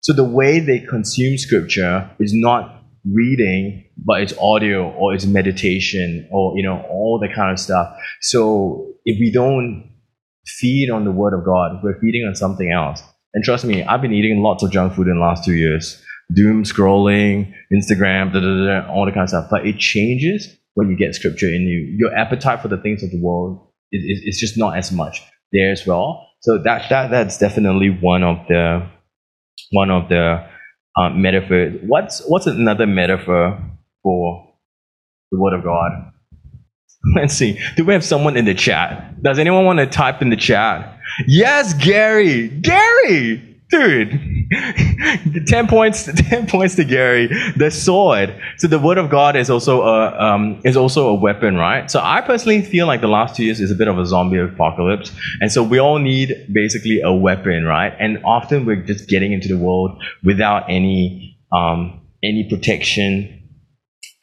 So 0.00 0.12
the 0.12 0.24
way 0.24 0.60
they 0.60 0.80
consume 0.80 1.38
scripture 1.38 2.10
is 2.18 2.32
not 2.34 2.84
reading, 3.10 3.84
but 3.96 4.20
it's 4.20 4.36
audio 4.38 4.90
or 4.92 5.14
it's 5.14 5.26
meditation 5.26 6.28
or 6.30 6.56
you 6.56 6.62
know 6.62 6.84
all 6.90 7.18
that 7.20 7.34
kind 7.34 7.50
of 7.50 7.58
stuff. 7.58 7.96
So 8.20 8.94
if 9.04 9.18
we 9.18 9.30
don't 9.32 9.90
feed 10.46 10.90
on 10.90 11.04
the 11.04 11.10
word 11.10 11.34
of 11.36 11.44
God, 11.44 11.80
we're 11.82 11.98
feeding 12.00 12.24
on 12.26 12.34
something 12.34 12.70
else. 12.70 13.02
And 13.34 13.42
trust 13.44 13.64
me, 13.64 13.82
I've 13.82 14.02
been 14.02 14.12
eating 14.12 14.42
lots 14.42 14.62
of 14.62 14.70
junk 14.70 14.94
food 14.94 15.08
in 15.08 15.14
the 15.14 15.20
last 15.20 15.44
two 15.44 15.54
years. 15.54 16.02
Doom 16.32 16.64
scrolling, 16.64 17.52
Instagram, 17.72 18.32
da, 18.32 18.40
da, 18.40 18.80
da, 18.82 18.92
all 18.92 19.06
the 19.06 19.12
kind 19.12 19.22
of 19.22 19.28
stuff. 19.28 19.46
But 19.50 19.66
it 19.66 19.78
changes 19.78 20.56
when 20.74 20.88
you 20.88 20.96
get 20.96 21.14
scripture 21.14 21.48
in 21.48 21.62
you. 21.62 21.96
Your 21.98 22.14
appetite 22.16 22.60
for 22.60 22.68
the 22.68 22.78
things 22.78 23.02
of 23.02 23.10
the 23.10 23.20
world 23.20 23.68
is, 23.92 24.02
is, 24.04 24.24
is 24.24 24.40
just 24.40 24.58
not 24.58 24.76
as 24.76 24.90
much 24.90 25.22
there 25.52 25.72
as 25.72 25.86
well. 25.86 26.28
So 26.40 26.58
that, 26.58 26.88
that 26.90 27.10
that's 27.10 27.38
definitely 27.38 27.90
one 27.90 28.22
of 28.22 28.38
the 28.48 28.86
one 29.72 29.90
of 29.90 30.08
the 30.08 30.46
uh, 30.96 31.10
metaphors. 31.10 31.80
What's 31.86 32.22
what's 32.28 32.46
another 32.46 32.86
metaphor 32.86 33.58
for 34.02 34.52
the 35.32 35.38
Word 35.38 35.54
of 35.54 35.64
God? 35.64 36.12
Let's 37.16 37.34
see. 37.34 37.58
Do 37.76 37.84
we 37.84 37.92
have 37.92 38.04
someone 38.04 38.36
in 38.36 38.44
the 38.44 38.54
chat? 38.54 39.22
Does 39.22 39.38
anyone 39.38 39.64
want 39.64 39.78
to 39.78 39.86
type 39.86 40.22
in 40.22 40.30
the 40.30 40.36
chat? 40.36 40.98
Yes, 41.26 41.74
Gary. 41.74 42.48
Gary. 42.48 43.56
Dude, 43.70 44.35
10 45.46 45.66
points, 45.66 46.04
10 46.28 46.46
points 46.46 46.76
to 46.76 46.84
Gary. 46.84 47.28
The 47.56 47.70
sword. 47.70 48.34
So 48.58 48.68
the 48.68 48.78
word 48.78 48.98
of 48.98 49.10
God 49.10 49.36
is 49.36 49.50
also 49.50 49.82
a, 49.82 50.18
um, 50.20 50.60
is 50.64 50.76
also 50.76 51.08
a 51.08 51.14
weapon, 51.14 51.56
right? 51.56 51.90
So 51.90 52.00
I 52.02 52.20
personally 52.20 52.62
feel 52.62 52.86
like 52.86 53.00
the 53.00 53.08
last 53.08 53.36
two 53.36 53.44
years 53.44 53.60
is 53.60 53.70
a 53.70 53.74
bit 53.74 53.88
of 53.88 53.98
a 53.98 54.06
zombie 54.06 54.38
apocalypse. 54.38 55.12
And 55.40 55.50
so 55.50 55.62
we 55.62 55.78
all 55.78 55.98
need 55.98 56.48
basically 56.52 57.00
a 57.00 57.12
weapon, 57.12 57.64
right? 57.64 57.94
And 57.98 58.22
often 58.24 58.64
we're 58.64 58.82
just 58.82 59.08
getting 59.08 59.32
into 59.32 59.48
the 59.48 59.58
world 59.58 60.02
without 60.22 60.64
any, 60.68 61.38
um, 61.52 62.00
any 62.22 62.48
protection 62.48 63.32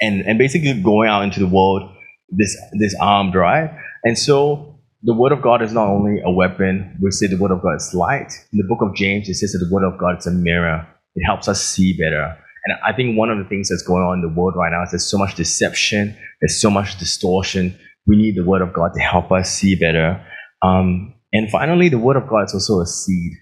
and, 0.01 0.21
and 0.21 0.37
basically 0.37 0.81
going 0.81 1.09
out 1.09 1.23
into 1.23 1.39
the 1.39 1.47
world 1.47 1.89
this, 2.29 2.57
this 2.79 2.95
armed, 2.99 3.35
right? 3.35 3.71
And 4.03 4.17
so 4.17 4.72
the 5.03 5.13
word 5.13 5.33
of 5.33 5.41
God 5.41 5.61
is 5.61 5.73
not 5.73 5.87
only 5.87 6.21
a 6.23 6.31
weapon, 6.31 6.97
we 7.01 7.11
say 7.11 7.27
the 7.27 7.37
word 7.37 7.51
of 7.51 7.61
God 7.61 7.75
is 7.75 7.93
light. 7.93 8.31
In 8.53 8.57
the 8.57 8.63
book 8.63 8.79
of 8.81 8.95
James, 8.95 9.27
it 9.27 9.35
says 9.35 9.51
that 9.51 9.59
the 9.59 9.71
word 9.71 9.83
of 9.83 9.99
God 9.99 10.17
is 10.17 10.27
a 10.27 10.31
mirror. 10.31 10.87
It 11.15 11.25
helps 11.25 11.49
us 11.49 11.61
see 11.61 11.93
better. 11.93 12.37
And 12.65 12.77
I 12.85 12.93
think 12.93 13.17
one 13.17 13.29
of 13.29 13.37
the 13.37 13.43
things 13.43 13.67
that's 13.67 13.83
going 13.83 14.01
on 14.01 14.19
in 14.19 14.21
the 14.21 14.33
world 14.33 14.55
right 14.55 14.71
now 14.71 14.83
is 14.83 14.91
there's 14.91 15.05
so 15.05 15.17
much 15.17 15.35
deception, 15.35 16.17
there's 16.39 16.59
so 16.59 16.69
much 16.69 16.97
distortion. 16.97 17.77
We 18.07 18.15
need 18.15 18.35
the 18.35 18.45
word 18.45 18.61
of 18.61 18.71
God 18.71 18.91
to 18.93 19.01
help 19.01 19.31
us 19.33 19.51
see 19.51 19.75
better. 19.75 20.25
Um, 20.61 21.13
and 21.33 21.49
finally, 21.49 21.89
the 21.89 21.99
word 21.99 22.15
of 22.15 22.27
God 22.29 22.45
is 22.45 22.53
also 22.53 22.79
a 22.79 22.85
seed. 22.85 23.33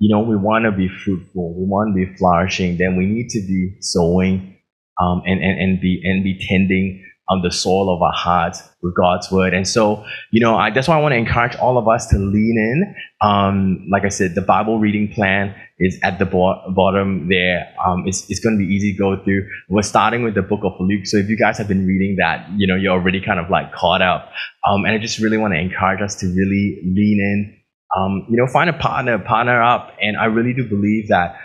You 0.00 0.12
know, 0.12 0.20
we 0.20 0.36
want 0.36 0.64
to 0.64 0.72
be 0.72 0.88
fruitful, 0.88 1.54
we 1.58 1.64
want 1.64 1.94
to 1.94 2.06
be 2.06 2.16
flourishing, 2.16 2.76
then 2.76 2.96
we 2.96 3.06
need 3.06 3.28
to 3.30 3.40
be 3.40 3.76
sowing 3.80 4.56
um, 5.00 5.22
and, 5.26 5.42
and, 5.42 5.60
and, 5.60 5.80
be, 5.80 6.00
and 6.04 6.24
be 6.24 6.44
tending 6.48 7.04
on 7.28 7.42
the 7.42 7.50
soul 7.50 7.94
of 7.94 8.00
our 8.00 8.12
hearts 8.12 8.62
with 8.82 8.94
God's 8.94 9.30
word. 9.30 9.52
And 9.52 9.68
so, 9.68 10.04
you 10.30 10.40
know, 10.40 10.56
I, 10.56 10.70
that's 10.70 10.88
why 10.88 10.96
I 10.96 11.00
want 11.00 11.12
to 11.12 11.16
encourage 11.16 11.56
all 11.56 11.76
of 11.76 11.86
us 11.86 12.06
to 12.08 12.18
lean 12.18 12.56
in. 12.56 12.94
Um, 13.20 13.86
like 13.90 14.04
I 14.04 14.08
said, 14.08 14.34
the 14.34 14.42
Bible 14.42 14.78
reading 14.78 15.12
plan 15.12 15.54
is 15.78 15.98
at 16.02 16.18
the 16.18 16.24
bo- 16.24 16.62
bottom 16.74 17.28
there. 17.28 17.72
Um, 17.84 18.04
it's, 18.06 18.28
it's 18.30 18.40
going 18.40 18.58
to 18.58 18.66
be 18.66 18.72
easy 18.72 18.92
to 18.92 18.98
go 18.98 19.22
through. 19.22 19.46
We're 19.68 19.82
starting 19.82 20.22
with 20.22 20.34
the 20.34 20.42
book 20.42 20.60
of 20.64 20.72
Luke. 20.80 21.06
So 21.06 21.18
if 21.18 21.28
you 21.28 21.36
guys 21.36 21.58
have 21.58 21.68
been 21.68 21.86
reading 21.86 22.16
that, 22.18 22.48
you 22.56 22.66
know, 22.66 22.76
you're 22.76 22.92
already 22.92 23.20
kind 23.20 23.38
of 23.38 23.50
like 23.50 23.72
caught 23.72 24.00
up. 24.00 24.30
Um, 24.68 24.84
and 24.84 24.94
I 24.94 24.98
just 24.98 25.18
really 25.18 25.36
want 25.36 25.52
to 25.52 25.60
encourage 25.60 26.00
us 26.00 26.14
to 26.16 26.26
really 26.26 26.80
lean 26.84 27.20
in. 27.20 27.54
Um, 27.96 28.26
you 28.28 28.36
know, 28.36 28.46
find 28.46 28.68
a 28.70 28.74
partner, 28.74 29.18
partner 29.18 29.62
up. 29.62 29.94
And 30.00 30.16
I 30.16 30.26
really 30.26 30.54
do 30.54 30.68
believe 30.68 31.08
that 31.08 31.36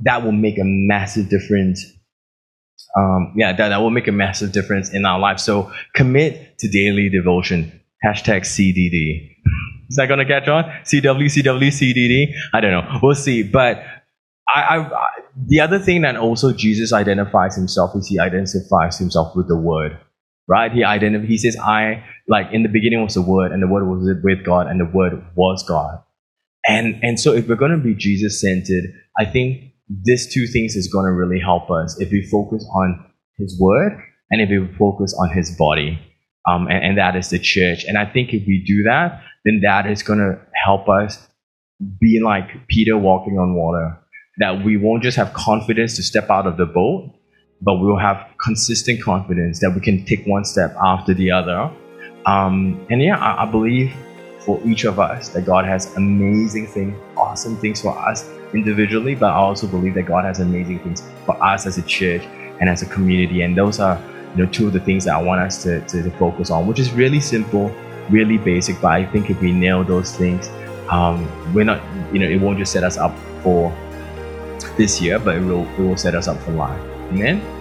that 0.00 0.22
will 0.22 0.32
make 0.32 0.58
a 0.58 0.64
massive 0.64 1.28
difference 1.28 1.84
um, 2.96 3.34
yeah, 3.36 3.52
that, 3.52 3.68
that 3.68 3.78
will 3.78 3.90
make 3.90 4.08
a 4.08 4.12
massive 4.12 4.52
difference 4.52 4.92
in 4.92 5.04
our 5.04 5.18
life. 5.18 5.38
So 5.38 5.72
commit 5.94 6.58
to 6.58 6.68
daily 6.68 7.08
devotion. 7.08 7.80
Hashtag 8.04 8.42
CDD. 8.42 9.30
Is 9.90 9.96
that 9.96 10.06
going 10.06 10.20
to 10.20 10.24
catch 10.24 10.48
on? 10.48 10.64
CW, 10.84 11.26
CW, 11.26 11.68
CDD? 11.68 12.32
I 12.54 12.60
don't 12.60 12.70
know. 12.70 12.98
We'll 13.02 13.14
see. 13.14 13.42
But 13.42 13.82
I, 14.54 14.78
I, 14.78 14.90
the 15.36 15.60
other 15.60 15.78
thing 15.78 16.02
that 16.02 16.16
also 16.16 16.52
Jesus 16.52 16.92
identifies 16.92 17.56
himself 17.56 17.94
is 17.94 18.08
he 18.08 18.18
identifies 18.18 18.98
himself 18.98 19.34
with 19.36 19.48
the 19.48 19.56
Word, 19.56 19.98
right? 20.48 20.72
He 20.72 20.84
identifies. 20.84 21.28
He 21.28 21.38
says, 21.38 21.56
"I 21.56 22.04
like 22.28 22.52
in 22.52 22.62
the 22.62 22.68
beginning 22.68 23.02
was 23.02 23.14
the 23.14 23.22
Word, 23.22 23.52
and 23.52 23.62
the 23.62 23.66
Word 23.66 23.86
was 23.86 24.16
with 24.22 24.44
God, 24.44 24.66
and 24.66 24.80
the 24.80 24.84
Word 24.84 25.24
was 25.34 25.64
God." 25.66 26.02
And 26.66 27.02
and 27.02 27.18
so 27.18 27.32
if 27.32 27.48
we're 27.48 27.56
going 27.56 27.70
to 27.72 27.78
be 27.78 27.94
Jesus 27.94 28.40
centered, 28.40 28.84
I 29.18 29.24
think 29.24 29.69
these 29.90 30.32
two 30.32 30.46
things 30.46 30.76
is 30.76 30.88
going 30.88 31.04
to 31.04 31.12
really 31.12 31.40
help 31.40 31.70
us 31.70 32.00
if 32.00 32.10
we 32.10 32.22
focus 32.22 32.64
on 32.74 33.04
His 33.36 33.58
Word 33.58 34.00
and 34.30 34.40
if 34.40 34.48
we 34.48 34.72
focus 34.76 35.14
on 35.18 35.30
His 35.30 35.50
body. 35.56 35.98
Um, 36.48 36.68
and, 36.68 36.84
and 36.84 36.98
that 36.98 37.16
is 37.16 37.30
the 37.30 37.38
church. 37.38 37.84
And 37.84 37.98
I 37.98 38.06
think 38.06 38.32
if 38.32 38.46
we 38.46 38.62
do 38.64 38.84
that, 38.84 39.22
then 39.44 39.60
that 39.62 39.86
is 39.86 40.02
going 40.02 40.20
to 40.20 40.38
help 40.54 40.88
us 40.88 41.26
be 42.00 42.20
like 42.22 42.68
Peter 42.68 42.96
walking 42.96 43.38
on 43.38 43.54
water. 43.54 43.98
That 44.38 44.64
we 44.64 44.76
won't 44.76 45.02
just 45.02 45.16
have 45.16 45.32
confidence 45.34 45.96
to 45.96 46.02
step 46.02 46.30
out 46.30 46.46
of 46.46 46.56
the 46.56 46.66
boat, 46.66 47.12
but 47.60 47.74
we'll 47.74 47.98
have 47.98 48.26
consistent 48.42 49.02
confidence 49.02 49.60
that 49.60 49.72
we 49.74 49.80
can 49.80 50.04
take 50.06 50.24
one 50.24 50.44
step 50.44 50.74
after 50.82 51.12
the 51.12 51.30
other. 51.30 51.70
Um, 52.26 52.86
and 52.90 53.02
yeah, 53.02 53.18
I, 53.18 53.42
I 53.42 53.50
believe 53.50 53.92
for 54.40 54.60
each 54.64 54.84
of 54.84 54.98
us 54.98 55.30
that 55.30 55.44
God 55.44 55.66
has 55.66 55.94
amazing 55.96 56.68
things, 56.68 56.96
awesome 57.16 57.56
things 57.56 57.82
for 57.82 57.98
us 57.98 58.24
individually, 58.54 59.14
but 59.14 59.30
I 59.30 59.36
also 59.36 59.66
believe 59.66 59.94
that 59.94 60.02
God 60.02 60.24
has 60.24 60.40
amazing 60.40 60.80
things 60.80 61.02
for 61.24 61.42
us 61.42 61.66
as 61.66 61.78
a 61.78 61.82
church 61.82 62.22
and 62.60 62.68
as 62.68 62.82
a 62.82 62.86
community. 62.86 63.42
And 63.42 63.56
those 63.56 63.80
are 63.80 64.00
you 64.34 64.44
know 64.44 64.50
two 64.50 64.66
of 64.66 64.72
the 64.72 64.80
things 64.80 65.04
that 65.04 65.14
I 65.14 65.22
want 65.22 65.40
us 65.40 65.62
to, 65.64 65.80
to, 65.80 66.02
to 66.02 66.10
focus 66.12 66.50
on, 66.50 66.66
which 66.66 66.78
is 66.78 66.92
really 66.92 67.20
simple, 67.20 67.74
really 68.10 68.38
basic. 68.38 68.80
But 68.80 68.92
I 68.92 69.04
think 69.06 69.30
if 69.30 69.40
we 69.40 69.52
nail 69.52 69.84
those 69.84 70.14
things, 70.16 70.48
um, 70.90 71.28
we're 71.54 71.64
not 71.64 71.82
you 72.12 72.18
know 72.18 72.28
it 72.28 72.40
won't 72.40 72.58
just 72.58 72.72
set 72.72 72.84
us 72.84 72.96
up 72.96 73.16
for 73.42 73.74
this 74.76 75.00
year, 75.00 75.18
but 75.18 75.36
it 75.36 75.40
will 75.40 75.66
it 75.66 75.78
will 75.78 75.96
set 75.96 76.14
us 76.14 76.28
up 76.28 76.38
for 76.42 76.52
life. 76.52 76.80
Amen. 77.10 77.59